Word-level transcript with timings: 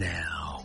Now, 0.00 0.39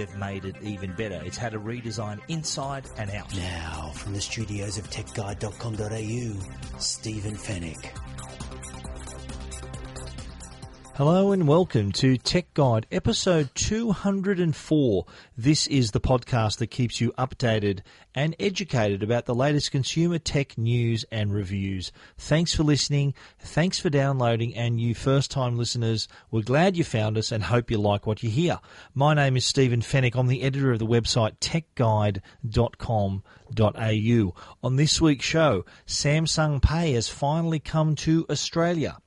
they've 0.00 0.16
made 0.16 0.46
it 0.46 0.56
even 0.62 0.92
better. 0.94 1.20
It's 1.24 1.36
had 1.36 1.54
a 1.54 1.58
redesign 1.58 2.20
inside 2.28 2.88
and 2.96 3.10
out. 3.10 3.34
Now, 3.36 3.92
from 3.94 4.14
the 4.14 4.20
studios 4.20 4.78
of 4.78 4.88
techguide.com.au, 4.88 6.78
Stephen 6.78 7.36
Fenech. 7.36 8.09
Hello 10.94 11.32
and 11.32 11.48
welcome 11.48 11.92
to 11.92 12.18
Tech 12.18 12.52
Guide 12.52 12.86
episode 12.92 13.48
204. 13.54 15.06
This 15.34 15.66
is 15.68 15.92
the 15.92 16.00
podcast 16.00 16.58
that 16.58 16.66
keeps 16.66 17.00
you 17.00 17.12
updated 17.12 17.80
and 18.14 18.36
educated 18.38 19.02
about 19.02 19.24
the 19.24 19.34
latest 19.34 19.70
consumer 19.70 20.18
tech 20.18 20.58
news 20.58 21.06
and 21.10 21.32
reviews. 21.32 21.90
Thanks 22.18 22.54
for 22.54 22.64
listening. 22.64 23.14
Thanks 23.38 23.78
for 23.78 23.88
downloading. 23.88 24.54
And 24.54 24.78
you 24.78 24.94
first 24.94 25.30
time 25.30 25.56
listeners, 25.56 26.06
we're 26.30 26.42
glad 26.42 26.76
you 26.76 26.84
found 26.84 27.16
us 27.16 27.32
and 27.32 27.44
hope 27.44 27.70
you 27.70 27.78
like 27.78 28.06
what 28.06 28.22
you 28.22 28.28
hear. 28.28 28.58
My 28.92 29.14
name 29.14 29.38
is 29.38 29.46
Stephen 29.46 29.80
Fenech. 29.80 30.16
I'm 30.16 30.26
the 30.26 30.42
editor 30.42 30.72
of 30.72 30.80
the 30.80 30.86
website 30.86 31.38
techguide.com.au. 31.38 32.20
On 34.62 34.76
this 34.76 35.00
week's 35.00 35.24
show, 35.24 35.64
Samsung 35.86 36.60
Pay 36.60 36.92
has 36.92 37.08
finally 37.08 37.58
come 37.60 37.94
to 37.96 38.26
Australia. 38.28 38.98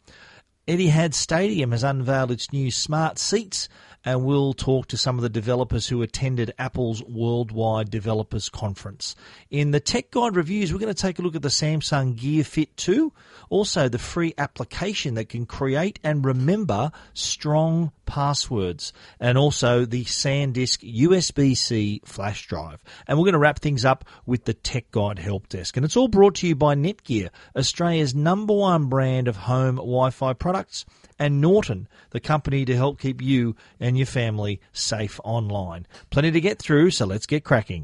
Etihad 0.65 1.13
Stadium 1.13 1.71
has 1.71 1.83
unveiled 1.83 2.31
its 2.31 2.53
new 2.53 2.71
smart 2.71 3.19
seats, 3.19 3.67
and 4.05 4.25
we'll 4.25 4.53
talk 4.53 4.87
to 4.87 4.97
some 4.97 5.17
of 5.17 5.21
the 5.21 5.29
developers 5.29 5.87
who 5.87 6.01
attended 6.01 6.53
Apple's 6.59 7.03
Worldwide 7.03 7.89
Developers 7.89 8.49
Conference. 8.49 9.15
In 9.49 9.71
the 9.71 9.79
Tech 9.79 10.11
Guide 10.11 10.35
reviews, 10.35 10.73
we're 10.73 10.79
going 10.79 10.93
to 10.93 11.01
take 11.01 11.19
a 11.19 11.21
look 11.21 11.35
at 11.35 11.41
the 11.41 11.49
Samsung 11.49 12.15
Gear 12.15 12.43
Fit 12.43 12.75
2, 12.77 13.11
also 13.49 13.87
the 13.87 13.99
free 13.99 14.33
application 14.37 15.13
that 15.15 15.29
can 15.29 15.45
create 15.45 15.99
and 16.03 16.25
remember 16.25 16.91
strong 17.13 17.91
passwords, 18.05 18.91
and 19.19 19.37
also 19.37 19.85
the 19.85 20.03
SanDisk 20.03 20.83
USB 20.97 21.55
C 21.55 22.01
flash 22.05 22.47
drive. 22.47 22.83
And 23.07 23.17
we're 23.17 23.25
going 23.25 23.33
to 23.33 23.39
wrap 23.39 23.59
things 23.59 23.85
up 23.85 24.05
with 24.25 24.45
the 24.45 24.53
Tech 24.53 24.91
Guide 24.91 25.19
Help 25.19 25.47
Desk. 25.47 25.75
And 25.77 25.85
it's 25.85 25.97
all 25.97 26.07
brought 26.07 26.35
to 26.35 26.47
you 26.47 26.55
by 26.55 26.75
Netgear, 26.75 27.29
Australia's 27.55 28.13
number 28.13 28.53
one 28.53 28.87
brand 28.87 29.27
of 29.27 29.37
home 29.37 29.77
Wi 29.77 30.09
Fi 30.09 30.33
products, 30.33 30.85
and 31.19 31.41
Norton, 31.41 31.87
the 32.11 32.19
company 32.19 32.65
to 32.65 32.75
help 32.75 32.99
keep 32.99 33.21
you 33.21 33.55
and 33.79 33.97
your 33.97 34.07
family 34.07 34.59
safe 34.71 35.19
online. 35.23 35.85
Plenty 36.09 36.31
to 36.31 36.41
get 36.41 36.59
through, 36.59 36.91
so 36.91 37.05
let's 37.05 37.25
get 37.25 37.43
cracking. 37.43 37.83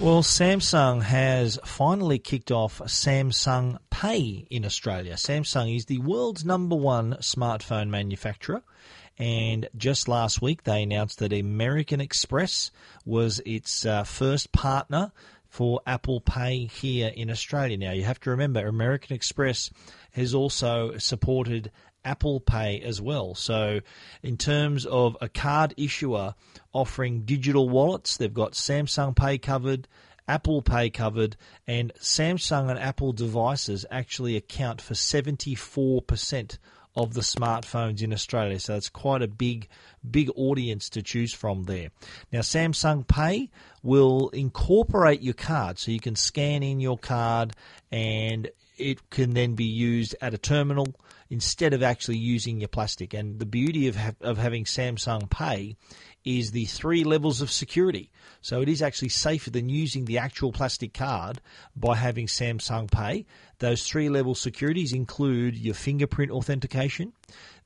Well, 0.00 0.22
Samsung 0.22 1.02
has 1.02 1.58
finally 1.62 2.18
kicked 2.18 2.50
off 2.50 2.78
Samsung 2.86 3.76
Pay 3.90 4.46
in 4.48 4.64
Australia. 4.64 5.16
Samsung 5.16 5.76
is 5.76 5.84
the 5.84 5.98
world's 5.98 6.42
number 6.42 6.74
one 6.74 7.16
smartphone 7.20 7.90
manufacturer. 7.90 8.62
And 9.18 9.68
just 9.76 10.08
last 10.08 10.40
week, 10.40 10.64
they 10.64 10.84
announced 10.84 11.18
that 11.18 11.34
American 11.34 12.00
Express 12.00 12.70
was 13.04 13.42
its 13.44 13.84
uh, 13.84 14.04
first 14.04 14.52
partner 14.52 15.12
for 15.50 15.80
Apple 15.84 16.20
Pay 16.20 16.66
here 16.66 17.12
in 17.14 17.28
Australia. 17.28 17.76
Now, 17.76 17.92
you 17.92 18.04
have 18.04 18.20
to 18.20 18.30
remember, 18.30 18.66
American 18.66 19.14
Express 19.14 19.70
has 20.12 20.32
also 20.32 20.96
supported 20.96 21.72
Apple 22.04 22.40
Pay 22.40 22.80
as 22.80 23.00
well. 23.00 23.34
So, 23.34 23.80
in 24.22 24.36
terms 24.36 24.86
of 24.86 25.16
a 25.20 25.28
card 25.28 25.74
issuer 25.76 26.34
offering 26.72 27.22
digital 27.22 27.68
wallets, 27.68 28.16
they've 28.16 28.32
got 28.32 28.52
Samsung 28.52 29.14
Pay 29.14 29.38
covered, 29.38 29.88
Apple 30.28 30.62
Pay 30.62 30.88
covered, 30.88 31.36
and 31.66 31.92
Samsung 32.00 32.70
and 32.70 32.78
Apple 32.78 33.12
devices 33.12 33.84
actually 33.90 34.36
account 34.36 34.80
for 34.80 34.94
74% 34.94 36.58
of 36.96 37.14
the 37.14 37.20
smartphones 37.20 38.02
in 38.02 38.12
Australia. 38.12 38.58
So 38.58 38.74
it's 38.76 38.88
quite 38.88 39.22
a 39.22 39.28
big, 39.28 39.68
big 40.08 40.30
audience 40.36 40.88
to 40.90 41.02
choose 41.02 41.32
from 41.32 41.64
there. 41.64 41.90
Now, 42.32 42.40
Samsung 42.40 43.06
Pay 43.06 43.50
will 43.82 44.28
incorporate 44.30 45.22
your 45.22 45.34
card, 45.34 45.78
so 45.78 45.90
you 45.90 46.00
can 46.00 46.16
scan 46.16 46.62
in 46.62 46.80
your 46.80 46.98
card 46.98 47.52
and 47.90 48.50
it 48.76 49.10
can 49.10 49.34
then 49.34 49.54
be 49.54 49.64
used 49.64 50.16
at 50.20 50.34
a 50.34 50.38
terminal 50.38 50.88
instead 51.28 51.74
of 51.74 51.82
actually 51.82 52.16
using 52.18 52.60
your 52.60 52.68
plastic. 52.68 53.14
And 53.14 53.38
the 53.38 53.46
beauty 53.46 53.88
of 53.88 53.96
ha- 53.96 54.14
of 54.20 54.38
having 54.38 54.64
Samsung 54.64 55.30
Pay 55.30 55.76
is 56.24 56.50
the 56.50 56.66
three 56.66 57.04
levels 57.04 57.40
of 57.40 57.50
security. 57.50 58.10
So 58.42 58.62
it 58.62 58.68
is 58.68 58.82
actually 58.82 59.10
safer 59.10 59.50
than 59.50 59.68
using 59.68 60.04
the 60.04 60.18
actual 60.18 60.52
plastic 60.52 60.94
card 60.94 61.40
by 61.76 61.96
having 61.96 62.26
Samsung 62.26 62.90
Pay. 62.90 63.26
Those 63.58 63.86
three 63.86 64.08
level 64.08 64.34
securities 64.34 64.92
include 64.92 65.56
your 65.56 65.74
fingerprint 65.74 66.30
authentication. 66.30 67.12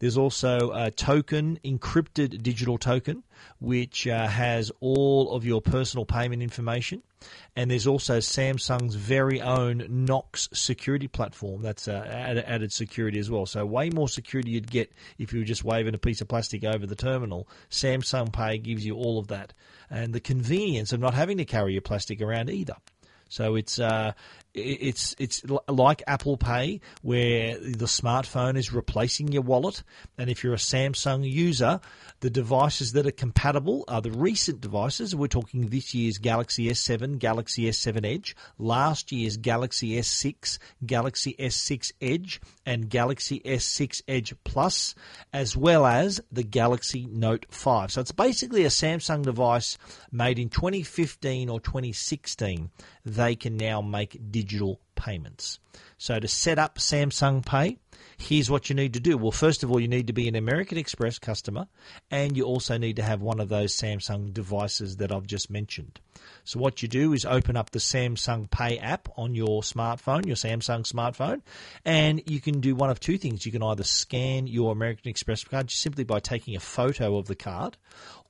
There's 0.00 0.18
also 0.18 0.72
a 0.74 0.90
token, 0.90 1.58
encrypted 1.64 2.42
digital 2.42 2.78
token, 2.78 3.22
which 3.60 4.06
uh, 4.06 4.26
has 4.26 4.72
all 4.80 5.32
of 5.32 5.44
your 5.44 5.62
personal 5.62 6.04
payment 6.04 6.42
information. 6.42 7.02
And 7.56 7.70
there's 7.70 7.86
also 7.86 8.18
Samsung's 8.18 8.96
very 8.96 9.40
own 9.40 9.86
Knox 9.88 10.48
security 10.52 11.08
platform 11.08 11.62
that's 11.62 11.88
uh, 11.88 12.04
added, 12.06 12.44
added 12.46 12.72
security 12.72 13.18
as 13.18 13.30
well. 13.30 13.46
So, 13.46 13.64
way 13.64 13.88
more 13.88 14.08
security 14.08 14.50
you'd 14.50 14.70
get 14.70 14.92
if 15.18 15.32
you 15.32 15.38
were 15.38 15.44
just 15.46 15.64
waving 15.64 15.94
a 15.94 15.98
piece 15.98 16.20
of 16.20 16.28
plastic 16.28 16.64
over 16.64 16.86
the 16.86 16.96
terminal. 16.96 17.48
Samsung 17.70 18.30
Pay 18.30 18.43
gives 18.62 18.84
you 18.84 18.94
all 18.96 19.18
of 19.18 19.28
that. 19.28 19.52
And 19.90 20.12
the 20.12 20.20
convenience 20.20 20.92
of 20.92 21.00
not 21.00 21.14
having 21.14 21.38
to 21.38 21.44
carry 21.44 21.72
your 21.72 21.82
plastic 21.82 22.20
around 22.20 22.50
either. 22.50 22.76
So 23.28 23.56
it's 23.56 23.78
uh, 23.78 24.12
it's 24.54 25.16
it's 25.18 25.42
like 25.68 26.02
Apple 26.06 26.36
Pay, 26.36 26.80
where 27.02 27.58
the 27.58 27.86
smartphone 27.86 28.56
is 28.56 28.72
replacing 28.72 29.28
your 29.28 29.42
wallet, 29.42 29.82
and 30.16 30.30
if 30.30 30.44
you're 30.44 30.54
a 30.54 30.58
Samsung 30.58 31.28
user, 31.28 31.80
the 32.20 32.30
devices 32.30 32.92
that 32.92 33.06
are 33.06 33.10
compatible 33.10 33.84
are 33.88 34.00
the 34.00 34.12
recent 34.12 34.60
devices. 34.60 35.14
We're 35.14 35.26
talking 35.26 35.68
this 35.68 35.92
year's 35.92 36.18
Galaxy 36.18 36.68
S7, 36.70 37.18
Galaxy 37.18 37.64
S7 37.64 38.06
Edge, 38.06 38.36
last 38.56 39.10
year's 39.10 39.36
Galaxy 39.36 39.98
S6, 39.98 40.58
Galaxy 40.86 41.34
S6 41.38 41.92
Edge, 42.00 42.40
and 42.64 42.88
Galaxy 42.88 43.40
S6 43.40 44.02
Edge 44.06 44.34
Plus, 44.44 44.94
as 45.32 45.56
well 45.56 45.84
as 45.84 46.20
the 46.30 46.44
Galaxy 46.44 47.06
Note 47.10 47.46
5. 47.50 47.90
So 47.90 48.00
it's 48.00 48.12
basically 48.12 48.64
a 48.64 48.68
Samsung 48.68 49.24
device 49.24 49.76
made 50.12 50.38
in 50.38 50.48
2015 50.48 51.48
or 51.48 51.58
2016. 51.60 52.70
They 53.04 53.36
can 53.36 53.56
now 53.56 53.82
make 53.82 54.18
digital 54.30 54.80
payments. 54.94 55.58
So 55.98 56.18
to 56.18 56.28
set 56.28 56.58
up 56.58 56.78
Samsung 56.78 57.44
Pay, 57.44 57.78
here's 58.16 58.50
what 58.50 58.68
you 58.68 58.74
need 58.74 58.94
to 58.94 59.00
do. 59.00 59.18
Well, 59.18 59.30
first 59.30 59.62
of 59.62 59.70
all, 59.70 59.80
you 59.80 59.88
need 59.88 60.06
to 60.06 60.12
be 60.12 60.28
an 60.28 60.36
American 60.36 60.78
Express 60.78 61.18
customer 61.18 61.66
and 62.10 62.36
you 62.36 62.44
also 62.44 62.78
need 62.78 62.96
to 62.96 63.02
have 63.02 63.20
one 63.20 63.40
of 63.40 63.48
those 63.48 63.74
Samsung 63.76 64.32
devices 64.32 64.96
that 64.96 65.12
I've 65.12 65.26
just 65.26 65.50
mentioned. 65.50 66.00
So 66.44 66.58
what 66.58 66.82
you 66.82 66.88
do 66.88 67.12
is 67.12 67.24
open 67.24 67.56
up 67.56 67.70
the 67.70 67.78
Samsung 67.78 68.50
Pay 68.50 68.78
app 68.78 69.08
on 69.16 69.34
your 69.34 69.62
smartphone, 69.62 70.26
your 70.26 70.36
Samsung 70.36 70.90
smartphone, 70.90 71.42
and 71.84 72.22
you 72.26 72.40
can 72.40 72.60
do 72.60 72.74
one 72.74 72.90
of 72.90 73.00
two 73.00 73.18
things. 73.18 73.44
You 73.44 73.52
can 73.52 73.62
either 73.62 73.84
scan 73.84 74.46
your 74.46 74.72
American 74.72 75.08
Express 75.10 75.44
card 75.44 75.70
simply 75.70 76.04
by 76.04 76.20
taking 76.20 76.56
a 76.56 76.60
photo 76.60 77.16
of 77.18 77.26
the 77.26 77.34
card, 77.34 77.76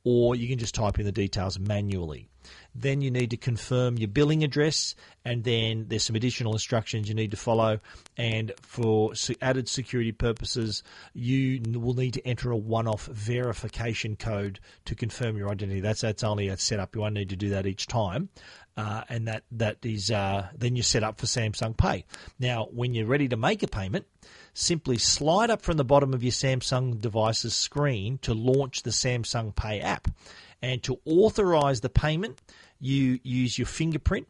or 0.04 0.34
you 0.36 0.48
can 0.48 0.58
just 0.58 0.74
type 0.74 0.98
in 0.98 1.06
the 1.06 1.12
details 1.12 1.58
manually. 1.58 2.28
Then 2.74 3.00
you 3.00 3.10
need 3.10 3.30
to 3.30 3.36
confirm 3.36 3.98
your 3.98 4.08
billing 4.08 4.42
address, 4.42 4.94
and 5.24 5.44
then 5.44 5.86
there's 5.88 6.02
some 6.02 6.16
additional 6.16 6.52
instructions 6.52 7.08
you 7.08 7.14
need 7.14 7.30
to 7.30 7.36
follow. 7.36 7.80
And 8.16 8.52
for 8.62 9.12
added 9.40 9.68
security 9.68 10.12
purposes, 10.12 10.82
you 11.12 11.62
will 11.72 11.94
need 11.94 12.14
to 12.14 12.26
enter 12.26 12.50
a 12.50 12.56
one-off 12.56 13.06
verification 13.06 14.16
code 14.16 14.58
to 14.86 14.94
confirm 14.94 15.36
your 15.36 15.50
identity. 15.50 15.80
That's 15.80 16.00
that's 16.00 16.24
only 16.24 16.48
a 16.48 16.56
setup. 16.56 16.94
You 16.94 17.02
won't 17.02 17.14
need 17.14 17.30
to 17.30 17.36
do 17.36 17.50
that 17.50 17.66
each 17.66 17.86
time. 17.86 18.28
Uh, 18.76 19.04
and 19.08 19.28
that 19.28 19.44
that 19.52 19.78
is 19.84 20.10
uh, 20.10 20.48
then 20.56 20.74
you're 20.74 20.82
set 20.82 21.04
up 21.04 21.20
for 21.20 21.26
Samsung 21.26 21.76
Pay. 21.76 22.06
Now, 22.40 22.64
when 22.72 22.92
you're 22.92 23.06
ready 23.06 23.28
to 23.28 23.36
make 23.36 23.62
a 23.62 23.68
payment, 23.68 24.04
simply 24.52 24.98
slide 24.98 25.50
up 25.50 25.62
from 25.62 25.76
the 25.76 25.84
bottom 25.84 26.12
of 26.12 26.24
your 26.24 26.32
Samsung 26.32 27.00
device's 27.00 27.54
screen 27.54 28.18
to 28.22 28.34
launch 28.34 28.82
the 28.82 28.90
Samsung 28.90 29.54
Pay 29.54 29.80
app. 29.80 30.08
And 30.64 30.82
to 30.84 30.98
authorize 31.04 31.82
the 31.82 31.90
payment, 31.90 32.40
you 32.80 33.20
use 33.22 33.58
your 33.58 33.66
fingerprint 33.66 34.26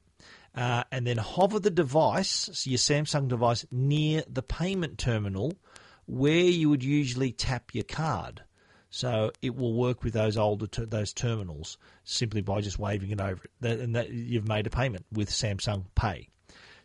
uh, 0.52 0.82
and 0.90 1.06
then 1.06 1.16
hover 1.16 1.60
the 1.60 1.70
device, 1.70 2.50
so 2.52 2.70
your 2.70 2.78
Samsung 2.78 3.28
device, 3.28 3.64
near 3.70 4.24
the 4.28 4.42
payment 4.42 4.98
terminal 4.98 5.52
where 6.06 6.34
you 6.34 6.70
would 6.70 6.82
usually 6.82 7.30
tap 7.30 7.72
your 7.72 7.84
card. 7.84 8.42
So 8.90 9.30
it 9.42 9.54
will 9.54 9.74
work 9.74 10.02
with 10.02 10.12
those 10.12 10.36
older 10.36 10.66
ter- 10.66 10.86
those 10.86 11.12
terminals 11.12 11.78
simply 12.02 12.42
by 12.42 12.60
just 12.62 12.80
waving 12.80 13.12
it 13.12 13.20
over 13.20 13.44
it, 13.44 13.50
that, 13.60 13.78
and 13.78 13.94
that 13.94 14.10
you've 14.10 14.48
made 14.48 14.66
a 14.66 14.70
payment 14.70 15.06
with 15.12 15.30
Samsung 15.30 15.84
Pay. 15.94 16.30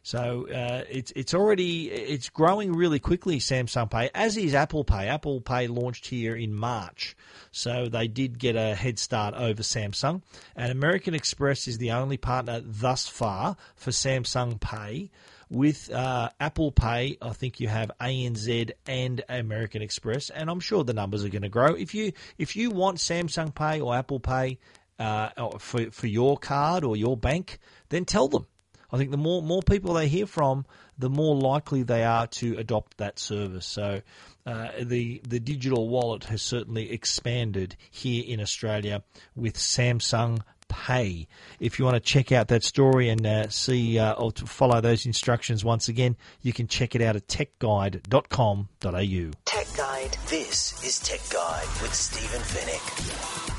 So 0.09 0.47
uh, 0.49 0.85
it's 0.89 1.13
it's 1.15 1.35
already 1.35 1.91
it's 1.91 2.29
growing 2.29 2.73
really 2.73 2.97
quickly. 2.97 3.37
Samsung 3.37 3.91
Pay, 3.91 4.09
as 4.15 4.37
is 4.37 4.55
Apple 4.55 4.83
Pay. 4.83 5.07
Apple 5.07 5.39
Pay 5.39 5.67
launched 5.67 6.07
here 6.07 6.35
in 6.35 6.51
March, 6.51 7.15
so 7.51 7.89
they 7.89 8.07
did 8.07 8.39
get 8.39 8.55
a 8.55 8.73
head 8.73 8.97
start 8.97 9.35
over 9.35 9.61
Samsung. 9.61 10.23
And 10.55 10.71
American 10.71 11.13
Express 11.13 11.67
is 11.67 11.77
the 11.77 11.91
only 11.91 12.17
partner 12.17 12.59
thus 12.65 13.07
far 13.07 13.55
for 13.75 13.91
Samsung 13.91 14.59
Pay. 14.59 15.11
With 15.51 15.91
uh, 15.91 16.29
Apple 16.39 16.71
Pay, 16.71 17.19
I 17.21 17.33
think 17.33 17.59
you 17.59 17.67
have 17.67 17.91
ANZ 18.01 18.71
and 18.87 19.23
American 19.29 19.83
Express, 19.83 20.31
and 20.31 20.49
I'm 20.49 20.59
sure 20.59 20.83
the 20.83 20.93
numbers 20.93 21.23
are 21.23 21.29
going 21.29 21.43
to 21.43 21.49
grow. 21.49 21.75
If 21.75 21.93
you 21.93 22.13
if 22.39 22.55
you 22.55 22.71
want 22.71 22.97
Samsung 22.97 23.53
Pay 23.53 23.79
or 23.79 23.95
Apple 23.95 24.19
Pay 24.19 24.57
uh, 24.97 25.59
for 25.59 25.91
for 25.91 26.07
your 26.07 26.35
card 26.39 26.83
or 26.83 26.97
your 26.97 27.15
bank, 27.15 27.59
then 27.89 28.05
tell 28.05 28.27
them. 28.27 28.47
I 28.91 28.97
think 28.97 29.11
the 29.11 29.17
more 29.17 29.41
more 29.41 29.61
people 29.61 29.93
they 29.93 30.07
hear 30.07 30.25
from, 30.25 30.65
the 30.97 31.09
more 31.09 31.35
likely 31.35 31.83
they 31.83 32.03
are 32.03 32.27
to 32.27 32.57
adopt 32.57 32.97
that 32.97 33.19
service. 33.19 33.65
So 33.65 34.01
uh, 34.45 34.69
the 34.81 35.21
the 35.27 35.39
digital 35.39 35.87
wallet 35.87 36.25
has 36.25 36.41
certainly 36.41 36.91
expanded 36.91 37.75
here 37.91 38.23
in 38.25 38.41
Australia 38.41 39.03
with 39.35 39.55
Samsung 39.55 40.41
Pay. 40.67 41.27
If 41.59 41.79
you 41.79 41.85
want 41.85 41.95
to 41.95 41.99
check 41.99 42.31
out 42.31 42.47
that 42.49 42.63
story 42.63 43.09
and 43.09 43.25
uh, 43.25 43.49
see 43.49 43.99
uh, 43.99 44.13
or 44.13 44.31
to 44.33 44.45
follow 44.45 44.81
those 44.81 45.05
instructions 45.05 45.65
once 45.65 45.89
again, 45.89 46.15
you 46.41 46.53
can 46.53 46.67
check 46.67 46.95
it 46.95 47.01
out 47.01 47.15
at 47.15 47.27
techguide.com.au. 47.27 49.31
Tech 49.45 49.67
Guide. 49.75 50.17
This 50.27 50.83
is 50.83 50.99
Tech 50.99 51.21
Guide 51.31 51.67
with 51.81 51.93
Stephen 51.93 52.41
Fenech. 52.41 53.58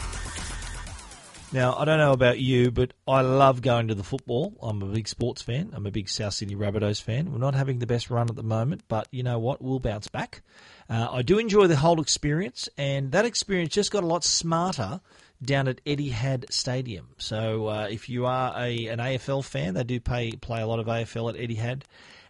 Now, 1.53 1.75
I 1.77 1.85
don't 1.85 1.99
know 1.99 2.13
about 2.13 2.39
you, 2.39 2.71
but 2.71 2.93
I 3.09 3.23
love 3.23 3.61
going 3.61 3.89
to 3.89 3.97
the 3.97 4.05
football. 4.05 4.57
I'm 4.63 4.83
a 4.83 4.87
big 4.87 5.09
sports 5.09 5.43
fan. 5.43 5.73
I'm 5.75 5.85
a 5.85 5.91
big 5.91 6.09
South 6.09 6.35
Sydney 6.35 6.55
Rabbitohs 6.55 7.03
fan. 7.03 7.33
We're 7.33 7.39
not 7.39 7.57
having 7.57 7.81
the 7.81 7.89
best 7.89 8.09
run 8.09 8.29
at 8.31 8.37
the 8.37 8.45
moment, 8.45 8.83
but 8.87 9.09
you 9.11 9.25
know 9.25 9.41
what? 9.41 9.61
We'll 9.61 9.81
bounce 9.81 10.07
back. 10.07 10.43
Uh, 10.89 11.09
I 11.11 11.23
do 11.23 11.41
enjoy 11.41 11.67
the 11.67 11.75
whole 11.75 12.01
experience, 12.01 12.69
and 12.79 13.11
that 13.11 13.25
experience 13.25 13.75
just 13.75 13.91
got 13.91 14.05
a 14.05 14.07
lot 14.07 14.23
smarter 14.23 15.01
down 15.43 15.67
at 15.67 15.85
Etihad 15.85 16.53
Stadium. 16.53 17.09
So 17.19 17.67
uh, 17.67 17.89
if 17.91 18.09
you 18.09 18.27
are 18.27 18.55
a 18.57 18.87
an 18.87 19.01
AFL 19.01 19.45
fan, 19.45 19.75
they 19.75 19.83
do 19.83 19.99
pay, 19.99 20.31
play 20.31 20.61
a 20.63 20.69
lot 20.69 20.79
of 20.79 20.87
AFL 20.87 21.35
at 21.35 21.41
Etihad, 21.41 21.83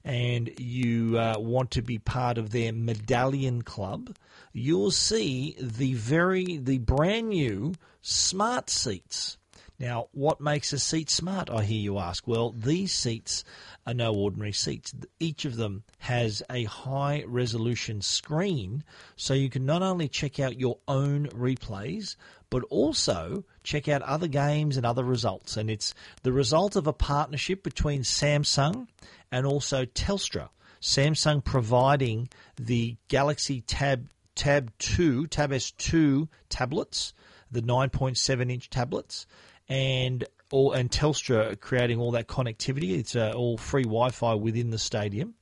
and 0.05 0.51
you 0.59 1.19
uh, 1.19 1.35
want 1.39 1.73
to 1.73 1.83
be 1.83 1.99
part 1.99 2.39
of 2.39 2.51
their 2.51 2.73
medallion 2.73 3.63
club, 3.63 4.15
you'll 4.53 4.91
see 4.91 5.57
the 5.61 5.95
very 5.95 6.57
the 6.57 6.79
brand 6.79 7.29
new 7.29 7.75
smart 8.01 8.71
seats. 8.71 9.37
Now, 9.79 10.09
what 10.13 10.43
makes 10.43 10.75
a 10.75 10.79
seat 10.79 11.09
smart, 11.09 11.49
I 11.49 11.65
hear 11.65 11.81
you 11.81 11.99
ask? 11.99 12.29
Well, 12.29 12.51
these 12.51 12.93
seats 12.93 13.45
are 13.87 13.95
no 13.95 14.13
ordinary 14.13 14.53
seats. 14.53 14.93
Each 15.19 15.47
of 15.47 15.57
them 15.57 15.85
has 16.01 16.43
a 16.51 16.65
high 16.65 17.25
resolution 17.27 18.03
screen, 18.03 18.85
so 19.17 19.33
you 19.33 19.49
can 19.49 19.65
not 19.65 19.81
only 19.81 20.07
check 20.07 20.39
out 20.39 20.61
your 20.61 20.81
own 20.87 21.29
replays, 21.29 22.17
but 22.51 22.63
also 22.65 23.45
check 23.63 23.89
out 23.89 24.03
other 24.03 24.29
games 24.29 24.77
and 24.77 24.85
other 24.85 25.05
results. 25.05 25.57
And 25.57 25.71
it's 25.71 25.95
the 26.25 26.33
result 26.33 26.77
of 26.77 26.87
a 26.87 26.93
partnership 26.93 27.63
between 27.63 28.03
Samsung 28.03 28.87
and 29.31 29.47
also 29.47 29.85
Telstra. 29.85 30.49
Samsung 30.81 31.45
providing 31.45 32.29
the 32.57 32.97
Galaxy 33.09 33.61
Tab 33.61 34.09
Tab 34.35 34.73
2, 34.79 35.27
Tab 35.27 35.51
S2 35.51 36.29
tablets 36.49 37.13
the 37.51 37.63
9.7 37.63 38.51
inch 38.51 38.71
tablets, 38.71 39.27
and 39.69 40.25
all 40.51 40.73
and 40.73 40.91
Telstra 40.91 41.59
creating 41.61 41.99
all 41.99 42.13
that 42.13 42.27
connectivity. 42.27 42.99
It's 42.99 43.17
uh, 43.17 43.33
all 43.35 43.57
free 43.57 43.85
Wi-Fi 43.85 44.35
within 44.35 44.71
the 44.71 44.79
stadium. 44.79 45.35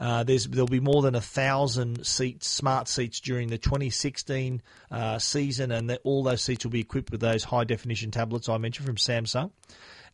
Uh, 0.00 0.24
there'll 0.24 0.66
be 0.66 0.80
more 0.80 1.00
than 1.02 1.14
a 1.14 1.20
thousand 1.20 2.04
seats, 2.04 2.48
smart 2.48 2.88
seats 2.88 3.20
during 3.20 3.48
the 3.48 3.58
2016 3.58 4.60
uh, 4.90 5.18
season, 5.18 5.70
and 5.70 5.96
all 6.02 6.24
those 6.24 6.42
seats 6.42 6.64
will 6.64 6.72
be 6.72 6.80
equipped 6.80 7.12
with 7.12 7.20
those 7.20 7.44
high 7.44 7.62
definition 7.62 8.10
tablets 8.10 8.48
I 8.48 8.58
mentioned 8.58 8.86
from 8.86 8.96
Samsung 8.96 9.52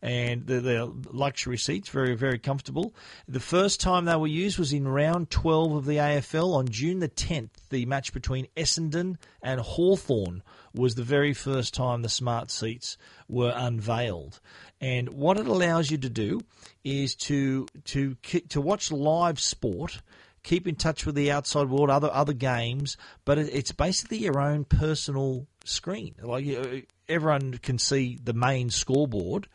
and 0.01 0.45
they're, 0.45 0.85
luxury 1.11 1.57
seats, 1.57 1.89
very, 1.89 2.15
very 2.15 2.39
comfortable. 2.39 2.93
The 3.27 3.39
first 3.39 3.81
time 3.81 4.05
they 4.05 4.15
were 4.15 4.27
used 4.27 4.57
was 4.57 4.73
in 4.73 4.87
round 4.87 5.29
12 5.29 5.73
of 5.73 5.85
the 5.85 5.97
AFL 5.97 6.55
on 6.55 6.69
June 6.69 6.99
the 6.99 7.09
10th. 7.09 7.49
The 7.69 7.85
match 7.85 8.13
between 8.13 8.47
Essendon 8.55 9.17
and 9.41 9.59
Hawthorn 9.59 10.43
was 10.73 10.95
the 10.95 11.03
very 11.03 11.33
first 11.33 11.73
time 11.73 12.01
the 12.01 12.09
smart 12.09 12.51
seats 12.51 12.97
were 13.27 13.53
unveiled. 13.55 14.39
And 14.79 15.09
what 15.09 15.37
it 15.37 15.47
allows 15.47 15.91
you 15.91 15.97
to 15.97 16.09
do 16.09 16.41
is 16.83 17.15
to 17.15 17.67
to 17.85 18.15
to 18.15 18.61
watch 18.61 18.91
live 18.91 19.39
sport 19.39 20.01
keep 20.43 20.67
in 20.67 20.75
touch 20.75 21.05
with 21.05 21.15
the 21.15 21.31
outside 21.31 21.69
world, 21.69 21.89
other 21.89 22.09
other 22.11 22.33
games, 22.33 22.97
but 23.25 23.37
it's 23.37 23.71
basically 23.71 24.17
your 24.17 24.39
own 24.39 24.63
personal 24.63 25.47
screen. 25.65 26.15
Like 26.21 26.87
everyone 27.07 27.57
can 27.57 27.77
see 27.77 28.17
the 28.23 28.33
main 28.33 28.69
scoreboard, 28.69 29.47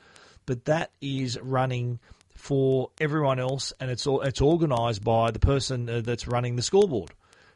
but 0.46 0.64
that 0.66 0.90
is 1.00 1.38
running 1.40 1.98
for 2.34 2.90
everyone 3.00 3.38
else, 3.38 3.72
and 3.80 3.90
it's 3.90 4.06
all, 4.06 4.20
it's 4.20 4.42
organised 4.42 5.02
by 5.02 5.30
the 5.30 5.38
person 5.38 5.88
uh, 5.88 6.00
that's 6.02 6.28
running 6.28 6.56
the 6.56 6.62
scoreboard. 6.62 7.10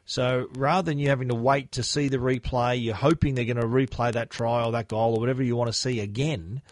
So 0.05 0.47
rather 0.55 0.89
than 0.89 0.97
you 0.97 1.09
having 1.09 1.27
to 1.27 1.35
wait 1.35 1.73
to 1.73 1.83
see 1.83 2.07
the 2.07 2.17
replay, 2.17 2.83
you're 2.83 2.95
hoping 2.95 3.35
they're 3.35 3.45
going 3.45 3.57
to 3.57 3.67
replay 3.67 4.11
that 4.13 4.41
or 4.41 4.71
that 4.71 4.87
goal 4.87 5.13
or 5.13 5.19
whatever 5.19 5.43
you 5.43 5.55
want 5.55 5.67
to 5.67 5.77
see 5.77 5.99
again. 5.99 6.63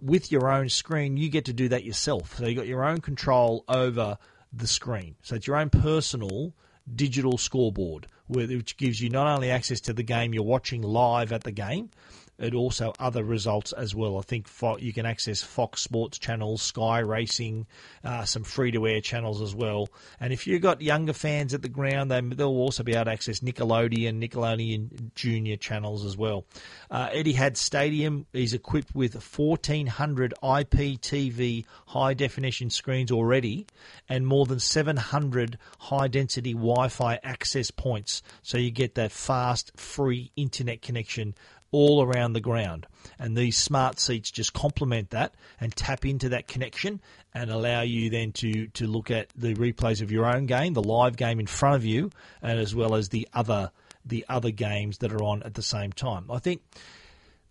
With 0.00 0.30
your 0.30 0.48
own 0.48 0.68
screen, 0.68 1.16
you 1.16 1.28
get 1.28 1.46
to 1.46 1.52
do 1.52 1.70
that 1.70 1.82
yourself. 1.82 2.36
So 2.36 2.46
you've 2.46 2.56
got 2.56 2.68
your 2.68 2.84
own 2.84 3.00
control 3.00 3.64
over 3.68 4.16
the 4.52 4.68
screen. 4.68 5.16
So 5.22 5.34
it's 5.34 5.48
your 5.48 5.56
own 5.56 5.70
personal 5.70 6.52
digital 6.94 7.36
scoreboard, 7.36 8.06
which 8.28 8.76
gives 8.76 9.00
you 9.00 9.10
not 9.10 9.26
only 9.26 9.50
access 9.50 9.80
to 9.80 9.92
the 9.92 10.04
game 10.04 10.32
you're 10.32 10.44
watching 10.44 10.82
live 10.82 11.32
at 11.32 11.42
the 11.42 11.50
game, 11.50 11.90
and 12.38 12.54
also 12.54 12.92
other 12.98 13.24
results 13.24 13.72
as 13.72 13.94
well. 13.94 14.18
I 14.18 14.22
think 14.22 14.48
you 14.78 14.92
can 14.92 15.06
access 15.06 15.42
Fox 15.42 15.82
Sports 15.82 16.18
channels, 16.18 16.62
Sky 16.62 17.00
Racing, 17.00 17.66
uh, 18.04 18.24
some 18.24 18.44
free 18.44 18.70
to 18.72 18.86
air 18.86 19.00
channels 19.00 19.42
as 19.42 19.54
well. 19.54 19.88
And 20.20 20.32
if 20.32 20.46
you've 20.46 20.62
got 20.62 20.80
younger 20.80 21.12
fans 21.12 21.52
at 21.54 21.62
the 21.62 21.68
ground, 21.68 22.10
they, 22.10 22.20
they'll 22.20 22.48
also 22.48 22.82
be 22.82 22.94
able 22.94 23.06
to 23.06 23.10
access 23.10 23.40
Nickelodeon, 23.40 24.22
Nickelodeon 24.22 25.14
Junior 25.14 25.56
channels 25.56 26.04
as 26.04 26.16
well. 26.16 26.46
Uh, 26.90 27.08
Etihad 27.08 27.56
Stadium 27.56 28.26
is 28.32 28.54
equipped 28.54 28.94
with 28.94 29.14
1,400 29.14 30.34
IPTV 30.42 31.64
high 31.86 32.14
definition 32.14 32.70
screens 32.70 33.10
already 33.10 33.66
and 34.08 34.26
more 34.26 34.46
than 34.46 34.60
700 34.60 35.58
high 35.78 36.08
density 36.08 36.52
Wi 36.52 36.88
Fi 36.88 37.18
access 37.22 37.70
points. 37.70 38.22
So 38.42 38.58
you 38.58 38.70
get 38.70 38.94
that 38.94 39.12
fast, 39.12 39.72
free 39.76 40.30
internet 40.36 40.82
connection 40.82 41.34
all 41.70 42.02
around 42.02 42.32
the 42.32 42.40
ground. 42.40 42.86
And 43.18 43.36
these 43.36 43.56
smart 43.56 43.98
seats 43.98 44.30
just 44.30 44.52
complement 44.52 45.10
that 45.10 45.34
and 45.60 45.74
tap 45.74 46.04
into 46.04 46.30
that 46.30 46.48
connection 46.48 47.00
and 47.34 47.50
allow 47.50 47.82
you 47.82 48.10
then 48.10 48.32
to, 48.32 48.68
to 48.68 48.86
look 48.86 49.10
at 49.10 49.28
the 49.36 49.54
replays 49.54 50.02
of 50.02 50.10
your 50.10 50.26
own 50.26 50.46
game, 50.46 50.72
the 50.72 50.82
live 50.82 51.16
game 51.16 51.40
in 51.40 51.46
front 51.46 51.76
of 51.76 51.84
you, 51.84 52.10
and 52.42 52.58
as 52.58 52.74
well 52.74 52.94
as 52.94 53.08
the 53.08 53.28
other 53.32 53.70
the 54.06 54.24
other 54.26 54.50
games 54.50 54.98
that 54.98 55.12
are 55.12 55.22
on 55.22 55.42
at 55.42 55.52
the 55.52 55.62
same 55.62 55.92
time. 55.92 56.30
I 56.30 56.38
think 56.38 56.62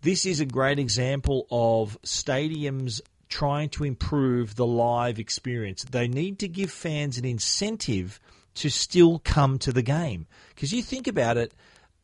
this 0.02 0.26
is 0.26 0.40
a 0.40 0.46
great 0.46 0.80
example 0.80 1.46
of 1.52 2.02
stadiums 2.02 3.02
trying 3.30 3.70
to 3.70 3.84
improve 3.84 4.56
the 4.56 4.66
live 4.66 5.20
experience. 5.20 5.84
They 5.84 6.08
need 6.08 6.40
to 6.40 6.48
give 6.48 6.72
fans 6.72 7.18
an 7.18 7.26
incentive 7.26 8.20
to 8.56 8.70
still 8.70 9.20
come 9.20 9.60
to 9.60 9.72
the 9.72 9.82
game. 9.82 10.26
Because 10.50 10.74
you 10.74 10.82
think 10.82 11.08
about 11.08 11.38
it, 11.38 11.54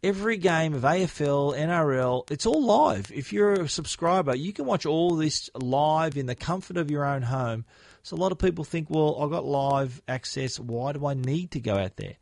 every 0.04 0.38
game 0.38 0.74
of 0.74 0.82
AFL, 0.82 1.58
NRL, 1.58 2.30
it's 2.30 2.46
all 2.46 2.64
live. 2.64 3.12
If 3.14 3.32
you're 3.32 3.54
a 3.54 3.70
subscriber, 3.70 4.36
you 4.36 4.52
can 4.52 4.66
watch 4.66 4.86
all 4.86 5.16
this 5.16 5.50
live 5.56 6.18
in 6.18 6.26
the 6.26 6.36
comfort 6.36 6.78
of 6.78 6.92
your 6.92 7.06
own 7.06 7.22
home. 7.22 7.66
So 8.04 8.18
a 8.18 8.20
lot 8.20 8.34
of 8.34 8.38
people 8.38 8.66
think, 8.66 8.90
well, 8.90 9.18
I've 9.22 9.32
got 9.32 9.46
live 9.46 10.02
access. 10.08 10.60
Why 10.60 10.92
do 10.92 11.06
I 11.06 11.14
need 11.14 11.52
to 11.52 11.62
go 11.62 11.78
out 11.78 11.96
there? 11.96 12.16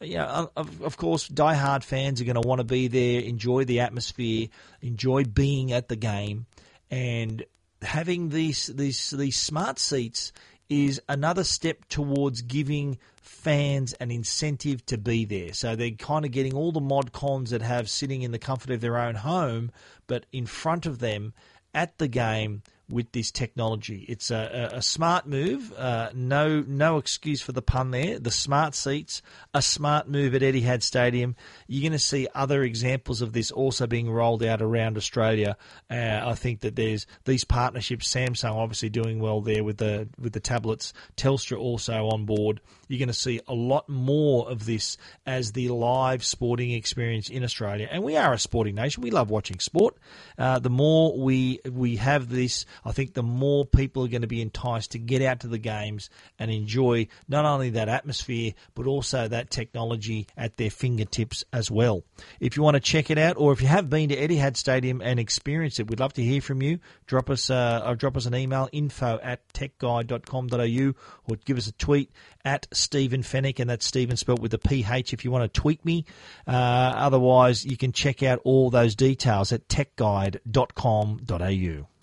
Of, 0.00 0.82
of 0.82 0.96
course, 0.96 1.28
die-hard 1.28 1.84
fans 1.84 2.20
are 2.20 2.24
going 2.24 2.40
to 2.40 2.46
want 2.46 2.58
to 2.60 2.64
be 2.64 2.88
there, 2.88 3.20
enjoy 3.20 3.64
the 3.64 3.80
atmosphere, 3.80 4.48
enjoy 4.80 5.24
being 5.24 5.72
at 5.72 5.88
the 5.88 5.96
game, 5.96 6.46
and 6.90 7.44
having 7.82 8.28
these 8.28 8.66
these 8.66 9.10
these 9.10 9.36
smart 9.36 9.78
seats 9.78 10.32
is 10.68 11.00
another 11.08 11.44
step 11.44 11.88
towards 11.88 12.42
giving 12.42 12.98
fans 13.16 13.92
an 13.94 14.10
incentive 14.10 14.84
to 14.86 14.98
be 14.98 15.24
there. 15.24 15.52
So 15.52 15.76
they're 15.76 15.90
kind 15.92 16.24
of 16.24 16.30
getting 16.30 16.54
all 16.54 16.72
the 16.72 16.80
mod 16.80 17.12
cons 17.12 17.50
that 17.50 17.62
have 17.62 17.88
sitting 17.88 18.22
in 18.22 18.32
the 18.32 18.38
comfort 18.38 18.70
of 18.70 18.80
their 18.80 18.98
own 18.98 19.14
home, 19.14 19.70
but 20.06 20.26
in 20.32 20.46
front 20.46 20.86
of 20.86 20.98
them 20.98 21.32
at 21.74 21.98
the 21.98 22.08
game 22.08 22.62
with 22.88 23.12
this 23.12 23.30
technology. 23.30 24.04
It's 24.08 24.30
a, 24.30 24.70
a, 24.72 24.82
smart 24.82 25.26
move. 25.26 25.72
Uh, 25.76 26.10
no, 26.14 26.64
no 26.66 26.96
excuse 26.96 27.40
for 27.40 27.52
the 27.52 27.60
pun 27.60 27.90
there. 27.90 28.18
The 28.18 28.30
smart 28.30 28.74
seats, 28.74 29.20
a 29.52 29.60
smart 29.60 30.08
move 30.08 30.34
at 30.34 30.42
Etihad 30.42 30.82
Stadium. 30.82 31.36
You're 31.66 31.82
going 31.82 31.92
to 31.92 31.98
see 31.98 32.28
other 32.34 32.62
examples 32.62 33.20
of 33.20 33.32
this 33.32 33.50
also 33.50 33.86
being 33.86 34.10
rolled 34.10 34.42
out 34.42 34.62
around 34.62 34.96
Australia. 34.96 35.56
Uh, 35.90 36.20
I 36.24 36.34
think 36.34 36.60
that 36.60 36.76
there's 36.76 37.06
these 37.24 37.44
partnerships. 37.44 38.12
Samsung 38.12 38.54
obviously 38.54 38.88
doing 38.88 39.20
well 39.20 39.40
there 39.40 39.62
with 39.62 39.76
the 39.76 40.08
with 40.18 40.32
the 40.32 40.40
tablets. 40.40 40.94
Telstra 41.16 41.58
also 41.58 42.08
on 42.08 42.24
board. 42.24 42.60
You're 42.88 42.98
going 42.98 43.08
to 43.08 43.14
see 43.14 43.40
a 43.46 43.54
lot 43.54 43.88
more 43.88 44.48
of 44.50 44.64
this 44.64 44.96
as 45.26 45.52
the 45.52 45.68
live 45.68 46.24
sporting 46.24 46.70
experience 46.70 47.28
in 47.28 47.44
Australia. 47.44 47.86
And 47.90 48.02
we 48.02 48.16
are 48.16 48.32
a 48.32 48.38
sporting 48.38 48.76
nation. 48.76 49.02
We 49.02 49.10
love 49.10 49.30
watching 49.30 49.58
sport. 49.58 49.96
Uh, 50.38 50.58
the 50.58 50.70
more 50.70 51.18
we 51.18 51.60
we 51.70 51.96
have 51.96 52.28
this, 52.30 52.64
I 52.84 52.92
think 52.92 53.14
the 53.14 53.22
more 53.22 53.64
people 53.64 54.04
are 54.04 54.08
going 54.08 54.22
to 54.22 54.28
be 54.28 54.42
enticed 54.42 54.92
to 54.92 54.98
get 54.98 55.22
out 55.22 55.40
to 55.40 55.48
the 55.48 55.58
games 55.58 56.10
and 56.38 56.50
enjoy 56.50 57.08
not 57.28 57.44
only 57.44 57.70
that 57.70 57.88
atmosphere 57.88 58.52
but 58.74 58.86
also 58.86 59.28
that 59.28 59.50
technology 59.50 60.26
at 60.36 60.56
their 60.56 60.70
fingertips 60.70 61.44
as 61.52 61.70
well. 61.70 62.02
If 62.40 62.56
you 62.56 62.62
want 62.62 62.74
to 62.74 62.80
check 62.80 63.10
it 63.10 63.18
out, 63.18 63.36
or 63.36 63.52
if 63.52 63.60
you 63.60 63.68
have 63.68 63.90
been 63.90 64.08
to 64.10 64.16
Etihad 64.16 64.56
Stadium 64.56 65.00
and 65.00 65.20
experienced 65.20 65.80
it, 65.80 65.88
we'd 65.88 66.00
love 66.00 66.12
to 66.14 66.22
hear 66.22 66.40
from 66.40 66.62
you. 66.62 66.78
Drop 67.06 67.30
us 67.30 67.50
uh, 67.50 67.94
drop 67.96 68.16
us 68.16 68.26
an 68.26 68.34
email 68.34 68.68
info 68.72 69.18
at 69.22 69.46
techguide.com.au 69.52 70.94
or 71.28 71.36
give 71.44 71.58
us 71.58 71.66
a 71.66 71.72
tweet 71.72 72.10
at 72.44 72.66
Stephen 72.72 73.22
Fenech, 73.22 73.60
and 73.60 73.68
that's 73.68 73.86
Stephen 73.86 74.16
spelt 74.16 74.40
with 74.40 74.54
a 74.54 74.58
PH 74.58 75.12
if 75.12 75.24
you 75.24 75.30
want 75.30 75.52
to 75.52 75.60
tweet 75.60 75.84
me. 75.84 76.04
Uh, 76.46 76.52
otherwise, 76.52 77.64
you 77.64 77.76
can 77.76 77.92
check 77.92 78.22
out 78.22 78.40
all 78.44 78.70
those 78.70 78.94
details 78.94 79.52
at 79.52 79.68
techguide.com.au. 79.68 81.97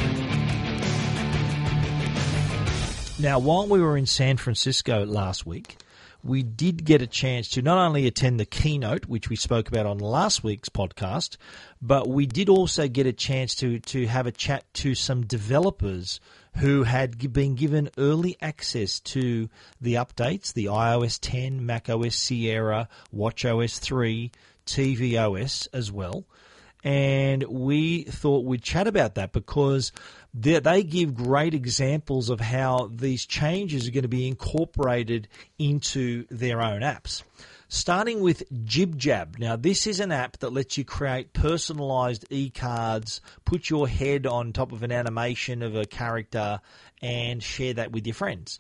Now, 3.18 3.40
while 3.40 3.66
we 3.66 3.80
were 3.80 3.96
in 3.96 4.08
San 4.08 4.36
Francisco 4.36 5.06
last 5.06 5.46
week, 5.46 5.78
we 6.22 6.44
did 6.44 6.84
get 6.84 7.02
a 7.02 7.08
chance 7.08 7.48
to 7.52 7.62
not 7.62 7.78
only 7.78 8.08
attend 8.08 8.42
the 8.42 8.46
keynote, 8.46 9.06
which 9.06 9.30
we 9.30 9.38
spoke 9.38 9.70
about 9.70 9.86
on 9.86 10.00
last 10.00 10.44
week's 10.44 10.68
podcast, 10.68 11.38
but 11.82 12.10
we 12.10 12.26
did 12.26 12.50
also 12.50 12.90
get 12.90 13.08
a 13.08 13.14
chance 13.14 13.56
to, 13.56 13.80
to 13.80 14.06
have 14.08 14.28
a 14.28 14.34
chat 14.34 14.66
to 14.74 14.96
some 14.96 15.26
developers 15.26 16.20
who 16.58 16.84
had 16.84 17.32
been 17.32 17.56
given 17.56 17.90
early 17.98 18.36
access 18.42 19.00
to 19.00 19.50
the 19.80 19.94
updates, 19.94 20.52
the 20.52 20.66
iOS 20.66 21.18
10, 21.22 21.66
macOS 21.66 22.16
Sierra, 22.16 22.90
watchOS 23.16 23.80
3, 23.80 24.30
tvOS 24.66 25.70
as 25.72 25.90
well. 25.90 26.26
And 26.86 27.42
we 27.46 28.04
thought 28.04 28.46
we'd 28.46 28.62
chat 28.62 28.86
about 28.86 29.16
that 29.16 29.34
because 29.34 29.92
they 30.36 30.84
give 30.84 31.16
great 31.16 31.56
examples 31.56 32.30
of 32.30 32.40
how 32.40 32.92
these 32.94 33.26
changes 33.26 33.88
are 33.88 33.92
going 33.92 34.04
to 34.04 34.08
be 34.08 34.28
incorporated 34.28 35.28
into 35.58 36.28
their 36.30 36.62
own 36.62 36.82
apps. 36.82 37.24
Starting 37.70 38.22
with 38.22 38.44
JibJab. 38.54 39.40
Now, 39.40 39.56
this 39.56 39.88
is 39.88 40.00
an 40.00 40.12
app 40.12 40.38
that 40.38 40.54
lets 40.54 40.78
you 40.78 40.86
create 40.86 41.34
personalized 41.34 42.28
e 42.30 42.52
cards, 42.52 43.20
put 43.46 43.68
your 43.68 43.88
head 43.88 44.28
on 44.28 44.54
top 44.54 44.72
of 44.72 44.84
an 44.84 44.92
animation 44.92 45.64
of 45.64 45.76
a 45.76 45.86
character, 45.86 46.60
and 47.02 47.42
share 47.42 47.74
that 47.74 47.92
with 47.92 48.06
your 48.06 48.14
friends. 48.14 48.60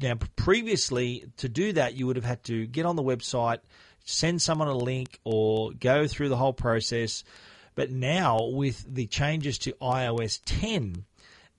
Now, 0.00 0.14
previously, 0.34 1.26
to 1.36 1.48
do 1.48 1.74
that, 1.74 1.94
you 1.94 2.08
would 2.08 2.16
have 2.16 2.24
had 2.24 2.42
to 2.44 2.66
get 2.66 2.86
on 2.86 2.96
the 2.96 3.04
website, 3.04 3.58
send 4.02 4.42
someone 4.42 4.66
a 4.66 4.76
link, 4.76 5.20
or 5.22 5.70
go 5.70 6.08
through 6.08 6.28
the 6.28 6.36
whole 6.36 6.52
process. 6.52 7.22
But 7.74 7.90
now, 7.90 8.46
with 8.46 8.84
the 8.92 9.06
changes 9.06 9.58
to 9.58 9.72
iOS 9.74 10.40
10, 10.44 11.04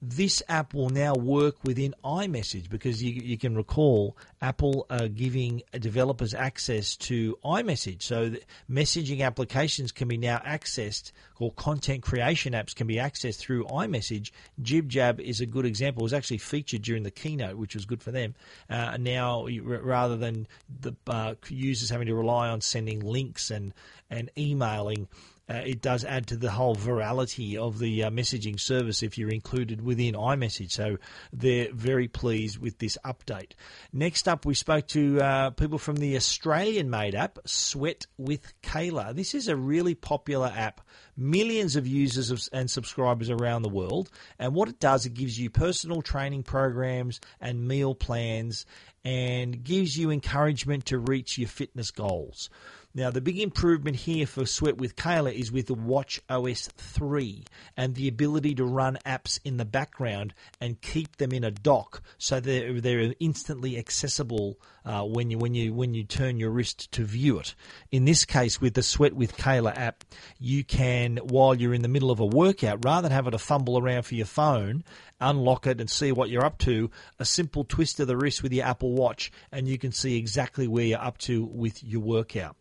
this 0.05 0.43
app 0.49 0.73
will 0.73 0.89
now 0.89 1.13
work 1.15 1.63
within 1.63 1.95
iMessage 2.03 2.69
because 2.69 3.01
you, 3.01 3.13
you 3.13 3.37
can 3.37 3.55
recall 3.55 4.17
Apple 4.41 4.85
giving 5.15 5.61
developers 5.79 6.33
access 6.33 6.97
to 6.97 7.37
iMessage. 7.45 8.01
So 8.03 8.33
messaging 8.69 9.21
applications 9.25 9.93
can 9.93 10.09
be 10.09 10.17
now 10.17 10.39
accessed, 10.39 11.13
or 11.39 11.53
content 11.53 12.03
creation 12.03 12.51
apps 12.51 12.75
can 12.75 12.85
be 12.85 12.95
accessed 12.95 13.37
through 13.37 13.63
iMessage. 13.67 14.31
JibJab 14.61 15.21
is 15.21 15.39
a 15.39 15.45
good 15.45 15.65
example. 15.65 16.01
It 16.01 16.03
was 16.03 16.13
actually 16.13 16.39
featured 16.39 16.81
during 16.81 17.03
the 17.03 17.11
keynote, 17.11 17.55
which 17.55 17.73
was 17.73 17.85
good 17.85 18.03
for 18.03 18.11
them. 18.11 18.35
Uh, 18.69 18.97
now, 18.99 19.47
rather 19.47 20.17
than 20.17 20.47
the 20.81 20.95
uh, 21.07 21.35
users 21.47 21.89
having 21.89 22.07
to 22.07 22.15
rely 22.15 22.49
on 22.49 22.59
sending 22.59 22.99
links 22.99 23.51
and, 23.51 23.73
and 24.09 24.29
emailing, 24.37 25.07
uh, 25.49 25.55
it 25.55 25.81
does 25.81 26.05
add 26.05 26.27
to 26.27 26.37
the 26.37 26.51
whole 26.51 26.75
virality 26.75 27.57
of 27.57 27.77
the 27.79 28.03
uh, 28.03 28.09
messaging 28.09 28.57
service 28.57 29.03
if 29.03 29.17
you're 29.17 29.29
included 29.29 29.81
within 29.81 30.13
iMessage. 30.13 30.71
So 30.71 30.97
they're 31.33 31.73
very 31.73 32.07
pleased 32.07 32.59
with 32.59 32.79
this 32.79 32.97
update. 33.03 33.51
Next 33.91 34.27
up, 34.27 34.45
we 34.45 34.53
spoke 34.53 34.87
to 34.89 35.21
uh, 35.21 35.49
people 35.51 35.77
from 35.77 35.97
the 35.97 36.15
Australian 36.15 36.89
made 36.89 37.13
app, 37.13 37.39
Sweat 37.45 38.07
with 38.17 38.53
Kayla. 38.61 39.13
This 39.13 39.35
is 39.35 39.49
a 39.49 39.55
really 39.55 39.95
popular 39.95 40.51
app, 40.55 40.79
millions 41.17 41.75
of 41.75 41.85
users 41.85 42.47
and 42.47 42.71
subscribers 42.71 43.29
around 43.29 43.63
the 43.63 43.69
world. 43.69 44.09
And 44.39 44.53
what 44.53 44.69
it 44.69 44.79
does, 44.79 45.05
it 45.05 45.13
gives 45.13 45.37
you 45.37 45.49
personal 45.49 46.01
training 46.01 46.43
programs 46.43 47.19
and 47.41 47.67
meal 47.67 47.95
plans 47.95 48.65
and 49.03 49.63
gives 49.63 49.97
you 49.97 50.09
encouragement 50.11 50.85
to 50.85 50.97
reach 50.97 51.37
your 51.37 51.49
fitness 51.49 51.91
goals. 51.91 52.49
Now, 52.95 53.09
the 53.09 53.21
big 53.21 53.39
improvement 53.39 53.95
here 53.95 54.27
for 54.27 54.45
Sweat 54.45 54.77
with 54.77 54.95
Kayla 54.95 55.33
is 55.33 55.51
with 55.51 55.65
the 55.65 55.73
Watch 55.73 56.21
OS 56.29 56.67
3 56.77 57.43
and 57.75 57.95
the 57.95 58.07
ability 58.07 58.53
to 58.53 58.65
run 58.65 58.99
apps 59.03 59.39
in 59.43 59.57
the 59.57 59.65
background 59.65 60.35
and 60.61 60.79
keep 60.79 61.15
them 61.15 61.31
in 61.31 61.43
a 61.43 61.49
dock 61.49 62.03
so 62.19 62.39
they're, 62.39 62.79
they're 62.79 63.15
instantly 63.19 63.79
accessible 63.79 64.59
uh, 64.85 65.01
when 65.01 65.31
you 65.31 65.39
when 65.39 65.55
you 65.55 65.73
when 65.73 65.95
you 65.95 66.03
turn 66.03 66.37
your 66.37 66.51
wrist 66.51 66.91
to 66.91 67.03
view 67.03 67.39
it. 67.39 67.55
In 67.89 68.05
this 68.05 68.25
case, 68.25 68.61
with 68.61 68.75
the 68.75 68.83
Sweat 68.83 69.13
with 69.13 69.37
Kayla 69.37 69.75
app, 69.75 70.03
you 70.37 70.63
can 70.63 71.17
while 71.17 71.55
you're 71.55 71.73
in 71.73 71.81
the 71.81 71.87
middle 71.87 72.11
of 72.11 72.19
a 72.19 72.25
workout, 72.27 72.85
rather 72.85 73.07
than 73.09 73.15
having 73.15 73.31
to 73.31 73.39
fumble 73.39 73.79
around 73.79 74.03
for 74.03 74.13
your 74.13 74.27
phone, 74.27 74.83
unlock 75.19 75.65
it 75.65 75.81
and 75.81 75.89
see 75.89 76.11
what 76.11 76.29
you're 76.29 76.45
up 76.45 76.59
to. 76.59 76.91
A 77.17 77.25
simple 77.25 77.63
twist 77.63 77.99
of 77.99 78.07
the 78.07 78.17
wrist 78.17 78.43
with 78.43 78.53
your 78.53 78.67
Apple 78.67 78.91
Watch, 78.91 79.31
and 79.51 79.67
you 79.67 79.79
can 79.79 79.91
see 79.91 80.15
exactly 80.15 80.67
where 80.67 80.85
you're 80.85 81.01
up 81.01 81.17
to 81.19 81.43
with 81.43 81.83
your 81.83 82.01
workout. 82.01 82.55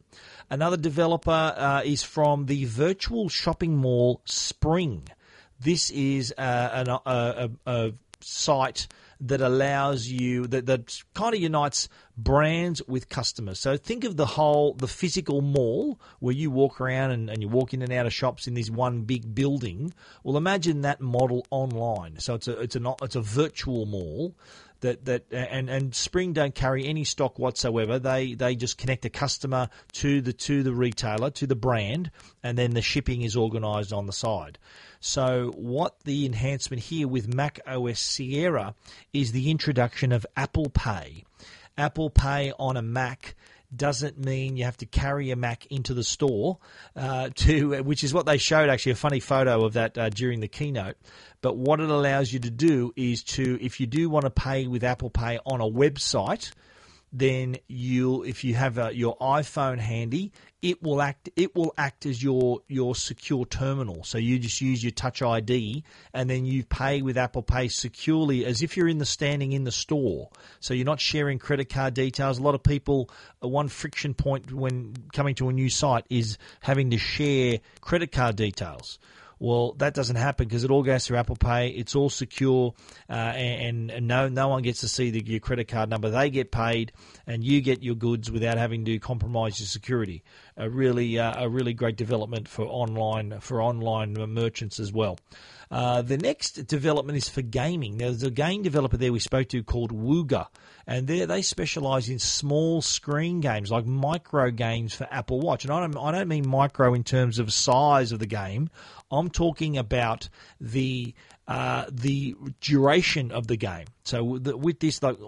Another 0.50 0.76
developer 0.76 1.54
uh, 1.56 1.82
is 1.84 2.02
from 2.02 2.46
the 2.46 2.64
virtual 2.64 3.28
shopping 3.28 3.76
mall 3.76 4.20
Spring. 4.24 5.08
This 5.60 5.90
is 5.90 6.34
uh, 6.36 6.70
an, 6.72 6.88
a, 6.88 7.00
a, 7.06 7.50
a 7.66 7.92
site 8.20 8.88
that 9.20 9.40
allows 9.40 10.08
you 10.08 10.46
that, 10.48 10.66
that 10.66 11.02
kind 11.14 11.34
of 11.34 11.40
unites 11.40 11.88
brands 12.16 12.82
with 12.88 13.08
customers. 13.08 13.60
So 13.60 13.76
think 13.76 14.04
of 14.04 14.16
the 14.16 14.26
whole 14.26 14.74
the 14.74 14.88
physical 14.88 15.40
mall 15.40 16.00
where 16.18 16.34
you 16.34 16.50
walk 16.50 16.80
around 16.80 17.12
and, 17.12 17.30
and 17.30 17.40
you 17.40 17.48
walk 17.48 17.72
in 17.72 17.82
and 17.82 17.92
out 17.92 18.06
of 18.06 18.12
shops 18.12 18.48
in 18.48 18.54
this 18.54 18.68
one 18.68 19.02
big 19.02 19.34
building. 19.34 19.94
Well, 20.24 20.36
imagine 20.36 20.82
that 20.82 21.00
model 21.00 21.46
online. 21.50 22.18
So 22.18 22.34
it's 22.34 22.48
a 22.48 22.60
it's 22.60 22.76
a 22.76 22.94
it's 23.00 23.16
a 23.16 23.22
virtual 23.22 23.86
mall 23.86 24.34
that 24.82 25.04
that 25.06 25.24
and 25.32 25.68
and 25.68 25.94
Spring 25.94 26.32
don't 26.32 26.54
carry 26.54 26.86
any 26.86 27.04
stock 27.04 27.38
whatsoever. 27.38 27.98
They 27.98 28.34
they 28.34 28.54
just 28.54 28.78
connect 28.78 29.04
a 29.04 29.10
customer 29.10 29.68
to 29.94 30.20
the 30.20 30.32
to 30.32 30.62
the 30.62 30.74
retailer 30.74 31.30
to 31.30 31.46
the 31.46 31.56
brand, 31.56 32.10
and 32.42 32.56
then 32.56 32.72
the 32.72 32.82
shipping 32.82 33.22
is 33.22 33.36
organised 33.36 33.92
on 33.92 34.06
the 34.06 34.12
side. 34.12 34.58
So 35.00 35.52
what 35.56 35.98
the 36.04 36.26
enhancement 36.26 36.82
here 36.82 37.08
with 37.08 37.32
Mac 37.34 37.60
OS 37.66 37.98
Sierra 37.98 38.74
is 39.12 39.32
the 39.32 39.50
introduction 39.50 40.12
of 40.12 40.26
Apple 40.36 40.70
Pay. 40.70 41.24
Apple 41.76 42.10
Pay 42.10 42.52
on 42.58 42.76
a 42.76 42.82
Mac 42.82 43.34
doesn't 43.74 44.18
mean 44.18 44.56
you 44.56 44.64
have 44.64 44.76
to 44.78 44.86
carry 44.86 45.30
a 45.30 45.36
Mac 45.36 45.66
into 45.66 45.94
the 45.94 46.04
store 46.04 46.58
uh, 46.96 47.30
to, 47.34 47.82
which 47.82 48.04
is 48.04 48.12
what 48.12 48.26
they 48.26 48.38
showed 48.38 48.68
actually 48.68 48.92
a 48.92 48.96
funny 48.96 49.20
photo 49.20 49.64
of 49.64 49.74
that 49.74 49.96
uh, 49.98 50.08
during 50.10 50.40
the 50.40 50.48
keynote. 50.48 50.96
But 51.40 51.56
what 51.56 51.80
it 51.80 51.90
allows 51.90 52.32
you 52.32 52.38
to 52.40 52.50
do 52.50 52.92
is 52.96 53.22
to, 53.24 53.58
if 53.60 53.80
you 53.80 53.86
do 53.86 54.08
want 54.08 54.24
to 54.24 54.30
pay 54.30 54.66
with 54.66 54.84
Apple 54.84 55.10
Pay 55.10 55.38
on 55.44 55.60
a 55.60 55.68
website, 55.68 56.52
then 57.12 57.58
you'll 57.68 58.22
if 58.22 58.42
you 58.42 58.54
have 58.54 58.78
a, 58.78 58.94
your 58.94 59.16
iPhone 59.18 59.78
handy, 59.78 60.32
it 60.62 60.82
will 60.82 61.02
act 61.02 61.28
it 61.36 61.54
will 61.54 61.74
act 61.76 62.06
as 62.06 62.22
your 62.22 62.60
your 62.68 62.94
secure 62.94 63.44
terminal. 63.44 64.02
So 64.04 64.16
you 64.16 64.38
just 64.38 64.60
use 64.60 64.82
your 64.82 64.92
Touch 64.92 65.20
ID 65.20 65.84
and 66.14 66.30
then 66.30 66.46
you 66.46 66.64
pay 66.64 67.02
with 67.02 67.18
Apple 67.18 67.42
Pay 67.42 67.68
securely 67.68 68.46
as 68.46 68.62
if 68.62 68.76
you're 68.76 68.88
in 68.88 68.98
the 68.98 69.04
standing 69.04 69.52
in 69.52 69.64
the 69.64 69.72
store. 69.72 70.30
So 70.60 70.72
you're 70.72 70.86
not 70.86 71.00
sharing 71.00 71.38
credit 71.38 71.68
card 71.68 71.94
details. 71.94 72.38
A 72.38 72.42
lot 72.42 72.54
of 72.54 72.62
people 72.62 73.10
uh, 73.44 73.48
one 73.48 73.68
friction 73.68 74.14
point 74.14 74.50
when 74.50 74.94
coming 75.12 75.34
to 75.36 75.48
a 75.50 75.52
new 75.52 75.68
site 75.68 76.06
is 76.08 76.38
having 76.60 76.90
to 76.90 76.98
share 76.98 77.58
credit 77.82 78.10
card 78.10 78.36
details. 78.36 78.98
Well, 79.42 79.72
that 79.78 79.92
doesn't 79.92 80.14
happen 80.14 80.46
because 80.46 80.62
it 80.62 80.70
all 80.70 80.84
goes 80.84 81.04
through 81.04 81.16
Apple 81.16 81.34
Pay. 81.34 81.70
It's 81.70 81.96
all 81.96 82.08
secure, 82.10 82.74
uh, 83.10 83.12
and, 83.12 83.90
and, 83.90 84.06
no 84.06 84.28
no 84.28 84.46
one 84.46 84.62
gets 84.62 84.82
to 84.82 84.88
see 84.88 85.10
the, 85.10 85.20
your 85.20 85.40
credit 85.40 85.66
card 85.66 85.90
number. 85.90 86.10
They 86.10 86.30
get 86.30 86.52
paid, 86.52 86.92
and 87.26 87.42
you 87.42 87.60
get 87.60 87.82
your 87.82 87.96
goods 87.96 88.30
without 88.30 88.56
having 88.56 88.84
to 88.84 89.00
compromise 89.00 89.58
your 89.58 89.66
security. 89.66 90.22
A 90.56 90.68
really 90.68 91.18
uh, 91.18 91.44
a 91.44 91.48
really 91.48 91.72
great 91.72 91.96
development 91.96 92.48
for 92.48 92.64
online 92.66 93.40
for 93.40 93.62
online 93.62 94.14
merchants 94.14 94.78
as 94.78 94.92
well. 94.92 95.18
Uh, 95.70 96.02
the 96.02 96.18
next 96.18 96.66
development 96.66 97.16
is 97.16 97.30
for 97.30 97.40
gaming. 97.40 97.96
There's 97.96 98.22
a 98.22 98.30
game 98.30 98.62
developer 98.62 98.98
there 98.98 99.10
we 99.10 99.20
spoke 99.20 99.48
to 99.48 99.62
called 99.62 99.90
Wooga, 99.90 100.48
and 100.86 101.06
they 101.06 101.24
they 101.24 101.40
specialise 101.40 102.10
in 102.10 102.18
small 102.18 102.82
screen 102.82 103.40
games 103.40 103.70
like 103.70 103.86
micro 103.86 104.50
games 104.50 104.92
for 104.92 105.08
Apple 105.10 105.40
Watch. 105.40 105.64
And 105.64 105.72
I 105.72 105.80
don't 105.80 105.96
I 105.96 106.12
don't 106.12 106.28
mean 106.28 106.46
micro 106.46 106.92
in 106.92 107.04
terms 107.04 107.38
of 107.38 107.50
size 107.52 108.12
of 108.12 108.18
the 108.18 108.26
game. 108.26 108.68
I'm 109.10 109.30
talking 109.30 109.78
about 109.78 110.28
the 110.60 111.14
uh, 111.48 111.86
the 111.90 112.36
duration 112.60 113.32
of 113.32 113.48
the 113.48 113.56
game. 113.56 113.86
So 114.04 114.22
with 114.22 114.78
this, 114.80 115.02
like 115.02 115.18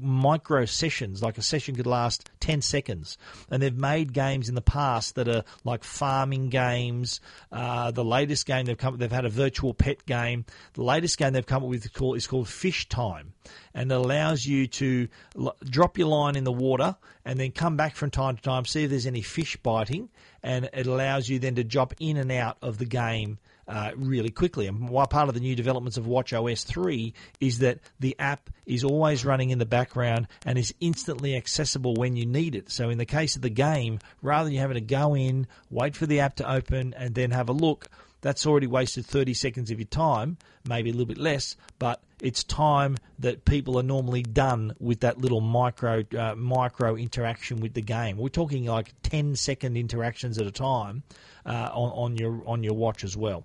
micro 0.00 0.64
sessions, 0.64 1.22
like 1.22 1.38
a 1.38 1.42
session 1.42 1.76
could 1.76 1.86
last 1.86 2.30
ten 2.40 2.62
seconds, 2.62 3.18
and 3.50 3.62
they've 3.62 3.76
made 3.76 4.12
games 4.12 4.48
in 4.48 4.54
the 4.54 4.62
past 4.62 5.14
that 5.14 5.28
are 5.28 5.44
like 5.64 5.84
farming 5.84 6.50
games. 6.50 7.20
Uh, 7.50 7.90
the 7.90 8.04
latest 8.04 8.46
game 8.46 8.66
they've 8.66 8.76
come, 8.76 8.96
they've 8.98 9.12
had 9.12 9.24
a 9.24 9.30
virtual 9.30 9.74
pet 9.74 10.04
game. 10.06 10.44
The 10.74 10.82
latest 10.82 11.18
game 11.18 11.32
they've 11.32 11.44
come 11.44 11.62
up 11.62 11.68
with 11.68 11.84
is 11.84 12.26
called 12.26 12.48
Fish 12.48 12.88
Time, 12.88 13.32
and 13.74 13.90
it 13.90 13.94
allows 13.94 14.44
you 14.44 14.66
to 14.66 15.08
l- 15.38 15.56
drop 15.64 15.98
your 15.98 16.08
line 16.08 16.36
in 16.36 16.44
the 16.44 16.52
water 16.52 16.96
and 17.24 17.38
then 17.38 17.52
come 17.52 17.76
back 17.76 17.96
from 17.96 18.10
time 18.10 18.36
to 18.36 18.42
time, 18.42 18.64
see 18.64 18.84
if 18.84 18.90
there's 18.90 19.06
any 19.06 19.22
fish 19.22 19.56
biting, 19.56 20.08
and 20.42 20.68
it 20.72 20.86
allows 20.86 21.28
you 21.28 21.38
then 21.38 21.54
to 21.54 21.64
drop 21.64 21.94
in 22.00 22.16
and 22.16 22.32
out 22.32 22.56
of 22.62 22.78
the 22.78 22.86
game 22.86 23.38
uh, 23.68 23.92
really 23.96 24.30
quickly. 24.30 24.66
And 24.66 24.88
one 24.88 25.06
part 25.06 25.28
of 25.28 25.34
the 25.34 25.40
new 25.40 25.54
developments 25.54 25.96
of 25.96 26.06
Watch 26.06 26.32
OS 26.32 26.64
3 26.64 27.14
is 27.40 27.58
that 27.60 27.78
the 28.00 28.16
app 28.18 28.50
is 28.66 28.84
always 28.84 29.24
running 29.24 29.50
in 29.50 29.58
the 29.58 29.66
background 29.66 30.28
and 30.44 30.58
is 30.58 30.74
instantly 30.80 31.36
accessible 31.36 31.94
when 31.94 32.16
you 32.16 32.26
need 32.26 32.54
it. 32.54 32.70
So 32.70 32.90
in 32.90 32.98
the 32.98 33.06
case 33.06 33.36
of 33.36 33.42
the 33.42 33.50
game, 33.50 33.98
rather 34.20 34.44
than 34.44 34.54
you 34.54 34.60
having 34.60 34.74
to 34.74 34.80
go 34.80 35.14
in, 35.14 35.46
wait 35.70 35.96
for 35.96 36.06
the 36.06 36.20
app 36.20 36.36
to 36.36 36.50
open, 36.50 36.94
and 36.96 37.14
then 37.14 37.30
have 37.30 37.48
a 37.48 37.52
look, 37.52 37.88
that's 38.22 38.46
already 38.46 38.68
wasted 38.68 39.04
30 39.04 39.34
seconds 39.34 39.70
of 39.70 39.78
your 39.78 39.86
time, 39.86 40.38
maybe 40.64 40.90
a 40.90 40.92
little 40.92 41.06
bit 41.06 41.18
less, 41.18 41.56
but 41.78 42.00
it's 42.20 42.44
time 42.44 42.96
that 43.18 43.44
people 43.44 43.78
are 43.78 43.82
normally 43.82 44.22
done 44.22 44.74
with 44.78 45.00
that 45.00 45.18
little 45.18 45.40
micro 45.40 46.04
uh, 46.16 46.36
micro 46.36 46.94
interaction 46.94 47.60
with 47.60 47.74
the 47.74 47.82
game. 47.82 48.16
We're 48.16 48.28
talking 48.28 48.64
like 48.66 48.94
10 49.02 49.34
second 49.34 49.76
interactions 49.76 50.38
at 50.38 50.46
a 50.46 50.52
time 50.52 51.02
uh, 51.46 51.70
on, 51.72 52.12
on 52.12 52.16
your 52.16 52.42
on 52.46 52.62
your 52.62 52.74
watch 52.74 53.04
as 53.04 53.16
well. 53.16 53.44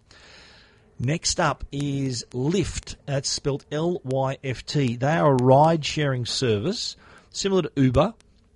Next 1.00 1.40
up 1.40 1.64
is 1.72 2.26
Lyft. 2.32 2.96
That's 3.06 3.30
spelled 3.30 3.66
L 3.72 4.02
Y 4.04 4.38
F 4.44 4.66
T. 4.66 4.96
They 4.96 5.18
are 5.18 5.34
a 5.34 5.44
ride 5.44 5.86
sharing 5.86 6.26
service 6.26 6.96
similar 7.30 7.64
to 7.64 7.72
Uber, 7.76 8.16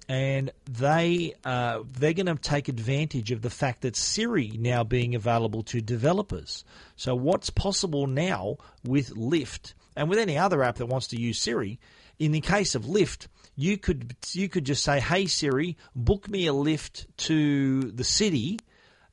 and 0.10 0.52
they 0.70 1.36
uh, 1.46 1.84
they're 2.00 2.14
going 2.14 2.26
to 2.26 2.36
take 2.36 2.68
advantage 2.68 3.32
of 3.32 3.44
the 3.44 3.52
fact 3.52 3.82
that 3.82 3.96
Siri 3.96 4.52
now 4.58 4.84
being 4.84 5.14
available 5.14 5.62
to 5.64 5.82
developers. 5.82 6.66
So 6.96 7.14
what's 7.14 7.52
possible 7.52 8.08
now 8.08 8.58
with 8.84 9.16
Lyft 9.16 9.74
and 9.96 10.10
with 10.10 10.18
any 10.18 10.38
other 10.38 10.64
app 10.64 10.78
that 10.78 10.88
wants 10.88 11.08
to 11.10 11.22
use 11.22 11.40
Siri? 11.40 11.80
In 12.18 12.32
the 12.32 12.42
case 12.42 12.74
of 12.74 12.86
Lyft, 12.86 13.28
you 13.56 13.78
could 13.78 14.16
you 14.32 14.50
could 14.50 14.66
just 14.66 14.84
say, 14.84 15.00
"Hey 15.00 15.28
Siri, 15.28 15.78
book 15.96 16.28
me 16.28 16.48
a 16.48 16.54
lift 16.54 17.06
to 17.18 17.84
the 17.92 18.04
city." 18.04 18.58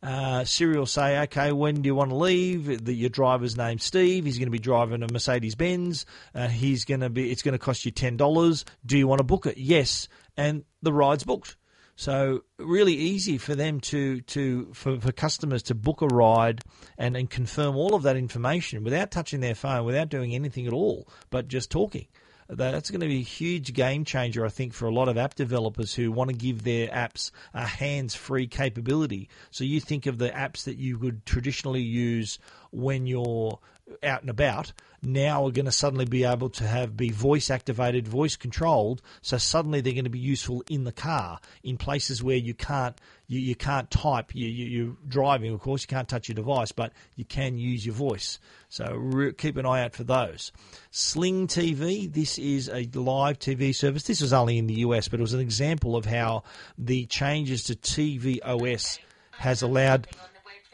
Uh, 0.02 0.44
Siri 0.44 0.78
will 0.78 0.86
say, 0.86 1.18
okay, 1.22 1.50
when 1.52 1.82
do 1.82 1.86
you 1.88 1.94
want 1.94 2.10
to 2.10 2.16
leave? 2.16 2.84
The, 2.84 2.94
your 2.94 3.10
driver's 3.10 3.56
name's 3.56 3.84
Steve. 3.84 4.24
He's 4.24 4.38
going 4.38 4.46
to 4.46 4.52
be 4.52 4.58
driving 4.58 5.02
a 5.02 5.12
Mercedes 5.12 5.56
Benz. 5.56 6.06
Uh, 6.34 6.48
he's 6.48 6.84
going 6.84 7.00
to 7.00 7.10
be. 7.10 7.30
It's 7.30 7.42
going 7.42 7.52
to 7.52 7.58
cost 7.58 7.84
you 7.84 7.90
ten 7.90 8.16
dollars. 8.16 8.64
Do 8.86 8.96
you 8.96 9.08
want 9.08 9.18
to 9.18 9.24
book 9.24 9.46
it? 9.46 9.58
Yes, 9.58 10.08
and 10.36 10.64
the 10.82 10.92
ride's 10.92 11.24
booked. 11.24 11.56
So 11.96 12.44
really 12.58 12.94
easy 12.94 13.38
for 13.38 13.56
them 13.56 13.80
to 13.80 14.20
to 14.20 14.72
for, 14.72 15.00
for 15.00 15.10
customers 15.10 15.64
to 15.64 15.74
book 15.74 16.00
a 16.00 16.06
ride 16.06 16.60
and, 16.96 17.16
and 17.16 17.28
confirm 17.28 17.74
all 17.74 17.96
of 17.96 18.04
that 18.04 18.16
information 18.16 18.84
without 18.84 19.10
touching 19.10 19.40
their 19.40 19.56
phone, 19.56 19.84
without 19.84 20.08
doing 20.08 20.32
anything 20.32 20.68
at 20.68 20.72
all, 20.72 21.08
but 21.30 21.48
just 21.48 21.72
talking 21.72 22.06
that's 22.48 22.90
going 22.90 23.00
to 23.00 23.06
be 23.06 23.20
a 23.20 23.22
huge 23.22 23.74
game 23.74 24.04
changer, 24.04 24.44
I 24.44 24.48
think, 24.48 24.72
for 24.72 24.86
a 24.86 24.92
lot 24.92 25.08
of 25.08 25.18
app 25.18 25.34
developers 25.34 25.94
who 25.94 26.10
want 26.10 26.30
to 26.30 26.36
give 26.36 26.64
their 26.64 26.88
apps 26.88 27.30
a 27.52 27.66
hands 27.66 28.14
free 28.14 28.46
capability. 28.46 29.28
So 29.50 29.64
you 29.64 29.80
think 29.80 30.06
of 30.06 30.18
the 30.18 30.30
apps 30.30 30.64
that 30.64 30.78
you 30.78 30.98
would 30.98 31.26
traditionally 31.26 31.82
use 31.82 32.38
when 32.70 33.06
you're 33.06 33.58
out 34.02 34.22
and 34.22 34.30
about 34.30 34.72
now 35.02 35.46
are 35.46 35.50
going 35.50 35.66
to 35.66 35.72
suddenly 35.72 36.04
be 36.04 36.24
able 36.24 36.50
to 36.50 36.66
have 36.66 36.96
be 36.96 37.10
voice 37.10 37.50
activated, 37.50 38.08
voice 38.08 38.36
controlled. 38.36 39.00
So 39.22 39.38
suddenly 39.38 39.80
they're 39.80 39.92
going 39.92 40.04
to 40.04 40.10
be 40.10 40.18
useful 40.18 40.64
in 40.68 40.84
the 40.84 40.92
car 40.92 41.38
in 41.62 41.76
places 41.76 42.22
where 42.22 42.36
you 42.36 42.54
can't 42.54 42.96
you, 43.26 43.40
you 43.40 43.54
can't 43.54 43.90
type. 43.90 44.34
You, 44.34 44.48
you 44.48 44.66
you're 44.66 44.96
driving, 45.06 45.52
of 45.52 45.60
course, 45.60 45.82
you 45.82 45.88
can't 45.88 46.08
touch 46.08 46.28
your 46.28 46.34
device, 46.34 46.72
but 46.72 46.92
you 47.14 47.24
can 47.24 47.58
use 47.58 47.84
your 47.84 47.94
voice. 47.94 48.38
So 48.68 48.92
re- 48.94 49.32
keep 49.32 49.56
an 49.56 49.66
eye 49.66 49.84
out 49.84 49.94
for 49.94 50.04
those. 50.04 50.52
Sling 50.90 51.46
TV. 51.46 52.12
This 52.12 52.38
is 52.38 52.68
a 52.68 52.88
live 52.94 53.38
TV 53.38 53.74
service. 53.74 54.04
This 54.04 54.20
was 54.20 54.32
only 54.32 54.58
in 54.58 54.66
the 54.66 54.80
US, 54.80 55.08
but 55.08 55.20
it 55.20 55.22
was 55.22 55.34
an 55.34 55.40
example 55.40 55.96
of 55.96 56.04
how 56.04 56.42
the 56.76 57.06
changes 57.06 57.64
to 57.64 57.74
TV 57.76 58.40
OS 58.44 58.98
has 59.32 59.62
allowed 59.62 60.08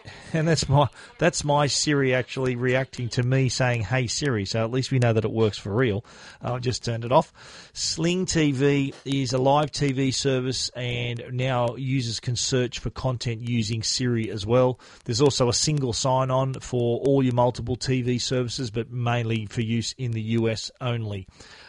and 0.33 0.47
that's 0.47 0.69
my 0.69 0.88
that's 1.19 1.45
my 1.45 1.67
Siri 1.67 2.14
actually 2.14 2.57
reacting 2.57 3.09
to 3.11 3.23
me 3.23 3.49
saying 3.49 3.83
"Hey 3.83 4.07
Siri." 4.07 4.45
So 4.45 4.62
at 4.62 4.71
least 4.71 4.90
we 4.90 4.99
know 4.99 5.12
that 5.12 5.25
it 5.25 5.31
works 5.31 5.59
for 5.59 5.75
real. 5.75 6.05
I 6.43 6.59
just 6.59 6.85
turned 6.85 7.05
it 7.05 7.12
off. 7.12 7.33
Sling 7.73 8.27
TV 8.27 8.95
is 9.05 9.33
a 9.33 9.38
live 9.38 9.71
TV 9.71 10.12
service, 10.12 10.69
and 10.71 11.23
now 11.33 11.77
users 11.77 12.21
can 12.21 12.37
search 12.37 12.79
for 12.79 12.90
content 12.90 13.49
using 13.49 13.83
Siri 13.83 14.31
as 14.31 14.47
well. 14.47 14.79
There's 15.05 15.21
also 15.21 15.49
a 15.49 15.55
single 15.55 15.93
sign-on 15.93 16.55
for 16.55 17.01
all 17.01 17.23
your 17.23 17.35
multiple 17.35 17.77
TV 17.77 18.21
services, 18.21 18.71
but 18.71 18.90
mainly 18.90 19.47
for 19.47 19.62
use 19.62 19.95
in 19.97 20.12
the 20.12 20.23
US 20.23 20.71
only. 20.81 21.27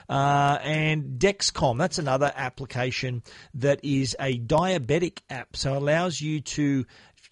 Uh, 0.08 0.60
and 0.62 1.20
Dexcom, 1.20 1.78
that's 1.78 1.98
another 1.98 2.32
application 2.36 3.24
that 3.56 3.80
is 3.84 4.16
a 4.20 4.38
diabetic 4.38 5.20
app. 5.30 5.56
So 5.56 5.74
it 5.74 5.78
allows 5.78 6.22
you 6.22 6.42
to 6.42 6.86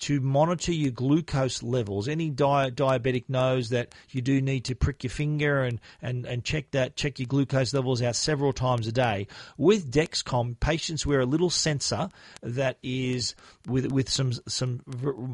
to 0.03 0.19
monitor 0.19 0.73
your 0.73 0.91
glucose 0.91 1.63
levels. 1.63 2.09
Any 2.09 2.29
di- 2.29 2.71
diabetic 2.71 3.29
knows 3.29 3.69
that 3.69 3.95
you 4.09 4.21
do 4.21 4.41
need 4.41 4.65
to 4.65 4.75
prick 4.75 5.03
your 5.03 5.11
finger 5.11 5.63
and, 5.63 5.79
and, 6.01 6.25
and 6.25 6.43
check 6.43 6.71
that 6.71 6.97
check 6.97 7.19
your 7.19 7.27
glucose 7.27 7.73
levels 7.73 8.01
out 8.01 8.17
several 8.17 8.51
times 8.51 8.85
a 8.85 8.91
day. 8.91 9.27
With 9.57 9.91
Dexcom, 9.91 10.59
patients 10.59 11.05
wear 11.05 11.21
a 11.21 11.25
little 11.25 11.49
sensor 11.49 12.09
that 12.41 12.79
is 12.83 13.35
with 13.65 13.93
with 13.93 14.09
some 14.09 14.33
some 14.45 14.81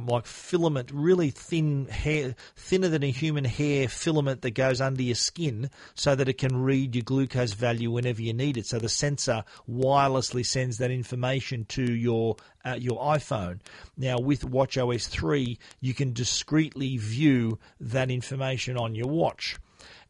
like 0.07 0.27
filament, 0.27 0.91
really 0.93 1.31
thin 1.31 1.87
hair, 1.87 2.35
thinner 2.55 2.89
than 2.89 3.03
a 3.03 3.09
human 3.11 3.45
hair 3.45 3.87
filament 3.87 4.43
that 4.43 4.51
goes 4.51 4.81
under 4.81 5.01
your 5.01 5.15
skin, 5.15 5.71
so 5.95 6.13
that 6.13 6.29
it 6.29 6.37
can 6.37 6.61
read 6.61 6.95
your 6.95 7.03
glucose 7.03 7.53
value 7.53 7.89
whenever 7.89 8.21
you 8.21 8.33
need 8.33 8.57
it. 8.57 8.67
So 8.67 8.77
the 8.77 8.87
sensor 8.87 9.43
wirelessly 9.67 10.45
sends 10.45 10.77
that 10.77 10.91
information 10.91 11.65
to 11.69 11.83
your 11.83 12.35
uh, 12.65 12.77
your 12.79 12.99
iPhone. 12.99 13.59
Now, 13.97 14.19
with 14.19 14.41
WatchOS 14.41 15.07
3, 15.07 15.57
you 15.79 15.93
can 15.93 16.13
discreetly 16.13 16.97
view 16.97 17.59
that 17.79 18.11
information 18.11 18.77
on 18.77 18.95
your 18.95 19.07
watch 19.07 19.57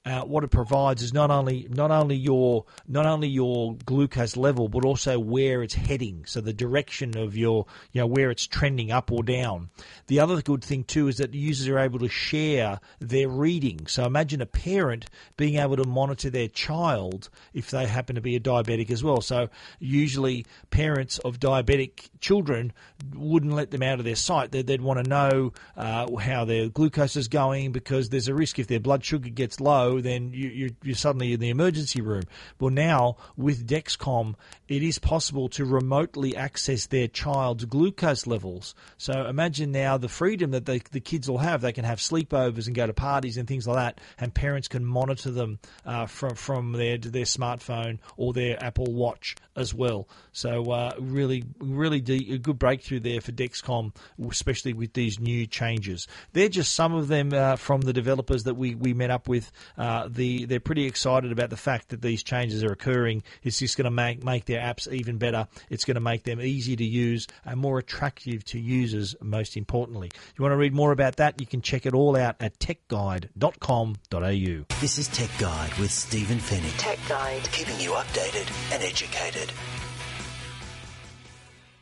uh, 0.05 0.21
what 0.21 0.45
it 0.45 0.49
provides 0.49 1.01
is 1.01 1.13
not 1.13 1.29
only 1.29 1.67
not 1.69 1.91
only 1.91 2.15
your 2.15 2.65
not 2.87 3.05
only 3.05 3.27
your 3.27 3.75
glucose 3.85 4.37
level, 4.37 4.69
but 4.69 4.85
also 4.85 5.19
where 5.19 5.61
it's 5.61 5.73
heading. 5.73 6.23
So 6.25 6.39
the 6.39 6.53
direction 6.53 7.17
of 7.17 7.35
your 7.35 7.65
you 7.91 7.99
know 7.99 8.07
where 8.07 8.31
it's 8.31 8.47
trending 8.47 8.91
up 8.91 9.11
or 9.11 9.23
down. 9.23 9.69
The 10.07 10.21
other 10.21 10.41
good 10.41 10.63
thing 10.63 10.85
too 10.85 11.09
is 11.09 11.17
that 11.17 11.33
users 11.33 11.67
are 11.67 11.79
able 11.79 11.99
to 11.99 12.07
share 12.07 12.79
their 12.99 13.27
reading. 13.27 13.87
So 13.87 14.05
imagine 14.05 14.41
a 14.41 14.45
parent 14.45 15.07
being 15.35 15.57
able 15.57 15.75
to 15.75 15.87
monitor 15.87 16.29
their 16.29 16.47
child 16.47 17.29
if 17.53 17.69
they 17.69 17.85
happen 17.85 18.15
to 18.15 18.21
be 18.21 18.37
a 18.37 18.39
diabetic 18.39 18.91
as 18.91 19.03
well. 19.03 19.19
So 19.19 19.49
usually 19.79 20.45
parents 20.69 21.19
of 21.19 21.41
diabetic 21.41 22.09
children 22.21 22.71
wouldn't 23.15 23.53
let 23.53 23.71
them 23.71 23.83
out 23.83 23.99
of 23.99 24.05
their 24.05 24.15
sight. 24.15 24.51
They'd, 24.51 24.65
they'd 24.65 24.81
want 24.81 25.03
to 25.03 25.09
know 25.09 25.53
uh, 25.75 26.15
how 26.15 26.45
their 26.45 26.69
glucose 26.69 27.17
is 27.17 27.27
going 27.27 27.73
because 27.73 28.07
there's 28.09 28.29
a 28.29 28.33
risk 28.33 28.59
if 28.59 28.67
their 28.67 28.79
blood 28.79 29.03
sugar 29.03 29.29
gets 29.29 29.59
low 29.59 29.88
then 29.97 30.31
you, 30.33 30.49
you're, 30.49 30.69
you're 30.83 30.95
suddenly 30.95 31.33
in 31.33 31.39
the 31.39 31.49
emergency 31.49 32.01
room. 32.01 32.23
Well, 32.59 32.71
now 32.71 33.17
with 33.35 33.67
Dexcom, 33.67 34.35
it 34.67 34.83
is 34.83 34.99
possible 34.99 35.49
to 35.49 35.65
remotely 35.65 36.35
access 36.35 36.85
their 36.85 37.07
child's 37.07 37.65
glucose 37.65 38.27
levels. 38.27 38.75
So 38.97 39.25
imagine 39.27 39.71
now 39.71 39.97
the 39.97 40.07
freedom 40.09 40.51
that 40.51 40.65
they, 40.65 40.79
the 40.91 40.99
kids 40.99 41.29
will 41.29 41.39
have. 41.39 41.61
They 41.61 41.73
can 41.73 41.85
have 41.85 41.99
sleepovers 41.99 42.67
and 42.67 42.75
go 42.75 42.87
to 42.87 42.93
parties 42.93 43.37
and 43.37 43.47
things 43.47 43.67
like 43.67 43.77
that, 43.77 44.01
and 44.19 44.33
parents 44.33 44.67
can 44.67 44.85
monitor 44.85 45.31
them 45.31 45.59
uh, 45.85 46.05
from 46.05 46.35
from 46.35 46.71
their 46.73 46.97
their 46.97 47.25
smartphone 47.25 47.99
or 48.17 48.33
their 48.33 48.61
Apple 48.63 48.93
Watch 48.93 49.35
as 49.55 49.73
well. 49.73 50.07
So 50.31 50.71
uh, 50.71 50.93
really, 50.99 51.43
really 51.59 52.01
de- 52.01 52.33
a 52.33 52.37
good 52.37 52.59
breakthrough 52.59 52.99
there 52.99 53.21
for 53.21 53.31
Dexcom, 53.31 53.95
especially 54.29 54.73
with 54.73 54.93
these 54.93 55.19
new 55.19 55.45
changes. 55.47 56.07
They're 56.33 56.49
just 56.49 56.73
some 56.73 56.93
of 56.93 57.07
them 57.07 57.33
uh, 57.33 57.55
from 57.55 57.81
the 57.81 57.93
developers 57.93 58.43
that 58.43 58.55
we, 58.55 58.75
we 58.75 58.93
met 58.93 59.09
up 59.09 59.27
with. 59.27 59.51
Uh, 59.79 60.09
the 60.11 60.45
they're 60.45 60.59
pretty 60.59 60.85
excited 60.85 61.31
about 61.31 61.49
the 61.49 61.57
fact 61.57 61.89
that 61.89 62.01
these 62.01 62.21
changes 62.21 62.63
are 62.63 62.71
occurring. 62.71 63.23
It's 63.41 63.59
just 63.59 63.77
going 63.77 63.85
to 63.85 63.91
make 63.91 64.23
make 64.23 64.45
their 64.45 64.59
apps 64.59 64.91
even 64.91 65.17
better. 65.17 65.47
It's 65.69 65.85
going 65.85 65.95
to 65.95 66.01
make 66.01 66.23
them 66.23 66.41
easy 66.41 66.75
to 66.75 66.83
use 66.83 67.25
and 67.45 67.59
more 67.59 67.79
attractive 67.79 68.43
to 68.45 68.59
users. 68.59 69.15
Most 69.21 69.55
importantly, 69.55 70.11
if 70.13 70.33
you 70.37 70.43
want 70.43 70.51
to 70.51 70.57
read 70.57 70.73
more 70.73 70.91
about 70.91 71.15
that? 71.15 71.39
You 71.39 71.47
can 71.47 71.61
check 71.61 71.85
it 71.85 71.93
all 71.93 72.17
out 72.17 72.35
at 72.41 72.59
techguide.com.au. 72.59 74.65
This 74.81 74.97
is 74.97 75.07
Tech 75.07 75.29
Guide 75.39 75.73
with 75.75 75.91
Stephen 75.91 76.39
Fenech, 76.39 76.73
Tech 76.77 76.99
Guide. 77.07 77.43
keeping 77.51 77.79
you 77.79 77.91
updated 77.91 78.51
and 78.73 78.83
educated. 78.83 79.51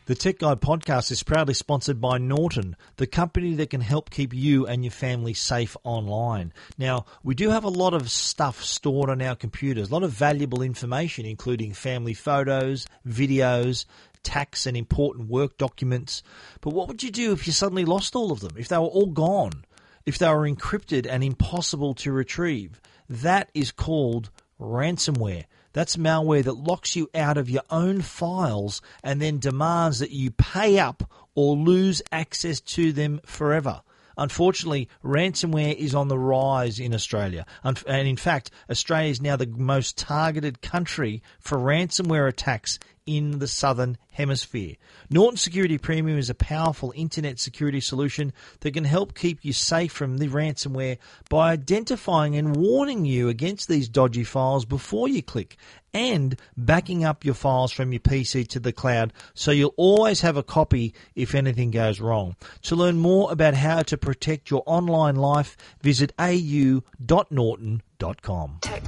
The 0.08 0.15
Tech 0.15 0.39
Guide 0.39 0.62
podcast 0.62 1.12
is 1.12 1.22
proudly 1.22 1.54
sponsored 1.54 2.00
by 2.00 2.17
Norton, 2.17 2.78
the 2.96 3.06
company 3.06 3.56
that 3.56 3.72
can 3.72 3.82
help 3.82 4.10
keep 4.10 4.34
you 4.34 4.65
and 4.65 4.86
your 4.86 4.91
family 4.91 5.34
safe 5.34 5.76
online. 5.84 6.54
Now, 6.78 7.04
we 7.26 7.36
do 7.36 7.50
have 7.50 7.65
a 7.65 7.70
lot 7.70 7.93
of 7.93 8.10
stuff 8.10 8.63
stored 8.63 9.10
on 9.10 9.22
our 9.22 9.36
computers, 9.36 9.89
a 9.89 9.93
lot 9.93 10.04
of 10.04 10.12
valuable 10.12 10.62
information, 10.62 11.26
including 11.26 11.74
family 11.74 12.13
photos, 12.13 12.88
videos, 13.06 13.84
tax 14.24 14.65
and 14.65 14.78
important 14.78 15.28
work 15.28 15.58
documents. 15.58 16.24
But 16.62 16.70
what 16.70 16.88
would 16.88 17.04
you 17.04 17.12
do 17.12 17.34
if 17.34 17.46
you 17.46 17.52
suddenly 17.52 17.84
lost 17.84 18.15
all 18.15 18.32
of 18.32 18.39
them? 18.39 18.56
If 18.58 18.70
they 18.70 18.78
were 18.78 18.86
all 18.86 19.08
gone? 19.08 19.65
If 20.06 20.20
they 20.20 20.30
were 20.30 20.50
encrypted 20.50 21.06
and 21.06 21.22
impossible 21.22 21.96
to 21.96 22.13
retrieve? 22.13 22.80
That 23.10 23.50
is 23.54 23.74
called 23.74 24.30
ransomware. 24.58 25.43
That's 25.78 25.96
malware 25.96 26.44
that 26.44 26.58
locks 26.58 26.96
you 26.96 27.08
out 27.13 27.38
of 27.38 27.52
your 27.52 27.62
own 27.70 28.02
files 28.02 28.82
and 29.04 29.22
then 29.22 29.38
demands 29.38 30.00
that 30.00 30.10
you 30.10 30.32
pay 30.32 30.80
up 30.80 31.08
or 31.36 31.56
lose 31.56 32.02
access 32.12 32.60
to 32.62 32.92
them 32.92 33.22
forever. 33.24 33.84
Unfortunately, 34.18 34.90
ransomware 35.04 35.76
is 35.76 35.94
on 35.94 36.08
the 36.08 36.18
rise 36.18 36.80
in 36.80 36.96
Australia. 36.96 37.46
And 37.63 37.78
in 37.86 38.18
fact, 38.18 38.50
Australia 38.72 39.12
is 39.12 39.22
now 39.22 39.36
the 39.36 39.46
most 39.46 40.00
targeted 40.00 40.63
country 40.63 41.22
for 41.40 41.60
ransomware 41.60 42.28
attacks 42.28 42.80
in 43.08 43.39
the 43.39 43.48
southern 43.48 43.98
hemisphere. 44.12 44.76
Norton 45.10 45.38
Security 45.38 45.78
Premium 45.78 46.20
is 46.20 46.30
a 46.30 46.36
powerful 46.36 46.93
internet 46.96 47.39
security 47.39 47.80
solution 47.80 48.34
that 48.60 48.72
can 48.72 48.84
help 48.84 49.15
keep 49.15 49.43
you 49.43 49.54
safe 49.54 49.91
from 49.91 50.17
the 50.17 50.28
ransomware 50.28 50.98
by 51.30 51.52
identifying 51.52 52.36
and 52.36 52.56
warning 52.56 53.06
you 53.06 53.30
against 53.30 53.67
these 53.67 53.89
dodgy 53.89 54.24
files 54.24 54.65
before 54.65 55.08
you 55.08 55.24
click 55.24 55.58
and 55.93 56.38
backing 56.56 57.04
up 57.04 57.26
your 57.26 57.34
files 57.34 57.72
from 57.72 57.91
your 57.91 58.02
PC 58.02 58.48
to 58.48 58.60
the 58.60 58.74
cloud 58.74 59.13
so 59.34 59.52
you'll 59.52 59.74
always 59.78 60.22
have 60.22 60.38
a 60.38 60.43
copy 60.43 60.93
if 61.15 61.34
anything 61.34 61.72
goes 61.72 62.00
wrong. 62.00 62.36
To 62.63 62.76
learn 62.76 62.98
more 62.98 63.32
about 63.32 63.56
how 63.56 63.82
to 63.84 63.98
protect 63.98 64.52
your 64.52 64.63
online 64.65 65.15
life, 65.15 65.56
visit 65.82 66.13
au.norton.com. 66.20 67.82
Tech 68.00 68.22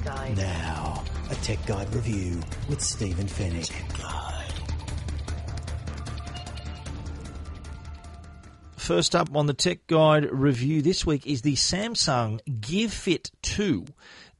Guide. 0.04 0.38
Now, 0.38 1.04
a 1.32 1.36
Tech 1.36 1.65
Guide 1.65 1.91
review 1.95 2.39
with 2.69 2.80
Stephen 2.80 3.26
Fenech. 3.26 3.72
First 8.78 9.15
up 9.15 9.36
on 9.36 9.48
the 9.48 9.56
Tech 9.56 9.88
Guide 9.88 10.32
review 10.32 10.84
this 10.84 11.08
week 11.08 11.26
is 11.26 11.41
the 11.41 11.56
Samsung 11.56 12.39
Gear 12.62 12.88
Fit 12.88 13.32
2. 13.41 13.86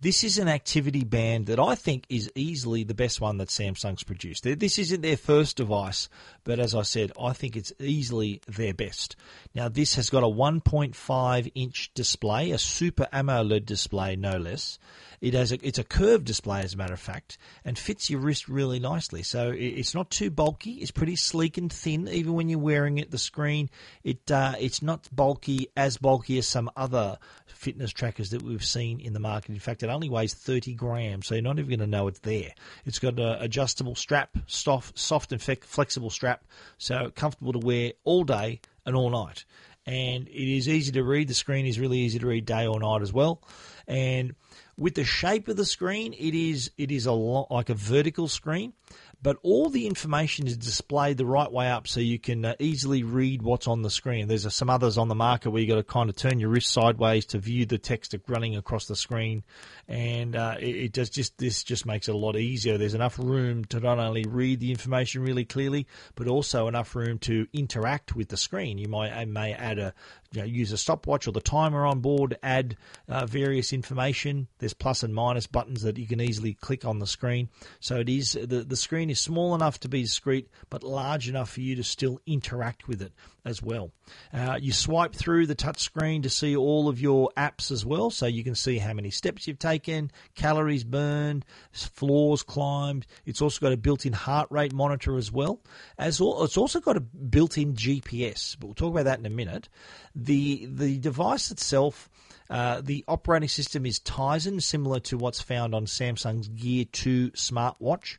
This 0.02 0.24
is 0.24 0.38
an 0.38 0.48
activity 0.48 1.04
band 1.04 1.48
that 1.48 1.60
I 1.60 1.76
think 1.76 2.06
is 2.08 2.32
easily 2.36 2.84
the 2.84 2.94
best 2.94 3.20
one 3.20 3.38
that 3.38 3.50
Samsung's 3.50 4.04
produced. 4.04 4.44
This 4.44 4.78
isn't 4.78 5.02
their 5.02 5.18
first 5.18 5.58
device, 5.58 6.10
but 6.50 6.58
as 6.58 6.74
I 6.74 6.82
said, 6.82 7.12
I 7.22 7.34
think 7.34 7.56
it's 7.56 7.72
easily 7.80 8.42
their 8.48 8.74
best. 8.74 9.16
Now, 9.54 9.70
this 9.70 9.94
has 9.98 10.10
got 10.10 10.24
a 10.24 10.26
1.5 10.26 11.52
inch 11.54 11.94
display, 11.94 12.50
a 12.50 12.58
Super 12.58 13.08
AMOLED 13.14 13.68
display, 13.68 14.16
no 14.16 14.36
less. 14.36 14.80
It 15.22 15.34
has 15.34 15.52
a, 15.52 15.60
it's 15.62 15.78
a 15.78 15.84
curved 15.84 16.26
display, 16.26 16.62
as 16.62 16.74
a 16.74 16.78
matter 16.78 16.94
of 16.94 17.00
fact, 17.00 17.38
and 17.66 17.78
fits 17.78 18.10
your 18.10 18.22
wrist 18.22 18.48
really 18.48 18.80
nicely. 18.80 19.22
So 19.22 19.54
it's 19.56 19.94
not 19.94 20.10
too 20.10 20.32
bulky. 20.32 20.76
It's 20.76 20.92
pretty 20.92 21.18
sleek 21.18 21.58
and 21.58 21.72
thin, 21.72 22.08
even 22.08 22.34
when 22.34 22.50
you're 22.50 22.58
wearing 22.58 22.98
it. 22.98 23.12
The 23.12 23.18
screen, 23.18 23.70
it 24.04 24.32
uh, 24.32 24.56
it's 24.60 24.82
not 24.82 25.08
bulky 25.14 25.68
as 25.76 25.98
bulky 25.98 26.38
as 26.38 26.48
some 26.48 26.72
other 26.76 27.20
fitness 27.46 27.92
trackers 27.92 28.30
that 28.30 28.42
we've 28.42 28.64
seen 28.64 29.02
in 29.02 29.12
the 29.12 29.20
market. 29.20 29.52
In 29.52 29.60
fact, 29.60 29.84
it 29.84 29.90
only 29.90 30.10
weighs 30.10 30.34
30 30.34 30.74
grams, 30.76 31.28
so 31.28 31.36
you're 31.36 31.44
not 31.44 31.60
even 31.60 31.70
going 31.70 31.80
to 31.80 31.88
know 31.88 32.08
it's 32.08 32.20
there. 32.20 32.54
It's 32.86 33.00
got 33.00 33.20
an 33.20 33.42
adjustable 33.42 33.96
strap, 33.96 34.38
soft, 34.48 34.98
soft 34.98 35.34
and 35.34 35.42
flexible 35.42 36.10
strap, 36.10 36.39
so 36.78 37.12
comfortable 37.16 37.54
to 37.54 37.60
wear 37.60 37.94
all 38.04 38.24
day 38.24 38.62
and 38.86 38.96
all 38.96 39.10
night. 39.10 39.46
And 39.86 40.28
it 40.28 40.58
is 40.58 40.70
easy 40.70 40.92
to 40.94 41.04
read. 41.04 41.28
The 41.28 41.34
screen 41.34 41.66
is 41.66 41.80
really 41.80 42.00
easy 42.00 42.20
to 42.20 42.28
read 42.28 42.46
day 42.46 42.68
or 42.68 42.80
night 42.80 43.02
as 43.02 43.12
well. 43.12 43.42
And 43.88 44.36
with 44.78 44.96
the 44.96 45.04
shape 45.04 45.48
of 45.48 45.58
the 45.58 45.66
screen, 45.66 46.14
it 46.14 46.36
is 46.36 46.72
it 46.78 46.92
is 46.92 47.06
a 47.06 47.12
lot 47.12 47.50
like 47.52 47.70
a 47.70 47.74
vertical 47.74 48.28
screen, 48.28 48.74
but 49.22 49.38
all 49.44 49.70
the 49.70 49.86
information 49.86 50.48
is 50.48 50.58
displayed 50.58 51.18
the 51.18 51.26
right 51.26 51.52
way 51.52 51.70
up 51.70 51.88
so 51.88 52.00
you 52.00 52.18
can 52.20 52.46
uh, 52.46 52.56
easily 52.60 53.04
read 53.04 53.42
what's 53.42 53.68
on 53.68 53.82
the 53.82 53.90
screen. 53.90 54.28
There's 54.28 54.46
uh, 54.46 54.50
some 54.50 54.70
others 54.70 54.98
on 54.98 55.08
the 55.08 55.16
market 55.16 55.50
where 55.50 55.62
you've 55.62 55.70
got 55.70 55.76
to 55.76 55.84
kind 55.84 56.10
of 56.10 56.16
turn 56.16 56.40
your 56.40 56.50
wrist 56.50 56.72
sideways 56.72 57.26
to 57.28 57.40
view 57.40 57.66
the 57.66 57.78
text 57.78 58.16
running 58.28 58.56
across 58.56 58.86
the 58.86 58.96
screen, 58.96 59.44
and 59.88 60.36
uh, 60.36 60.56
it, 60.60 60.76
it, 60.76 60.92
does 60.94 61.10
just 61.10 61.38
this 61.38 61.64
just 61.64 61.86
makes 61.86 62.08
it 62.08 62.16
a 62.16 62.18
lot 62.18 62.38
easier. 62.38 62.78
There's 62.78 62.94
enough 62.94 63.20
room 63.20 63.66
to 63.66 63.80
not 63.80 64.00
only 64.00 64.24
read 64.28 64.60
the 64.60 64.72
information 64.72 65.22
really 65.22 65.46
clearly, 65.46 65.88
but 66.16 66.28
also 66.28 66.68
enough 66.68 66.96
room 66.96 67.20
to 67.20 67.48
interact 67.54 68.16
with 68.16 68.30
the 68.30 68.38
screen. 68.38 68.78
You 68.78 68.88
might 68.88 69.12
uh, 69.12 69.26
may 69.26 69.54
add 69.54 69.80
a 69.80 69.94
you 70.32 70.42
know, 70.42 70.46
use 70.46 70.72
a 70.72 70.78
stopwatch 70.78 71.28
or 71.28 71.32
the 71.32 71.42
timer 71.42 71.86
on 71.86 72.00
board, 72.00 72.38
add 72.44 72.78
uh, 73.08 73.26
various 73.26 73.74
information. 73.74 74.48
There's 74.60 74.74
plus 74.74 75.04
and 75.04 75.14
minus 75.14 75.48
buttons 75.48 75.82
that 75.82 75.98
you 75.98 76.08
can 76.08 76.22
easily 76.22 76.54
click 76.54 76.86
on 76.86 77.00
the 77.00 77.08
screen. 77.08 77.50
So 77.80 77.98
it 77.98 78.10
is 78.10 78.34
the 78.34 78.64
the 78.64 78.76
screen 78.76 79.10
is 79.10 79.20
small 79.20 79.56
enough 79.56 79.80
to 79.82 79.90
be 79.90 80.04
discreet, 80.04 80.50
but 80.70 80.84
large 80.84 81.28
enough 81.28 81.52
for 81.52 81.62
you 81.62 81.76
to 81.76 81.84
still 81.84 82.20
interact 82.26 82.88
with 82.88 83.02
it 83.02 83.12
as 83.46 83.62
well. 83.62 83.92
Uh, 84.34 84.58
you 84.62 84.72
swipe 84.72 85.14
through 85.14 85.48
the 85.48 85.56
touch 85.56 85.80
screen 85.80 86.22
to 86.22 86.30
see 86.30 86.56
all 86.56 86.88
of 86.88 87.00
your 87.00 87.30
apps 87.38 87.72
as 87.72 87.86
well, 87.86 88.10
so 88.10 88.26
you 88.26 88.44
can 88.44 88.56
see 88.56 88.78
how 88.78 88.94
many 88.94 89.10
steps 89.10 89.48
you've 89.48 89.60
taken, 89.60 90.12
calories 90.36 90.84
burned, 90.84 91.46
floors 91.72 92.44
climbed. 92.44 93.06
It's 93.26 93.42
also 93.42 93.60
got 93.60 93.74
a 93.74 93.78
built-in 93.78 94.14
heart 94.14 94.48
rate 94.50 94.74
monitor 94.74 95.18
as 95.18 95.32
well. 95.32 95.62
As 95.98 96.22
all, 96.22 96.44
it's 96.44 96.58
also 96.58 96.80
got 96.80 96.98
a 96.98 97.02
built-in 97.02 97.74
GPS, 97.74 98.58
but 98.60 98.68
we'll 98.68 98.76
talk 98.76 98.92
about 98.92 99.06
that 99.06 99.20
in 99.20 99.26
a 99.26 99.30
minute. 99.30 99.70
The 100.16 100.68
the 100.72 100.98
device 101.00 101.52
itself. 101.52 102.10
Uh, 102.50 102.82
the 102.84 103.06
operating 103.08 103.48
system 103.48 103.86
is 103.86 104.00
Tizen, 104.00 104.60
similar 104.60 105.00
to 105.00 105.20
what's 105.20 105.40
found 105.40 105.76
on 105.76 105.86
Samsung's 105.86 106.48
Gear 106.48 106.86
2 106.92 107.30
smartwatch 107.32 108.18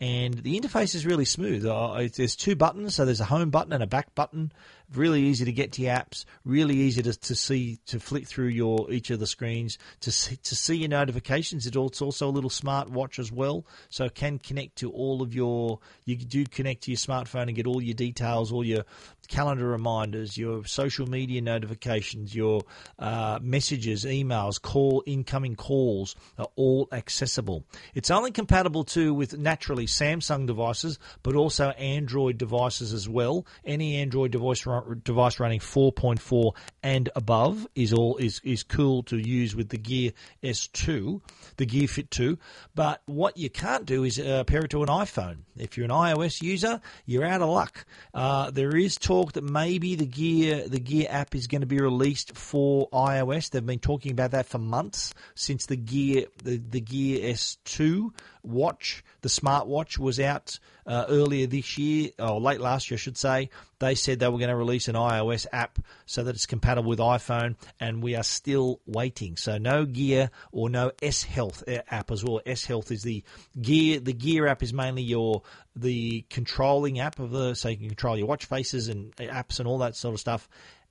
and 0.00 0.34
the 0.34 0.58
interface 0.58 0.94
is 0.94 1.04
really 1.04 1.24
smooth. 1.24 1.66
Uh, 1.66 2.08
there's 2.14 2.36
two 2.36 2.54
buttons, 2.54 2.94
so 2.94 3.04
there's 3.04 3.20
a 3.20 3.24
home 3.24 3.50
button 3.50 3.72
and 3.72 3.82
a 3.82 3.86
back 3.86 4.14
button. 4.14 4.52
Really 4.94 5.22
easy 5.22 5.44
to 5.44 5.52
get 5.52 5.72
to 5.72 5.82
your 5.82 5.94
apps. 5.94 6.24
Really 6.44 6.76
easy 6.76 7.02
to, 7.02 7.12
to 7.12 7.34
see 7.34 7.78
to 7.86 8.00
flick 8.00 8.26
through 8.26 8.48
your 8.48 8.90
each 8.90 9.10
of 9.10 9.20
the 9.20 9.26
screens 9.26 9.78
to 10.00 10.10
see, 10.10 10.36
to 10.36 10.56
see 10.56 10.76
your 10.76 10.88
notifications. 10.88 11.66
It's 11.66 11.76
also 11.76 12.28
a 12.28 12.30
little 12.30 12.50
smart 12.50 12.88
watch 12.88 13.18
as 13.18 13.30
well, 13.30 13.66
so 13.90 14.06
it 14.06 14.14
can 14.14 14.38
connect 14.38 14.76
to 14.76 14.90
all 14.90 15.20
of 15.20 15.34
your. 15.34 15.80
You 16.04 16.16
do 16.16 16.46
connect 16.46 16.84
to 16.84 16.90
your 16.90 16.98
smartphone 16.98 17.48
and 17.48 17.54
get 17.54 17.66
all 17.66 17.82
your 17.82 17.94
details, 17.94 18.50
all 18.50 18.64
your 18.64 18.84
calendar 19.28 19.68
reminders, 19.68 20.36
your 20.36 20.64
social 20.64 21.06
media 21.06 21.42
notifications, 21.42 22.34
your 22.34 22.62
uh, 22.98 23.38
messages, 23.42 24.04
emails, 24.04 24.60
call 24.60 25.02
incoming 25.06 25.54
calls 25.54 26.16
are 26.38 26.48
all 26.56 26.88
accessible. 26.92 27.64
It's 27.94 28.10
only 28.10 28.30
compatible 28.30 28.84
too 28.84 29.12
with 29.12 29.36
naturally 29.36 29.86
Samsung 29.86 30.46
devices, 30.46 30.98
but 31.22 31.34
also 31.34 31.68
Android 31.70 32.38
devices 32.38 32.92
as 32.92 33.08
well. 33.08 33.46
Any 33.64 33.96
Android 33.96 34.30
device 34.30 34.66
device 35.02 35.40
running 35.40 35.60
4.4 35.60 36.52
and 36.82 37.08
above 37.16 37.66
is 37.74 37.92
all 37.92 38.16
is 38.16 38.40
is 38.44 38.62
cool 38.62 39.02
to 39.04 39.16
use 39.16 39.54
with 39.54 39.68
the 39.68 39.78
Gear 39.78 40.12
S2, 40.42 41.20
the 41.56 41.66
Gear 41.66 41.88
Fit 41.88 42.10
2. 42.10 42.38
But 42.74 43.02
what 43.06 43.36
you 43.36 43.50
can't 43.50 43.84
do 43.84 44.04
is 44.04 44.18
uh, 44.18 44.44
pair 44.44 44.64
it 44.64 44.70
to 44.70 44.82
an 44.82 44.88
iPhone. 44.88 45.38
If 45.56 45.76
you're 45.76 45.84
an 45.84 45.90
iOS 45.90 46.42
user, 46.42 46.80
you're 47.04 47.24
out 47.24 47.42
of 47.42 47.48
luck. 47.48 47.84
Uh, 48.14 48.50
there 48.50 48.76
is 48.76 48.96
talk 48.96 49.32
that 49.32 49.44
maybe 49.44 49.94
the 49.94 50.06
Gear 50.06 50.68
the 50.68 50.80
Gear 50.80 51.06
app 51.10 51.34
is 51.34 51.46
going 51.46 51.62
to 51.62 51.66
be 51.66 51.80
released 51.80 52.36
for 52.36 52.88
iOS. 52.90 53.50
They've 53.50 53.64
been 53.64 53.78
talking 53.78 54.12
about 54.12 54.32
that 54.32 54.46
for 54.46 54.58
months 54.58 55.14
since 55.34 55.66
the 55.66 55.76
Gear 55.76 56.26
the, 56.42 56.58
the 56.58 56.80
Gear 56.80 57.32
S2 57.34 58.10
watch, 58.48 59.04
the 59.20 59.28
smartwatch, 59.28 59.98
was 59.98 60.18
out 60.18 60.58
uh, 60.86 61.04
earlier 61.08 61.46
this 61.46 61.76
year, 61.76 62.10
or 62.18 62.40
late 62.40 62.60
last 62.60 62.90
year, 62.90 62.96
I 62.96 62.98
should 62.98 63.18
say. 63.18 63.50
They 63.78 63.94
said 63.94 64.18
they 64.18 64.28
were 64.28 64.38
going 64.38 64.50
to 64.50 64.56
release 64.56 64.88
an 64.88 64.94
iOS 64.94 65.46
app 65.52 65.78
so 66.06 66.24
that 66.24 66.34
it's 66.34 66.46
compatible 66.46 66.88
with 66.88 66.98
iPhone, 66.98 67.56
and 67.78 68.02
we 68.02 68.16
are 68.16 68.22
still 68.22 68.80
waiting. 68.86 69.36
So 69.36 69.58
no 69.58 69.84
Gear 69.84 70.30
or 70.50 70.70
no 70.70 70.90
S 71.02 71.22
Health 71.22 71.62
uh, 71.68 71.82
app 71.90 72.10
as 72.10 72.24
well. 72.24 72.40
S 72.46 72.64
Health 72.64 72.90
is 72.90 73.02
the 73.02 73.22
Gear. 73.60 74.00
The 74.00 74.12
Gear 74.12 74.46
app 74.46 74.62
is 74.62 74.72
mainly 74.72 75.02
your 75.02 75.42
the 75.76 76.24
controlling 76.28 76.98
app 76.98 77.20
of 77.20 77.30
the 77.30 77.54
so 77.54 77.68
you 77.68 77.76
can 77.76 77.88
control 77.88 78.16
your 78.16 78.26
watch 78.26 78.46
faces 78.46 78.88
and 78.88 79.14
apps 79.16 79.60
and 79.60 79.68
all 79.68 79.78
that 79.78 79.94
sort 79.94 80.14
of 80.14 80.20
stuff. 80.20 80.48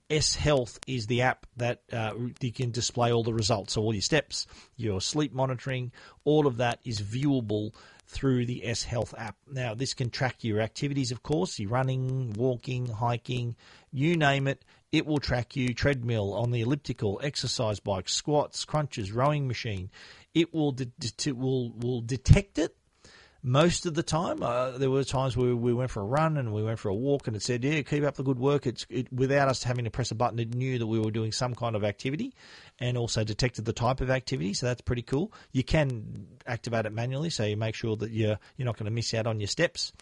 S 0.09 0.35
Health 0.35 0.79
is 0.87 1.07
the 1.07 1.21
app 1.23 1.45
that 1.57 1.81
uh, 1.91 2.13
you 2.39 2.51
can 2.51 2.71
display 2.71 3.11
all 3.11 3.23
the 3.23 3.33
results. 3.33 3.73
So 3.73 3.81
all 3.81 3.93
your 3.93 4.01
steps, 4.01 4.47
your 4.75 5.01
sleep 5.01 5.33
monitoring, 5.33 5.91
all 6.23 6.47
of 6.47 6.57
that 6.57 6.79
is 6.85 7.01
viewable 7.01 7.73
through 8.07 8.45
the 8.45 8.65
S 8.65 8.83
Health 8.83 9.13
app. 9.17 9.35
Now 9.51 9.73
this 9.73 9.93
can 9.93 10.09
track 10.09 10.43
your 10.43 10.61
activities, 10.61 11.11
of 11.11 11.23
course, 11.23 11.59
your 11.59 11.69
running, 11.69 12.33
walking, 12.33 12.87
hiking, 12.87 13.55
you 13.91 14.15
name 14.15 14.47
it. 14.47 14.63
It 14.93 15.05
will 15.05 15.19
track 15.19 15.57
you 15.57 15.73
treadmill 15.73 16.33
on 16.33 16.51
the 16.51 16.61
elliptical, 16.61 17.19
exercise 17.21 17.81
bike, 17.81 18.07
squats, 18.07 18.63
crunches, 18.63 19.11
rowing 19.11 19.45
machine. 19.45 19.89
It 20.33 20.53
will 20.53 20.71
de- 20.71 20.85
de- 20.85 21.33
will 21.33 21.71
will 21.73 21.99
detect 21.99 22.57
it 22.57 22.73
most 23.43 23.85
of 23.85 23.93
the 23.93 24.03
time. 24.03 24.41
Uh, 24.41 24.71
there 24.77 24.89
were 24.89 25.03
times 25.03 25.37
where 25.37 25.55
we 25.55 25.73
went 25.73 25.91
for 25.91 26.01
a 26.01 26.05
run 26.05 26.37
and 26.37 26.53
we 26.53 26.63
went 26.63 26.79
for 26.79 26.89
a 26.89 26.95
walk, 26.95 27.27
and 27.27 27.35
it 27.35 27.41
said, 27.43 27.63
"Yeah, 27.63 27.81
keep 27.81 28.03
up 28.03 28.15
the 28.15 28.23
good 28.23 28.39
work." 28.39 28.67
It's 28.67 28.85
it, 28.89 29.11
without 29.11 29.47
us 29.47 29.63
having 29.63 29.85
to 29.85 29.91
press 29.91 30.11
a 30.11 30.15
button, 30.15 30.39
it 30.39 30.53
knew 30.53 30.79
that 30.79 30.87
we 30.87 30.99
were 30.99 31.11
doing 31.11 31.31
some 31.31 31.55
kind 31.55 31.75
of 31.75 31.83
activity, 31.83 32.33
and 32.79 32.97
also 32.97 33.23
detected 33.23 33.65
the 33.65 33.73
type 33.73 34.01
of 34.01 34.09
activity. 34.09 34.53
So 34.53 34.65
that's 34.67 34.81
pretty 34.81 35.01
cool. 35.03 35.31
You 35.51 35.63
can 35.63 36.27
activate 36.45 36.85
it 36.85 36.93
manually, 36.93 37.29
so 37.29 37.43
you 37.43 37.57
make 37.57 37.75
sure 37.75 37.95
that 37.97 38.11
you're 38.11 38.39
you're 38.57 38.65
not 38.65 38.77
going 38.77 38.85
to 38.85 38.91
miss 38.91 39.13
out 39.13 39.27
on 39.27 39.39
your 39.39 39.47
steps. 39.47 39.93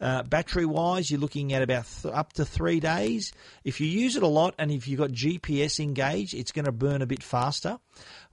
Uh, 0.00 0.22
battery 0.22 0.66
wise, 0.66 1.10
you're 1.10 1.20
looking 1.20 1.52
at 1.52 1.62
about 1.62 1.86
th- 2.02 2.12
up 2.14 2.32
to 2.34 2.44
three 2.44 2.80
days. 2.80 3.32
If 3.64 3.80
you 3.80 3.86
use 3.86 4.16
it 4.16 4.22
a 4.22 4.28
lot 4.28 4.54
and 4.58 4.70
if 4.70 4.86
you've 4.86 4.98
got 5.00 5.10
GPS 5.10 5.80
engaged, 5.80 6.34
it's 6.34 6.52
going 6.52 6.66
to 6.66 6.72
burn 6.72 7.00
a 7.00 7.06
bit 7.06 7.22
faster. 7.22 7.78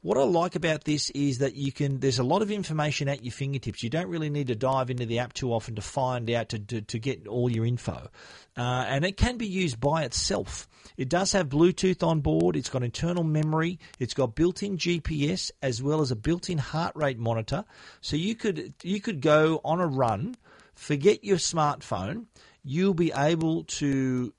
What 0.01 0.17
I 0.17 0.23
like 0.23 0.55
about 0.55 0.83
this 0.83 1.09
is 1.11 1.37
that 1.37 1.55
you 1.55 1.71
can. 1.71 2.01
There's 2.01 2.19
a 2.19 2.23
lot 2.23 2.41
of 2.41 2.51
information 2.51 3.07
at 3.07 3.23
your 3.23 3.31
fingertips. 3.31 3.83
You 3.83 3.89
don't 3.89 4.09
really 4.09 4.29
need 4.29 4.47
to 4.47 4.55
dive 4.55 4.89
into 4.89 5.05
the 5.05 5.19
app 5.19 5.31
too 5.31 5.53
often 5.53 5.75
to 5.75 5.81
find 5.81 6.29
out 6.29 6.49
to 6.49 6.59
to, 6.59 6.81
to 6.81 6.99
get 6.99 7.25
all 7.25 7.49
your 7.49 7.65
info, 7.65 8.09
uh, 8.57 8.85
and 8.89 9.05
it 9.05 9.15
can 9.15 9.37
be 9.37 9.47
used 9.47 9.79
by 9.79 10.03
itself. 10.03 10.67
It 10.97 11.07
does 11.07 11.31
have 11.31 11.47
Bluetooth 11.47 12.05
on 12.05 12.19
board. 12.19 12.57
It's 12.57 12.69
got 12.69 12.83
internal 12.83 13.23
memory. 13.23 13.79
It's 13.97 14.13
got 14.13 14.35
built-in 14.35 14.77
GPS 14.77 15.51
as 15.61 15.81
well 15.81 16.01
as 16.01 16.11
a 16.11 16.17
built-in 16.17 16.57
heart 16.57 16.93
rate 16.97 17.17
monitor. 17.17 17.63
So 18.01 18.17
you 18.17 18.35
could 18.35 18.73
you 18.83 18.99
could 18.99 19.21
go 19.21 19.61
on 19.63 19.79
a 19.79 19.87
run, 19.87 20.35
forget 20.75 21.23
your 21.23 21.37
smartphone. 21.37 22.25
You'll 22.63 22.93
be 22.93 23.11
able 23.15 23.63
to 23.65 24.33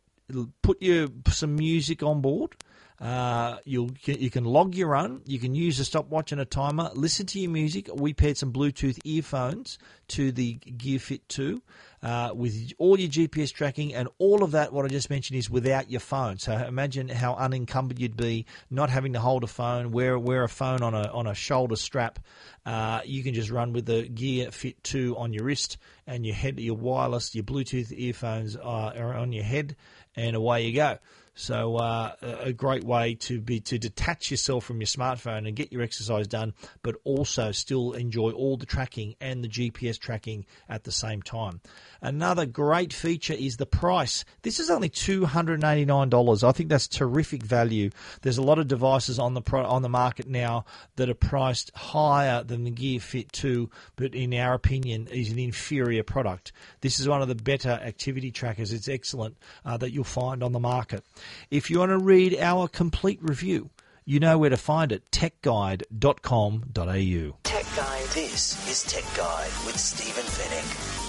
put 0.62 0.81
your 0.81 1.09
some 1.29 1.57
music 1.57 2.03
on 2.03 2.20
board 2.20 2.57
uh, 3.01 3.57
you 3.64 3.90
you 4.05 4.31
can 4.31 4.44
log 4.44 4.75
your 4.75 4.88
run. 4.88 5.20
You 5.27 5.38
can 5.38 5.55
use 5.55 5.81
a 5.81 5.85
stopwatch 5.85 6.33
and 6.33 6.40
a 6.40 6.44
timer. 6.44 6.90
Listen 6.94 7.27
to 7.27 7.40
your 7.40 7.51
music. 7.51 7.88
We 7.92 8.14
paired 8.14 8.38
some 8.38 8.53
Bluetooth 8.53 8.99
earphones 9.05 9.79
to 10.09 10.31
the 10.31 10.55
Gear 10.55 10.99
Fit 10.99 11.29
2 11.29 11.61
uh, 12.05 12.33
with 12.35 12.73
all 12.79 13.01
your 13.01 13.09
GPS 13.09 13.51
tracking 13.51 13.95
and 13.95 14.09
all 14.19 14.45
of 14.45 14.51
that. 14.51 14.73
What 14.75 14.85
I 14.85 14.88
just 14.88 15.09
mentioned 15.09 15.38
is 15.38 15.49
without 15.49 15.90
your 15.90 16.01
phone. 16.01 16.38
So 16.38 16.53
imagine 16.53 17.09
how 17.09 17.35
unencumbered 17.35 17.99
you'd 17.99 18.17
be, 18.17 18.45
not 18.71 18.90
having 18.90 19.14
to 19.14 19.21
hold 19.21 19.43
a 19.43 19.47
phone, 19.47 19.90
wear 19.90 20.19
wear 20.19 20.45
a 20.45 20.49
phone 20.49 20.83
on 20.83 20.95
a 20.95 21.11
on 21.11 21.27
a 21.27 21.35
shoulder 21.35 21.77
strap. 21.77 22.19
Uh, 22.67 23.01
you 23.07 23.23
can 23.23 23.33
just 23.33 23.51
run 23.51 23.73
with 23.73 23.87
the 23.87 24.03
Gear 24.03 24.51
Fit 24.51 24.85
2 24.85 25.17
on 25.17 25.33
your 25.33 25.45
wrist 25.45 25.79
and 26.07 26.27
your 26.27 26.35
head, 26.35 26.61
your 26.61 26.77
wireless, 26.77 27.35
your 27.35 27.45
Bluetooth 27.45 27.90
earphones 27.90 28.55
are 28.55 29.14
on 29.14 29.33
your 29.33 29.45
head, 29.45 29.75
and 30.14 30.37
away 30.37 30.67
you 30.67 30.75
go. 30.75 30.99
So 31.35 31.77
uh, 31.77 32.12
a 32.23 32.53
great 32.53 32.85
way 32.85 33.16
to 33.16 33.40
be 33.40 33.61
to 33.61 33.79
detach 33.79 34.31
yourself 34.31 34.64
from 34.64 34.81
your 34.81 34.87
smartphone 34.87 35.47
and 35.47 35.57
get 35.57 35.73
your 35.73 35.83
exercise 35.83 36.29
done, 36.29 36.55
but 36.83 36.97
also 37.05 37.51
still 37.51 37.92
enjoy 37.92 38.31
all 38.31 38.57
the 38.57 38.66
tracking 38.66 39.16
and 39.20 39.42
the 39.42 39.49
GPS 39.49 39.99
tracking 39.99 40.47
at 40.68 40.85
the 40.85 40.92
same 40.92 41.23
time. 41.23 41.61
Another 42.01 42.47
great 42.47 42.92
feature 42.92 43.35
is 43.35 43.57
the 43.57 43.66
price. 43.66 44.25
This 44.42 44.61
is 44.61 44.70
only 44.70 44.88
two 44.88 45.27
hundred 45.27 45.64
eighty 45.64 45.85
nine 45.85 46.09
dollars. 46.09 46.44
I 46.44 46.53
think 46.53 46.68
that's 46.68 46.87
terrific 46.87 47.42
value. 47.42 47.90
There's 48.23 48.38
a 48.38 48.42
lot 48.42 48.59
of 48.59 48.68
devices 48.68 49.18
on 49.18 49.35
the 49.35 49.42
pro, 49.42 49.64
on 49.64 49.83
the 49.83 49.88
market 49.88 50.29
now 50.29 50.64
that 50.97 51.09
are 51.09 51.14
priced 51.14 51.73
higher 51.75 52.44
than 52.44 52.64
the 52.64 52.70
Gear 52.70 53.01
Fit 53.01 53.33
2, 53.33 53.70
but 53.97 54.14
in 54.14 54.35
our 54.35 54.55
opinion 54.55 55.09
is 55.09 55.31
an 55.31 55.38
inferior 55.38 56.03
product. 56.03 56.53
This 56.81 57.01
is 57.01 57.09
one 57.09 57.23
of 57.23 57.29
the 57.29 57.35
better 57.35 57.70
activity 57.70 58.31
trackers. 58.31 58.73
It's 58.73 58.88
excellent 58.88 59.37
uh, 59.64 59.77
that 59.79 59.92
you'll 59.92 60.05
find 60.05 60.42
on 60.42 60.53
the 60.53 60.61
market. 60.61 61.05
If 61.50 61.70
you 61.70 61.78
want 61.78 61.90
to 61.90 61.98
read 61.98 62.37
our 62.38 62.68
complete 62.68 63.18
review, 63.22 63.70
you 64.04 64.20
know 64.20 64.38
where 64.38 64.50
to 64.50 64.56
find 64.56 64.92
it 64.92 65.10
techguide.com.au. 65.10 67.37
Tech 67.42 67.66
Guide. 67.76 68.06
This 68.14 68.68
is 68.68 68.82
Tech 68.84 69.04
Guide 69.16 69.50
with 69.64 69.78
Stephen 69.78 70.24
Fenech. 70.24 71.00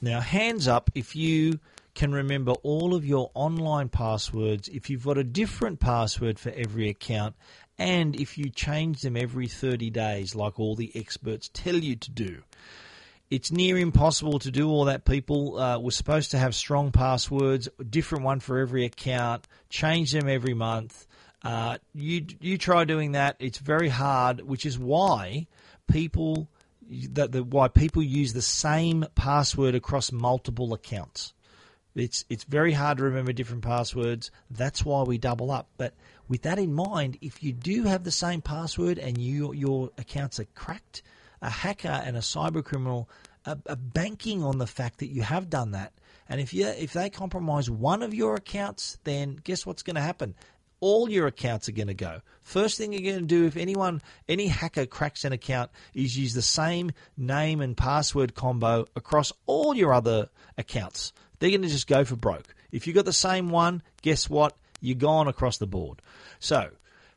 Now, 0.00 0.20
hands 0.20 0.68
up 0.68 0.90
if 0.94 1.16
you 1.16 1.58
can 1.94 2.12
remember 2.12 2.52
all 2.62 2.94
of 2.94 3.06
your 3.06 3.30
online 3.34 3.88
passwords, 3.88 4.68
if 4.68 4.90
you've 4.90 5.04
got 5.04 5.16
a 5.16 5.24
different 5.24 5.80
password 5.80 6.38
for 6.38 6.50
every 6.50 6.88
account, 6.88 7.34
and 7.78 8.14
if 8.14 8.36
you 8.36 8.50
change 8.50 9.02
them 9.02 9.16
every 9.16 9.46
30 9.46 9.90
days, 9.90 10.34
like 10.34 10.60
all 10.60 10.74
the 10.74 10.92
experts 10.94 11.50
tell 11.52 11.76
you 11.76 11.96
to 11.96 12.10
do. 12.10 12.42
It's 13.34 13.50
near 13.50 13.76
impossible 13.76 14.38
to 14.38 14.50
do 14.52 14.68
all 14.70 14.84
that. 14.84 15.04
People 15.04 15.58
uh, 15.58 15.80
were 15.80 15.90
supposed 15.90 16.30
to 16.30 16.38
have 16.38 16.54
strong 16.54 16.92
passwords, 16.92 17.68
different 17.90 18.22
one 18.22 18.38
for 18.38 18.60
every 18.60 18.84
account, 18.84 19.48
change 19.68 20.12
them 20.12 20.28
every 20.28 20.54
month. 20.54 21.04
Uh, 21.42 21.78
you 21.92 22.24
you 22.40 22.58
try 22.58 22.84
doing 22.84 23.12
that. 23.12 23.34
It's 23.40 23.58
very 23.58 23.88
hard, 23.88 24.40
which 24.40 24.64
is 24.64 24.78
why 24.78 25.48
people 25.90 26.48
that 27.10 27.32
the, 27.32 27.42
why 27.42 27.66
people 27.66 28.04
use 28.04 28.32
the 28.32 28.40
same 28.40 29.04
password 29.16 29.74
across 29.74 30.12
multiple 30.12 30.72
accounts. 30.72 31.34
It's 31.96 32.24
it's 32.30 32.44
very 32.44 32.72
hard 32.72 32.98
to 32.98 33.04
remember 33.04 33.32
different 33.32 33.64
passwords. 33.64 34.30
That's 34.48 34.84
why 34.84 35.02
we 35.02 35.18
double 35.18 35.50
up. 35.50 35.66
But 35.76 35.94
with 36.28 36.42
that 36.42 36.60
in 36.60 36.72
mind, 36.72 37.18
if 37.20 37.42
you 37.42 37.52
do 37.52 37.82
have 37.82 38.04
the 38.04 38.12
same 38.12 38.42
password 38.42 39.00
and 39.00 39.18
you, 39.18 39.52
your 39.54 39.90
accounts 39.98 40.38
are 40.38 40.46
cracked, 40.54 41.02
a 41.44 41.50
hacker 41.50 41.88
and 41.88 42.16
a 42.16 42.20
cyber 42.20 42.64
criminal 42.64 43.08
are, 43.46 43.58
are 43.68 43.76
banking 43.76 44.42
on 44.42 44.58
the 44.58 44.66
fact 44.66 44.98
that 44.98 45.10
you 45.10 45.22
have 45.22 45.50
done 45.50 45.72
that. 45.72 45.92
And 46.28 46.40
if 46.40 46.54
you 46.54 46.66
if 46.66 46.94
they 46.94 47.10
compromise 47.10 47.68
one 47.68 48.02
of 48.02 48.14
your 48.14 48.34
accounts, 48.34 48.98
then 49.04 49.38
guess 49.44 49.66
what's 49.66 49.82
going 49.82 49.96
to 49.96 50.02
happen? 50.02 50.34
All 50.80 51.08
your 51.08 51.26
accounts 51.26 51.68
are 51.68 51.72
going 51.72 51.88
to 51.88 51.94
go. 51.94 52.22
First 52.42 52.78
thing 52.78 52.92
you're 52.92 53.12
going 53.12 53.26
to 53.26 53.26
do 53.26 53.46
if 53.46 53.56
anyone, 53.56 54.02
any 54.28 54.48
hacker 54.48 54.86
cracks 54.86 55.24
an 55.24 55.32
account, 55.32 55.70
is 55.92 56.16
use 56.16 56.32
the 56.32 56.42
same 56.42 56.92
name 57.16 57.60
and 57.60 57.76
password 57.76 58.34
combo 58.34 58.86
across 58.96 59.32
all 59.46 59.74
your 59.74 59.92
other 59.92 60.30
accounts. 60.56 61.12
They're 61.38 61.50
going 61.50 61.62
to 61.62 61.68
just 61.68 61.86
go 61.86 62.04
for 62.04 62.16
broke. 62.16 62.54
If 62.72 62.86
you've 62.86 62.96
got 62.96 63.04
the 63.04 63.12
same 63.12 63.50
one, 63.50 63.82
guess 64.02 64.30
what? 64.30 64.56
You're 64.80 64.96
gone 64.96 65.28
across 65.28 65.58
the 65.58 65.66
board. 65.66 66.00
So 66.38 66.70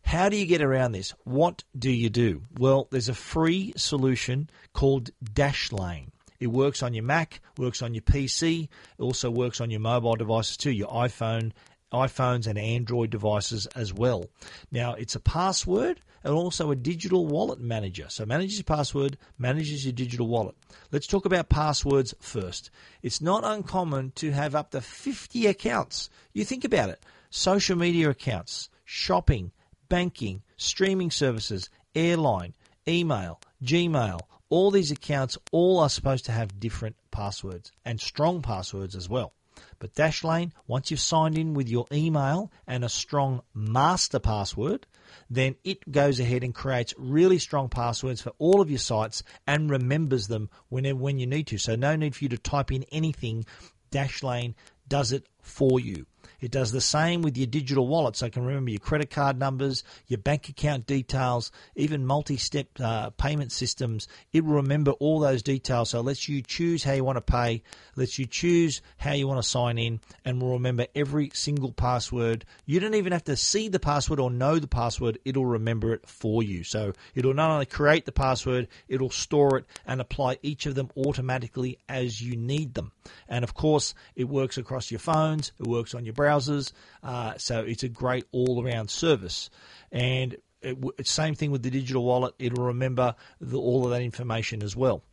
how 0.07 0.29
do 0.29 0.37
you 0.37 0.45
get 0.45 0.61
around 0.61 0.93
this? 0.93 1.13
What 1.25 1.65
do 1.77 1.91
you 1.91 2.09
do? 2.09 2.43
Well, 2.57 2.87
there's 2.91 3.09
a 3.09 3.13
free 3.13 3.73
solution 3.75 4.49
called 4.71 5.09
Dashlane. 5.21 6.11
It 6.39 6.47
works 6.47 6.81
on 6.81 6.93
your 6.93 7.03
Mac, 7.03 7.41
works 7.57 7.81
on 7.81 7.93
your 7.93 8.03
PC, 8.03 8.63
it 8.63 9.01
also 9.01 9.29
works 9.29 9.59
on 9.59 9.69
your 9.69 9.81
mobile 9.81 10.15
devices 10.15 10.55
too, 10.55 10.71
your 10.71 10.87
iPhone, 10.87 11.51
iPhones 11.91 12.47
and 12.47 12.57
Android 12.57 13.09
devices 13.09 13.65
as 13.75 13.93
well. 13.93 14.23
Now, 14.71 14.93
it's 14.93 15.15
a 15.15 15.19
password 15.19 16.01
and 16.23 16.33
also 16.33 16.71
a 16.71 16.75
digital 16.77 17.25
wallet 17.25 17.59
manager. 17.59 18.05
So, 18.07 18.25
manages 18.25 18.59
your 18.59 18.63
password, 18.63 19.17
manages 19.37 19.83
your 19.83 19.91
digital 19.91 20.27
wallet. 20.27 20.55
Let's 20.89 21.07
talk 21.07 21.25
about 21.25 21.49
passwords 21.49 22.13
first. 22.21 22.71
It's 23.03 23.19
not 23.19 23.43
uncommon 23.43 24.13
to 24.15 24.31
have 24.31 24.55
up 24.55 24.71
to 24.71 24.79
50 24.79 25.47
accounts. 25.47 26.09
You 26.31 26.45
think 26.45 26.63
about 26.63 26.91
it 26.91 27.03
social 27.29 27.77
media 27.77 28.09
accounts, 28.09 28.69
shopping, 28.85 29.51
banking, 29.89 30.43
streaming 30.57 31.11
services, 31.11 31.69
airline, 31.95 32.53
email, 32.87 33.39
Gmail, 33.63 34.19
all 34.49 34.71
these 34.71 34.91
accounts 34.91 35.37
all 35.51 35.79
are 35.79 35.89
supposed 35.89 36.25
to 36.25 36.31
have 36.31 36.59
different 36.59 36.95
passwords 37.11 37.71
and 37.83 37.99
strong 37.99 38.41
passwords 38.41 38.95
as 38.95 39.09
well. 39.09 39.33
But 39.79 39.93
Dashlane, 39.95 40.51
once 40.67 40.91
you've 40.91 40.99
signed 40.99 41.37
in 41.37 41.53
with 41.53 41.67
your 41.67 41.87
email 41.91 42.51
and 42.67 42.83
a 42.83 42.89
strong 42.89 43.41
master 43.53 44.19
password, 44.19 44.85
then 45.29 45.55
it 45.63 45.91
goes 45.91 46.19
ahead 46.19 46.43
and 46.43 46.53
creates 46.53 46.93
really 46.97 47.39
strong 47.39 47.69
passwords 47.69 48.21
for 48.21 48.33
all 48.37 48.61
of 48.61 48.69
your 48.69 48.79
sites 48.79 49.23
and 49.45 49.69
remembers 49.69 50.27
them 50.27 50.49
whenever 50.69 50.99
when 50.99 51.19
you 51.19 51.27
need 51.27 51.47
to. 51.47 51.57
So 51.57 51.75
no 51.75 51.95
need 51.95 52.15
for 52.15 52.25
you 52.25 52.29
to 52.29 52.37
type 52.37 52.71
in 52.71 52.83
anything. 52.91 53.45
Dashlane 53.91 54.53
does 54.87 55.11
it 55.11 55.25
for 55.41 55.79
you. 55.79 56.05
It 56.41 56.51
does 56.51 56.71
the 56.71 56.81
same 56.81 57.21
with 57.21 57.37
your 57.37 57.47
digital 57.47 57.87
wallet, 57.87 58.15
so 58.15 58.25
it 58.25 58.33
can 58.33 58.45
remember 58.45 58.71
your 58.71 58.79
credit 58.79 59.09
card 59.09 59.39
numbers, 59.39 59.83
your 60.07 60.19
bank 60.19 60.49
account 60.49 60.85
details, 60.85 61.51
even 61.75 62.05
multi-step 62.05 62.67
uh, 62.79 63.09
payment 63.11 63.51
systems. 63.51 64.07
It 64.33 64.45
will 64.45 64.55
remember 64.55 64.91
all 64.91 65.19
those 65.19 65.43
details, 65.43 65.91
so 65.91 65.99
it 65.99 66.03
lets 66.03 66.27
you 66.27 66.41
choose 66.41 66.83
how 66.83 66.93
you 66.93 67.03
want 67.03 67.17
to 67.17 67.21
pay, 67.21 67.63
lets 67.95 68.19
you 68.19 68.25
choose 68.25 68.81
how 68.97 69.13
you 69.13 69.27
want 69.27 69.41
to 69.41 69.47
sign 69.47 69.77
in, 69.77 69.99
and 70.25 70.41
will 70.41 70.53
remember 70.53 70.87
every 70.95 71.31
single 71.33 71.71
password. 71.71 72.45
You 72.65 72.79
don't 72.79 72.95
even 72.95 73.13
have 73.13 73.25
to 73.25 73.35
see 73.35 73.69
the 73.69 73.79
password 73.79 74.19
or 74.19 74.29
know 74.29 74.59
the 74.59 74.67
password; 74.67 75.19
it'll 75.25 75.45
remember 75.45 75.93
it 75.93 76.07
for 76.07 76.43
you. 76.43 76.63
So 76.63 76.93
it'll 77.15 77.33
not 77.33 77.51
only 77.51 77.65
create 77.65 78.05
the 78.05 78.11
password, 78.11 78.67
it'll 78.87 79.09
store 79.09 79.57
it 79.57 79.65
and 79.85 80.01
apply 80.01 80.37
each 80.41 80.65
of 80.65 80.75
them 80.75 80.89
automatically 80.95 81.77
as 81.87 82.21
you 82.21 82.35
need 82.35 82.73
them. 82.73 82.91
And 83.27 83.43
of 83.43 83.53
course, 83.53 83.93
it 84.15 84.25
works 84.25 84.57
across 84.57 84.91
your 84.91 84.99
phones, 84.99 85.51
it 85.59 85.67
works 85.67 85.93
on 85.93 86.05
your 86.05 86.13
browsers. 86.13 86.71
Uh, 87.03 87.33
so 87.37 87.61
it's 87.61 87.83
a 87.83 87.89
great 87.89 88.25
all 88.31 88.63
around 88.63 88.89
service. 88.89 89.49
And 89.91 90.37
it, 90.61 91.07
same 91.07 91.35
thing 91.35 91.51
with 91.51 91.63
the 91.63 91.69
digital 91.69 92.03
wallet, 92.03 92.33
it'll 92.39 92.65
remember 92.65 93.15
the, 93.39 93.57
all 93.57 93.85
of 93.85 93.91
that 93.91 94.01
information 94.01 94.63
as 94.63 94.75
well. 94.75 95.03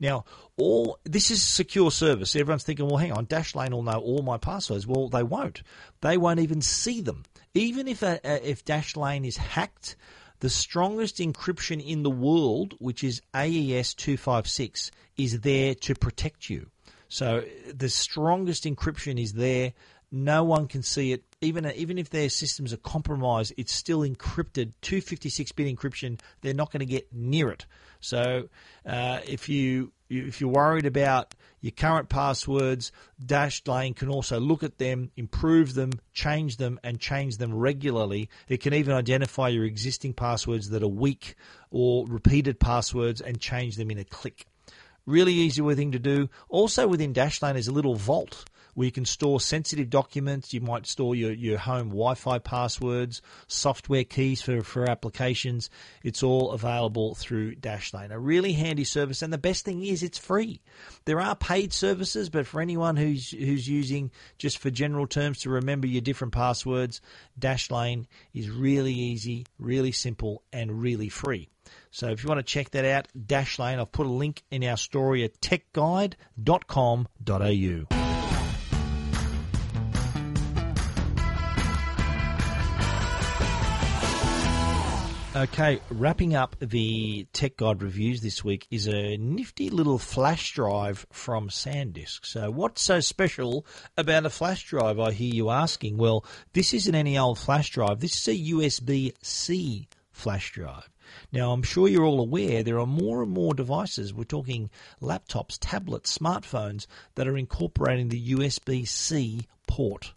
Now, 0.00 0.24
all 0.56 0.98
this 1.04 1.30
is 1.30 1.42
secure 1.42 1.90
service. 1.90 2.34
Everyone's 2.34 2.64
thinking, 2.64 2.86
well, 2.86 2.96
hang 2.96 3.12
on, 3.12 3.26
Dashlane 3.26 3.70
will 3.70 3.82
know 3.82 3.98
all 3.98 4.22
my 4.22 4.36
passwords. 4.36 4.86
Well, 4.86 5.08
they 5.08 5.22
won't. 5.22 5.62
They 6.00 6.16
won't 6.16 6.40
even 6.40 6.60
see 6.60 7.00
them. 7.00 7.24
Even 7.54 7.86
if 7.86 8.02
a, 8.02 8.20
a, 8.24 8.50
if 8.50 8.64
Dashlane 8.64 9.26
is 9.26 9.36
hacked, 9.36 9.96
the 10.40 10.50
strongest 10.50 11.18
encryption 11.18 11.84
in 11.84 12.02
the 12.02 12.10
world, 12.10 12.74
which 12.78 13.04
is 13.04 13.22
AES 13.32 13.94
256, 13.94 14.90
is 15.16 15.40
there 15.40 15.74
to 15.76 15.94
protect 15.94 16.50
you. 16.50 16.66
So 17.12 17.44
the 17.70 17.90
strongest 17.90 18.64
encryption 18.64 19.22
is 19.22 19.34
there 19.34 19.74
no 20.10 20.44
one 20.44 20.66
can 20.66 20.82
see 20.82 21.12
it. 21.12 21.24
Even 21.42 21.70
even 21.74 21.98
if 21.98 22.08
their 22.08 22.30
systems 22.30 22.72
are 22.72 22.78
compromised, 22.78 23.52
it's 23.58 23.74
still 23.74 24.00
encrypted. 24.00 24.72
256-bit 24.80 25.76
encryption. 25.76 26.18
They're 26.40 26.54
not 26.54 26.72
going 26.72 26.80
to 26.80 26.86
get 26.86 27.12
near 27.12 27.50
it. 27.50 27.66
So 28.00 28.48
uh, 28.86 29.20
if 29.26 29.50
you 29.50 29.92
if 30.08 30.40
you're 30.40 30.48
worried 30.48 30.86
about 30.86 31.34
your 31.60 31.72
current 31.72 32.08
passwords, 32.08 32.92
Dashlane 33.22 33.94
can 33.94 34.08
also 34.08 34.40
look 34.40 34.62
at 34.62 34.78
them, 34.78 35.10
improve 35.14 35.74
them, 35.74 35.90
change 36.14 36.56
them, 36.56 36.80
and 36.82 36.98
change 36.98 37.36
them 37.36 37.54
regularly. 37.54 38.30
It 38.48 38.62
can 38.62 38.72
even 38.72 38.94
identify 38.94 39.48
your 39.48 39.66
existing 39.66 40.14
passwords 40.14 40.70
that 40.70 40.82
are 40.82 40.88
weak 40.88 41.34
or 41.70 42.06
repeated 42.06 42.58
passwords 42.58 43.20
and 43.20 43.38
change 43.38 43.76
them 43.76 43.90
in 43.90 43.98
a 43.98 44.04
click. 44.04 44.46
Really 45.06 45.32
easy 45.32 45.60
thing 45.74 45.92
to 45.92 45.98
do. 45.98 46.28
Also 46.48 46.86
within 46.86 47.12
Dashlane 47.12 47.56
is 47.56 47.68
a 47.68 47.72
little 47.72 47.96
vault 47.96 48.44
where 48.74 48.86
you 48.86 48.92
can 48.92 49.04
store 49.04 49.40
sensitive 49.40 49.90
documents. 49.90 50.54
You 50.54 50.60
might 50.60 50.86
store 50.86 51.14
your, 51.14 51.32
your 51.32 51.58
home 51.58 51.88
Wi 51.88 52.14
Fi 52.14 52.38
passwords, 52.38 53.22
software 53.46 54.04
keys 54.04 54.42
for, 54.42 54.62
for 54.62 54.88
applications. 54.88 55.70
It's 56.02 56.22
all 56.22 56.52
available 56.52 57.14
through 57.14 57.56
Dashlane. 57.56 58.10
A 58.10 58.18
really 58.18 58.52
handy 58.52 58.84
service, 58.84 59.22
and 59.22 59.32
the 59.32 59.38
best 59.38 59.64
thing 59.64 59.84
is 59.84 60.02
it's 60.02 60.18
free. 60.18 60.60
There 61.04 61.20
are 61.20 61.36
paid 61.36 61.72
services, 61.72 62.30
but 62.30 62.46
for 62.46 62.60
anyone 62.60 62.96
who's, 62.96 63.30
who's 63.30 63.68
using 63.68 64.10
just 64.38 64.58
for 64.58 64.70
general 64.70 65.06
terms 65.06 65.40
to 65.40 65.50
remember 65.50 65.86
your 65.86 66.02
different 66.02 66.32
passwords, 66.32 67.00
Dashlane 67.38 68.06
is 68.34 68.50
really 68.50 68.94
easy, 68.94 69.46
really 69.58 69.92
simple, 69.92 70.42
and 70.52 70.80
really 70.80 71.08
free. 71.08 71.48
So 71.90 72.08
if 72.08 72.22
you 72.22 72.28
want 72.28 72.38
to 72.38 72.44
check 72.44 72.70
that 72.70 72.84
out, 72.84 73.08
Dashlane, 73.16 73.78
I've 73.78 73.92
put 73.92 74.06
a 74.06 74.10
link 74.10 74.42
in 74.50 74.64
our 74.64 74.76
story 74.76 75.24
at 75.24 75.40
techguide.com.au. 75.40 78.01
Okay, 85.34 85.80
wrapping 85.88 86.34
up 86.34 86.56
the 86.60 87.26
Tech 87.32 87.56
Guide 87.56 87.82
reviews 87.82 88.20
this 88.20 88.44
week 88.44 88.66
is 88.70 88.86
a 88.86 89.16
nifty 89.16 89.70
little 89.70 89.96
flash 89.96 90.52
drive 90.52 91.06
from 91.10 91.48
SanDisk. 91.48 92.26
So, 92.26 92.50
what's 92.50 92.82
so 92.82 93.00
special 93.00 93.64
about 93.96 94.26
a 94.26 94.30
flash 94.30 94.62
drive, 94.68 95.00
I 95.00 95.12
hear 95.12 95.32
you 95.34 95.48
asking? 95.48 95.96
Well, 95.96 96.26
this 96.52 96.74
isn't 96.74 96.94
any 96.94 97.16
old 97.16 97.38
flash 97.38 97.70
drive, 97.70 98.00
this 98.00 98.14
is 98.20 98.28
a 98.28 98.52
USB 98.52 99.14
C 99.22 99.88
flash 100.10 100.52
drive. 100.52 100.90
Now, 101.32 101.52
I'm 101.52 101.62
sure 101.62 101.88
you're 101.88 102.04
all 102.04 102.20
aware 102.20 102.62
there 102.62 102.78
are 102.78 102.86
more 102.86 103.22
and 103.22 103.32
more 103.32 103.54
devices, 103.54 104.12
we're 104.12 104.24
talking 104.24 104.68
laptops, 105.00 105.56
tablets, 105.58 106.18
smartphones, 106.18 106.86
that 107.14 107.26
are 107.26 107.38
incorporating 107.38 108.10
the 108.10 108.34
USB 108.34 108.86
C 108.86 109.46
port. 109.66 110.12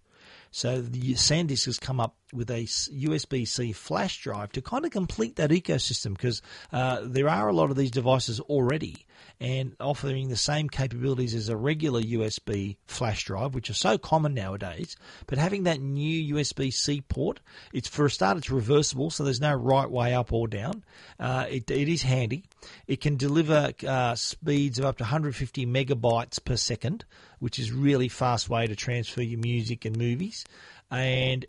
So 0.56 0.82
the 0.82 1.16
SanDisk 1.16 1.66
has 1.66 1.80
come 1.80 2.00
up 2.00 2.16
with 2.36 2.50
a 2.50 2.64
USB-C 2.64 3.72
flash 3.74 4.22
drive 4.22 4.52
to 4.54 4.62
kind 4.62 4.86
of 4.86 4.92
complete 4.92 5.36
that 5.38 5.50
ecosystem 5.50 6.14
because 6.14 6.42
uh, 6.72 7.02
there 7.04 7.30
are 7.30 7.48
a 7.48 7.54
lot 7.54 7.72
of 7.72 7.78
these 7.78 7.92
devices 7.92 8.40
already 8.42 9.06
and 9.40 9.76
offering 9.80 10.30
the 10.30 10.38
same 10.38 10.70
capabilities 10.70 11.36
as 11.36 11.50
a 11.50 11.58
regular 11.58 12.02
USB 12.02 12.78
flash 12.86 13.26
drive, 13.26 13.54
which 13.54 13.70
are 13.70 13.76
so 13.76 13.98
common 13.98 14.34
nowadays. 14.34 14.96
But 15.28 15.38
having 15.38 15.64
that 15.64 15.82
new 15.82 16.36
USB 16.36 16.72
C 16.72 17.02
port, 17.02 17.40
it's 17.74 17.88
for 17.88 18.06
a 18.06 18.10
start, 18.10 18.38
it's 18.38 18.50
reversible, 18.50 19.10
so 19.10 19.24
there's 19.24 19.42
no 19.42 19.54
right 19.54 19.90
way 19.90 20.14
up 20.14 20.32
or 20.32 20.48
down. 20.48 20.84
Uh, 21.20 21.46
it, 21.50 21.70
it 21.70 21.90
is 21.90 22.02
handy. 22.02 22.46
It 22.88 23.02
can 23.02 23.18
deliver 23.18 23.74
uh, 23.86 24.16
speeds 24.16 24.80
of 24.80 24.86
up 24.86 24.98
to 24.98 25.04
150 25.04 25.66
megabytes 25.66 26.44
per 26.44 26.56
second, 26.56 27.04
which 27.40 27.60
is 27.60 27.72
really 27.72 28.08
fast 28.08 28.50
way 28.50 28.68
to 28.68 28.76
transfer 28.76 29.22
your 29.22 29.40
music 29.40 29.86
and 29.86 29.98
movies. 29.98 30.46
And 30.92 31.46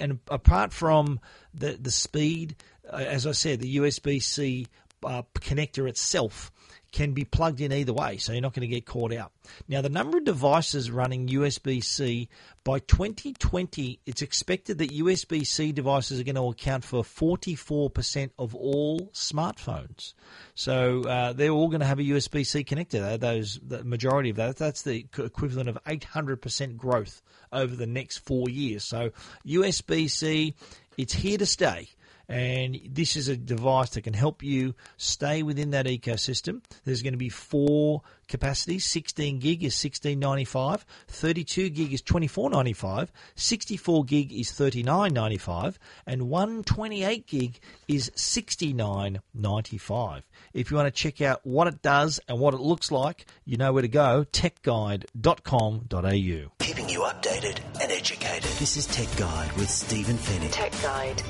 and 0.00 0.18
apart 0.28 0.72
from 0.72 1.20
the 1.54 1.78
the 1.80 1.90
speed, 1.90 2.56
uh, 2.90 2.96
as 2.96 3.26
I 3.26 3.32
said, 3.32 3.60
the 3.60 3.76
USB 3.76 4.22
C 4.22 4.66
uh, 5.04 5.22
connector 5.34 5.88
itself 5.88 6.50
can 6.92 7.12
be 7.12 7.24
plugged 7.24 7.60
in 7.60 7.72
either 7.72 7.92
way, 7.92 8.16
so 8.16 8.32
you're 8.32 8.42
not 8.42 8.52
going 8.52 8.68
to 8.68 8.74
get 8.74 8.86
caught 8.86 9.12
out. 9.12 9.32
Now, 9.68 9.80
the 9.80 9.88
number 9.88 10.18
of 10.18 10.24
devices 10.24 10.90
running 10.90 11.28
USB 11.28 11.82
C 11.82 12.28
by 12.64 12.80
2020, 12.80 14.00
it's 14.06 14.22
expected 14.22 14.78
that 14.78 14.90
USB 14.90 15.46
C 15.46 15.72
devices 15.72 16.20
are 16.20 16.24
going 16.24 16.34
to 16.34 16.48
account 16.48 16.84
for 16.84 17.02
44% 17.02 18.30
of 18.38 18.54
all 18.54 19.10
smartphones. 19.12 20.14
So 20.54 21.02
uh, 21.02 21.32
they're 21.32 21.50
all 21.50 21.68
going 21.68 21.80
to 21.80 21.86
have 21.86 21.98
a 21.98 22.04
USB 22.04 22.44
C 22.44 22.64
connector. 22.64 23.18
Those 23.18 23.60
the 23.62 23.84
majority 23.84 24.30
of 24.30 24.36
that. 24.36 24.56
That's 24.56 24.82
the 24.82 25.06
equivalent 25.18 25.68
of 25.68 25.78
800% 25.84 26.76
growth 26.76 27.22
over 27.52 27.74
the 27.74 27.86
next 27.86 28.18
four 28.18 28.48
years. 28.48 28.84
So 28.84 29.10
USB 29.46 30.10
C, 30.10 30.54
it's 30.96 31.14
here 31.14 31.38
to 31.38 31.46
stay. 31.46 31.88
And 32.30 32.80
this 32.88 33.16
is 33.16 33.26
a 33.26 33.36
device 33.36 33.90
that 33.90 34.02
can 34.02 34.14
help 34.14 34.44
you 34.44 34.76
stay 34.96 35.42
within 35.42 35.70
that 35.70 35.86
ecosystem. 35.86 36.62
There's 36.84 37.02
going 37.02 37.14
to 37.14 37.18
be 37.18 37.28
four 37.28 38.02
capacities 38.28 38.84
16 38.84 39.40
gig 39.40 39.64
is 39.64 39.74
1695, 39.74 40.86
32 41.08 41.70
gig 41.70 41.92
is 41.92 42.02
2495, 42.02 43.10
64 43.34 44.04
gig 44.04 44.32
is 44.32 44.52
3995, 44.52 45.80
and 46.06 46.28
128 46.28 47.26
gig 47.26 47.58
is 47.88 48.12
6995. 48.14 50.28
If 50.54 50.70
you 50.70 50.76
want 50.76 50.86
to 50.86 50.92
check 50.92 51.20
out 51.20 51.44
what 51.44 51.66
it 51.66 51.82
does 51.82 52.20
and 52.28 52.38
what 52.38 52.54
it 52.54 52.60
looks 52.60 52.92
like, 52.92 53.26
you 53.44 53.56
know 53.56 53.72
where 53.72 53.82
to 53.82 53.88
go 53.88 54.24
techguide.com.au. 54.30 56.52
Keeping 56.60 56.88
you 56.88 57.00
updated 57.00 57.58
and 57.82 57.90
educated. 57.90 58.48
This 58.60 58.76
is 58.76 58.86
Tech 58.86 59.08
Guide 59.16 59.50
with 59.56 59.68
Stephen 59.68 60.16
Fenech. 60.16 60.52
Tech 60.52 60.70
Guide. 60.80 61.20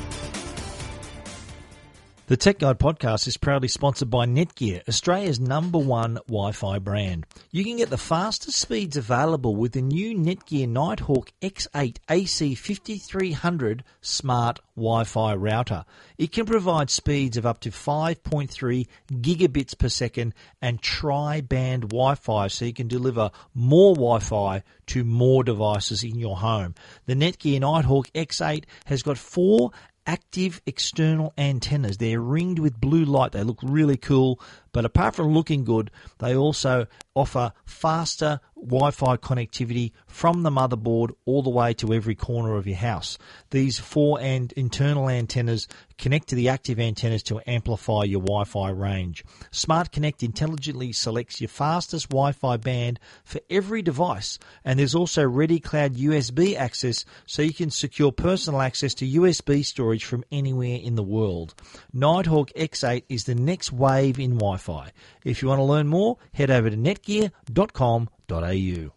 The 2.30 2.36
Tech 2.36 2.60
Guide 2.60 2.78
podcast 2.78 3.26
is 3.26 3.36
proudly 3.36 3.66
sponsored 3.66 4.08
by 4.08 4.24
Netgear, 4.24 4.88
Australia's 4.88 5.40
number 5.40 5.78
one 5.78 6.14
Wi 6.28 6.52
Fi 6.52 6.78
brand. 6.78 7.26
You 7.50 7.64
can 7.64 7.78
get 7.78 7.90
the 7.90 7.98
fastest 7.98 8.56
speeds 8.56 8.96
available 8.96 9.56
with 9.56 9.72
the 9.72 9.82
new 9.82 10.16
Netgear 10.16 10.68
Nighthawk 10.68 11.32
X8 11.42 11.96
AC5300 12.08 13.80
smart 14.00 14.60
Wi 14.76 15.02
Fi 15.02 15.34
router. 15.34 15.84
It 16.18 16.30
can 16.30 16.46
provide 16.46 16.88
speeds 16.88 17.36
of 17.36 17.46
up 17.46 17.58
to 17.62 17.70
5.3 17.70 18.86
gigabits 19.10 19.76
per 19.76 19.88
second 19.88 20.32
and 20.62 20.80
tri 20.80 21.40
band 21.40 21.88
Wi 21.88 22.14
Fi 22.14 22.46
so 22.46 22.64
you 22.64 22.72
can 22.72 22.86
deliver 22.86 23.32
more 23.54 23.96
Wi 23.96 24.20
Fi 24.20 24.62
to 24.86 25.02
more 25.02 25.42
devices 25.42 26.04
in 26.04 26.16
your 26.16 26.36
home. 26.36 26.76
The 27.06 27.14
Netgear 27.14 27.58
Nighthawk 27.58 28.12
X8 28.12 28.66
has 28.86 29.02
got 29.02 29.18
four 29.18 29.72
active 30.10 30.60
external 30.66 31.32
antennas. 31.38 31.98
They're 31.98 32.20
ringed 32.20 32.58
with 32.58 32.80
blue 32.80 33.04
light. 33.04 33.30
They 33.30 33.44
look 33.44 33.60
really 33.62 33.96
cool. 33.96 34.40
But 34.72 34.84
apart 34.84 35.14
from 35.14 35.34
looking 35.34 35.64
good, 35.64 35.90
they 36.18 36.36
also 36.36 36.86
offer 37.14 37.52
faster 37.64 38.40
Wi 38.56 38.90
Fi 38.90 39.16
connectivity 39.16 39.92
from 40.06 40.42
the 40.42 40.50
motherboard 40.50 41.12
all 41.24 41.42
the 41.42 41.50
way 41.50 41.72
to 41.74 41.92
every 41.92 42.14
corner 42.14 42.56
of 42.56 42.66
your 42.66 42.76
house. 42.76 43.18
These 43.50 43.78
four 43.78 44.20
and 44.20 44.52
internal 44.52 45.08
antennas 45.08 45.66
connect 45.96 46.28
to 46.28 46.34
the 46.34 46.48
active 46.48 46.78
antennas 46.78 47.22
to 47.24 47.40
amplify 47.46 48.04
your 48.04 48.20
Wi 48.20 48.44
Fi 48.44 48.70
range. 48.70 49.24
Smart 49.50 49.92
Connect 49.92 50.22
intelligently 50.22 50.92
selects 50.92 51.40
your 51.40 51.48
fastest 51.48 52.10
Wi 52.10 52.32
Fi 52.32 52.56
band 52.58 53.00
for 53.24 53.40
every 53.48 53.82
device, 53.82 54.38
and 54.64 54.78
there's 54.78 54.94
also 54.94 55.26
Ready 55.26 55.58
Cloud 55.58 55.94
USB 55.94 56.56
access 56.56 57.04
so 57.26 57.42
you 57.42 57.54
can 57.54 57.70
secure 57.70 58.12
personal 58.12 58.60
access 58.60 58.94
to 58.94 59.06
USB 59.06 59.64
storage 59.64 60.04
from 60.04 60.24
anywhere 60.30 60.78
in 60.82 60.96
the 60.96 61.02
world. 61.02 61.54
Nighthawk 61.92 62.52
X8 62.52 63.04
is 63.08 63.24
the 63.24 63.34
next 63.34 63.72
wave 63.72 64.18
in 64.18 64.34
Wi 64.34 64.56
Fi. 64.60 64.92
If 65.24 65.42
you 65.42 65.48
want 65.48 65.58
to 65.58 65.64
learn 65.64 65.88
more, 65.88 66.18
head 66.32 66.50
over 66.50 66.70
to 66.70 66.76
netgear.com.au. 66.76 68.92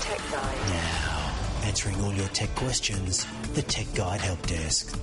Tech 0.00 0.20
Guide. 0.30 0.68
Now, 0.68 1.34
answering 1.64 2.00
all 2.00 2.12
your 2.12 2.28
tech 2.28 2.54
questions, 2.54 3.26
the 3.54 3.62
Tech 3.62 3.92
Guide 3.94 4.20
Help 4.20 4.46
Desk. 4.46 4.96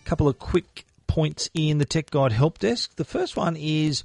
A 0.00 0.04
couple 0.04 0.28
of 0.28 0.38
quick 0.38 0.84
points 1.06 1.50
in 1.54 1.78
the 1.78 1.84
Tech 1.84 2.10
Guide 2.10 2.32
Help 2.32 2.58
Desk. 2.58 2.94
The 2.96 3.04
first 3.04 3.36
one 3.36 3.56
is 3.56 4.04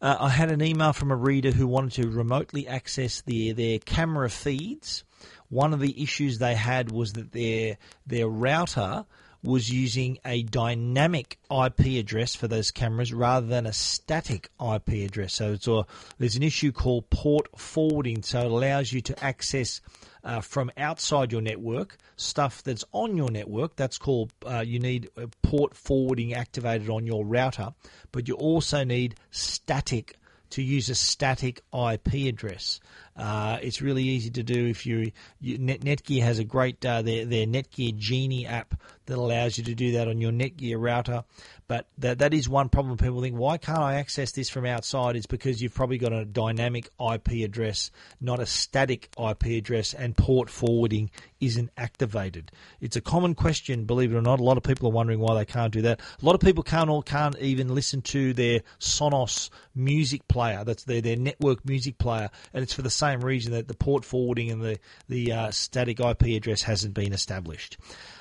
uh, 0.00 0.16
I 0.20 0.28
had 0.28 0.50
an 0.50 0.62
email 0.62 0.92
from 0.92 1.10
a 1.10 1.16
reader 1.16 1.50
who 1.50 1.66
wanted 1.66 2.02
to 2.02 2.08
remotely 2.08 2.68
access 2.68 3.22
their, 3.22 3.54
their 3.54 3.78
camera 3.78 4.28
feeds. 4.28 5.04
One 5.48 5.72
of 5.72 5.80
the 5.80 6.02
issues 6.02 6.38
they 6.38 6.54
had 6.54 6.90
was 6.90 7.14
that 7.14 7.32
their 7.32 7.78
their 8.06 8.28
router 8.28 9.06
was 9.46 9.70
using 9.70 10.18
a 10.24 10.42
dynamic 10.42 11.38
IP 11.50 11.98
address 11.98 12.34
for 12.34 12.48
those 12.48 12.70
cameras 12.70 13.12
rather 13.12 13.46
than 13.46 13.66
a 13.66 13.72
static 13.72 14.50
IP 14.60 14.88
address. 15.06 15.34
So 15.34 15.56
a, 15.66 15.86
there's 16.18 16.36
an 16.36 16.42
issue 16.42 16.72
called 16.72 17.08
port 17.10 17.48
forwarding. 17.56 18.22
So 18.22 18.40
it 18.40 18.50
allows 18.50 18.92
you 18.92 19.00
to 19.02 19.24
access 19.24 19.80
uh, 20.24 20.40
from 20.40 20.70
outside 20.76 21.32
your 21.32 21.40
network 21.40 21.96
stuff 22.16 22.62
that's 22.62 22.84
on 22.92 23.16
your 23.16 23.30
network. 23.30 23.76
That's 23.76 23.98
called 23.98 24.32
uh, 24.44 24.60
you 24.66 24.80
need 24.80 25.08
port 25.42 25.74
forwarding 25.74 26.34
activated 26.34 26.90
on 26.90 27.06
your 27.06 27.24
router, 27.24 27.72
but 28.12 28.28
you 28.28 28.34
also 28.34 28.84
need 28.84 29.14
static 29.30 30.16
to 30.50 30.62
use 30.62 30.88
a 30.88 30.94
static 30.94 31.60
IP 31.72 32.28
address. 32.28 32.80
Uh, 33.16 33.58
it's 33.62 33.82
really 33.82 34.04
easy 34.04 34.30
to 34.30 34.42
do 34.42 34.66
if 34.66 34.86
you, 34.86 35.10
you 35.40 35.58
Net, 35.58 35.80
Netgear 35.80 36.22
has 36.22 36.38
a 36.38 36.44
great 36.44 36.84
uh, 36.84 37.02
their 37.02 37.24
their 37.24 37.46
Netgear 37.46 37.96
Genie 37.96 38.46
app 38.46 38.74
that 39.06 39.18
allows 39.18 39.58
you 39.58 39.64
to 39.64 39.74
do 39.74 39.92
that 39.92 40.08
on 40.08 40.20
your 40.20 40.32
Netgear 40.32 40.80
router. 40.80 41.24
But 41.68 41.86
that 41.98 42.20
that 42.20 42.32
is 42.32 42.48
one 42.48 42.68
problem. 42.68 42.96
People 42.96 43.20
think, 43.20 43.36
why 43.36 43.58
can't 43.58 43.80
I 43.80 43.94
access 43.94 44.30
this 44.32 44.48
from 44.48 44.66
outside? 44.66 45.16
It's 45.16 45.26
because 45.26 45.60
you've 45.60 45.74
probably 45.74 45.98
got 45.98 46.12
a 46.12 46.24
dynamic 46.24 46.90
IP 47.00 47.44
address, 47.44 47.90
not 48.20 48.38
a 48.38 48.46
static 48.46 49.08
IP 49.18 49.46
address, 49.46 49.92
and 49.92 50.16
port 50.16 50.48
forwarding 50.48 51.10
isn't 51.40 51.70
activated. 51.76 52.52
It's 52.80 52.96
a 52.96 53.00
common 53.00 53.34
question, 53.34 53.84
believe 53.84 54.12
it 54.12 54.16
or 54.16 54.22
not. 54.22 54.38
A 54.38 54.44
lot 54.44 54.56
of 54.56 54.62
people 54.62 54.88
are 54.88 54.92
wondering 54.92 55.18
why 55.18 55.34
they 55.34 55.44
can't 55.44 55.72
do 55.72 55.82
that. 55.82 56.00
A 56.00 56.24
lot 56.24 56.34
of 56.34 56.40
people 56.40 56.62
can't 56.62 56.88
or 56.88 57.02
can't 57.02 57.36
even 57.40 57.74
listen 57.74 58.00
to 58.02 58.32
their 58.32 58.60
Sonos 58.78 59.50
music 59.74 60.26
player. 60.28 60.62
That's 60.64 60.84
their 60.84 61.00
their 61.00 61.16
network 61.16 61.64
music 61.64 61.98
player, 61.98 62.30
and 62.54 62.62
it's 62.62 62.74
for 62.74 62.82
the 62.82 62.90
same 62.90 63.20
reason 63.20 63.52
that 63.52 63.66
the 63.66 63.74
port 63.74 64.04
forwarding 64.04 64.50
and 64.50 64.62
the 64.62 64.78
the 65.08 65.32
uh, 65.32 65.50
static 65.50 65.98
IP 66.00 66.22
address 66.36 66.62
hasn't 66.62 66.94
been 66.94 67.12
established. 67.12 67.76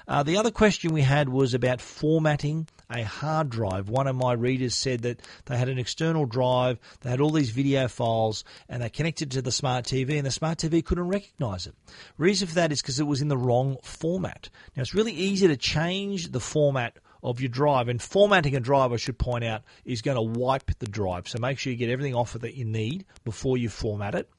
Uh, 0.07 0.23
the 0.23 0.37
other 0.37 0.51
question 0.51 0.93
we 0.93 1.01
had 1.01 1.29
was 1.29 1.53
about 1.53 1.81
formatting 1.81 2.67
a 2.89 3.03
hard 3.03 3.49
drive. 3.49 3.89
One 3.89 4.07
of 4.07 4.15
my 4.15 4.33
readers 4.33 4.75
said 4.75 5.01
that 5.01 5.21
they 5.45 5.57
had 5.57 5.69
an 5.69 5.79
external 5.79 6.25
drive, 6.25 6.77
they 7.01 7.09
had 7.09 7.21
all 7.21 7.31
these 7.31 7.49
video 7.49 7.87
files, 7.87 8.43
and 8.69 8.83
they 8.83 8.89
connected 8.89 9.31
to 9.31 9.41
the 9.41 9.51
smart 9.51 9.85
TV, 9.85 10.17
and 10.17 10.25
the 10.25 10.31
smart 10.31 10.59
TV 10.59 10.85
couldn't 10.85 11.07
recognize 11.07 11.65
it. 11.65 11.73
Reason 12.17 12.47
for 12.47 12.55
that 12.55 12.71
is 12.71 12.81
because 12.81 12.99
it 12.99 13.07
was 13.07 13.21
in 13.21 13.27
the 13.27 13.37
wrong 13.37 13.77
format. 13.81 14.49
Now, 14.75 14.81
it's 14.81 14.93
really 14.93 15.13
easy 15.13 15.47
to 15.47 15.57
change 15.57 16.31
the 16.31 16.39
format 16.39 16.97
of 17.23 17.41
your 17.41 17.49
drive. 17.49 17.87
And 17.87 17.99
formatting 17.99 18.55
a 18.55 18.59
drive, 18.59 18.93
I 18.93 18.97
should 18.97 19.17
point 19.17 19.43
out, 19.43 19.63
is 19.83 20.03
going 20.03 20.15
to 20.15 20.39
wipe 20.39 20.69
the 20.77 20.85
drive. 20.85 21.27
So 21.27 21.39
make 21.39 21.57
sure 21.57 21.71
you 21.71 21.77
get 21.77 21.89
everything 21.89 22.13
off 22.13 22.35
of 22.35 22.41
that 22.41 22.53
you 22.53 22.65
need 22.65 23.05
before 23.23 23.57
you 23.57 23.67
format 23.67 24.13
it. 24.13 24.29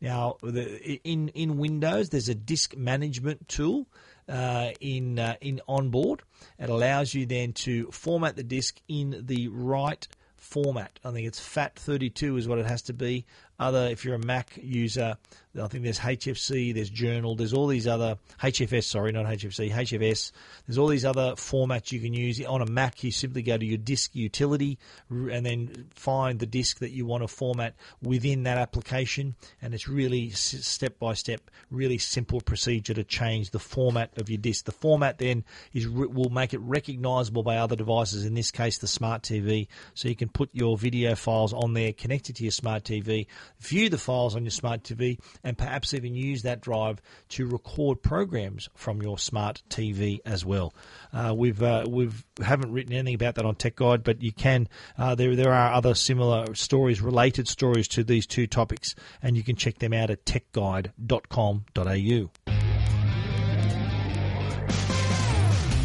Now, 0.00 0.36
in 0.42 1.28
in 1.28 1.56
Windows, 1.56 2.10
there's 2.10 2.28
a 2.28 2.34
disk 2.34 2.76
management 2.76 3.48
tool 3.48 3.86
uh, 4.28 4.70
in 4.80 5.18
uh, 5.18 5.36
in 5.40 5.60
onboard. 5.68 6.22
It 6.58 6.70
allows 6.70 7.14
you 7.14 7.26
then 7.26 7.52
to 7.54 7.90
format 7.90 8.36
the 8.36 8.42
disk 8.42 8.80
in 8.88 9.22
the 9.26 9.48
right 9.48 10.06
format. 10.36 10.98
I 11.04 11.10
think 11.10 11.26
it's 11.26 11.40
FAT32 11.40 12.38
is 12.38 12.48
what 12.48 12.58
it 12.58 12.66
has 12.66 12.82
to 12.82 12.92
be. 12.92 13.24
Other, 13.58 13.88
if 13.88 14.04
you're 14.04 14.14
a 14.14 14.24
Mac 14.24 14.58
user, 14.62 15.16
I 15.60 15.68
think 15.68 15.84
there's 15.84 16.00
HFC, 16.00 16.74
there's 16.74 16.90
Journal, 16.90 17.36
there's 17.36 17.52
all 17.52 17.68
these 17.68 17.86
other 17.86 18.18
HFS. 18.42 18.84
Sorry, 18.84 19.12
not 19.12 19.26
HFC, 19.26 19.70
HFS. 19.70 20.32
There's 20.66 20.78
all 20.78 20.88
these 20.88 21.04
other 21.04 21.32
formats 21.32 21.92
you 21.92 22.00
can 22.00 22.12
use 22.12 22.44
on 22.44 22.60
a 22.60 22.66
Mac. 22.66 23.04
You 23.04 23.12
simply 23.12 23.42
go 23.42 23.56
to 23.56 23.64
your 23.64 23.78
disk 23.78 24.14
utility 24.14 24.78
and 25.10 25.46
then 25.46 25.86
find 25.94 26.38
the 26.38 26.46
disk 26.46 26.80
that 26.80 26.90
you 26.90 27.06
want 27.06 27.22
to 27.22 27.28
format 27.28 27.74
within 28.02 28.42
that 28.44 28.58
application, 28.58 29.36
and 29.62 29.74
it's 29.74 29.88
really 29.88 30.30
step 30.30 30.98
by 30.98 31.14
step, 31.14 31.40
really 31.70 31.98
simple 31.98 32.40
procedure 32.40 32.94
to 32.94 33.04
change 33.04 33.50
the 33.50 33.58
format 33.58 34.10
of 34.18 34.28
your 34.28 34.38
disk. 34.38 34.64
The 34.64 34.72
format 34.72 35.18
then 35.18 35.44
is 35.72 35.88
will 35.88 36.30
make 36.30 36.52
it 36.52 36.60
recognizable 36.60 37.42
by 37.42 37.58
other 37.58 37.76
devices. 37.76 38.24
In 38.24 38.34
this 38.34 38.50
case, 38.50 38.78
the 38.78 38.88
smart 38.88 39.22
TV, 39.22 39.68
so 39.94 40.08
you 40.08 40.16
can 40.16 40.28
put 40.28 40.50
your 40.52 40.76
video 40.76 41.14
files 41.14 41.52
on 41.52 41.74
there 41.74 41.92
connected 41.92 42.36
to 42.36 42.42
your 42.42 42.50
smart 42.50 42.84
TV, 42.84 43.26
view 43.60 43.88
the 43.88 43.98
files 43.98 44.34
on 44.34 44.42
your 44.42 44.50
smart 44.50 44.82
TV 44.82 45.18
and 45.44 45.56
perhaps 45.56 45.94
even 45.94 46.16
use 46.16 46.42
that 46.42 46.60
drive 46.60 47.00
to 47.28 47.46
record 47.46 48.02
programs 48.02 48.68
from 48.74 49.02
your 49.02 49.18
smart 49.18 49.62
TV 49.68 50.18
as 50.24 50.44
well. 50.44 50.74
Uh, 51.12 51.34
we've 51.36 51.62
uh, 51.62 51.84
we've 51.88 52.24
haven't 52.42 52.72
written 52.72 52.94
anything 52.94 53.14
about 53.14 53.36
that 53.36 53.44
on 53.44 53.54
Tech 53.54 53.76
Guide, 53.76 54.02
but 54.02 54.22
you 54.22 54.32
can. 54.32 54.68
Uh, 54.98 55.14
there 55.14 55.36
there 55.36 55.52
are 55.52 55.72
other 55.72 55.94
similar 55.94 56.54
stories, 56.54 57.00
related 57.00 57.46
stories 57.46 57.86
to 57.88 58.02
these 58.02 58.26
two 58.26 58.46
topics, 58.46 58.94
and 59.22 59.36
you 59.36 59.42
can 59.42 59.56
check 59.56 59.78
them 59.78 59.92
out 59.92 60.10
at 60.10 60.24
techguide.com.au. 60.24 62.63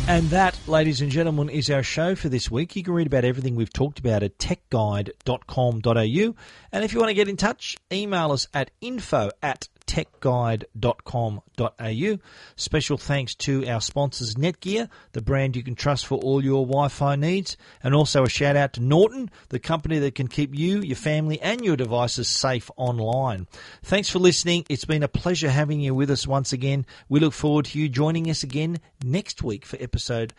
And 0.09 0.31
that, 0.31 0.57
ladies 0.67 1.01
and 1.01 1.11
gentlemen, 1.11 1.49
is 1.49 1.69
our 1.69 1.83
show 1.83 2.15
for 2.15 2.29
this 2.29 2.49
week. 2.49 2.75
You 2.75 2.81
can 2.81 2.95
read 2.95 3.05
about 3.05 3.25
everything 3.25 3.53
we've 3.55 3.71
talked 3.71 3.99
about 3.99 4.23
at 4.23 4.39
techguide.com.au. 4.39 6.35
And 6.71 6.83
if 6.83 6.93
you 6.93 6.99
want 6.99 7.11
to 7.11 7.13
get 7.13 7.29
in 7.29 7.37
touch, 7.37 7.77
email 7.93 8.31
us 8.31 8.47
at 8.51 8.71
info 8.81 9.29
at 9.43 9.69
techguide.com.au. 9.89 12.17
Special 12.55 12.97
thanks 12.97 13.33
to 13.33 13.67
our 13.67 13.81
sponsors 13.81 14.35
Netgear, 14.35 14.87
the 15.13 15.21
brand 15.21 15.55
you 15.55 15.63
can 15.63 15.73
trust 15.73 16.05
for 16.05 16.19
all 16.19 16.43
your 16.43 16.67
Wi-Fi 16.67 17.15
needs, 17.15 17.57
and 17.81 17.95
also 17.95 18.23
a 18.23 18.29
shout 18.29 18.55
out 18.55 18.73
to 18.73 18.81
Norton, 18.81 19.31
the 19.49 19.57
company 19.57 19.97
that 19.97 20.13
can 20.13 20.27
keep 20.27 20.53
you, 20.53 20.81
your 20.81 20.95
family, 20.95 21.41
and 21.41 21.65
your 21.65 21.75
devices 21.75 22.27
safe 22.27 22.69
online. 22.77 23.47
Thanks 23.81 24.11
for 24.11 24.19
listening. 24.19 24.63
It's 24.69 24.85
been 24.85 25.01
a 25.01 25.07
pleasure 25.07 25.49
having 25.49 25.79
you 25.79 25.95
with 25.95 26.11
us 26.11 26.27
once 26.27 26.53
again. 26.53 26.85
We 27.09 27.19
look 27.19 27.33
forward 27.33 27.65
to 27.65 27.79
you 27.79 27.89
joining 27.89 28.29
us 28.29 28.43
again 28.43 28.77
next 29.03 29.41
week 29.41 29.65
for 29.65 29.77
episode 29.81 30.35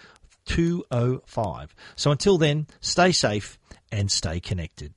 205. 0.47 1.75
So 1.97 2.13
until 2.13 2.39
then, 2.39 2.69
stay 2.81 3.11
safe 3.11 3.59
and 3.91 4.13
stay 4.13 4.39
connected. 4.39 4.95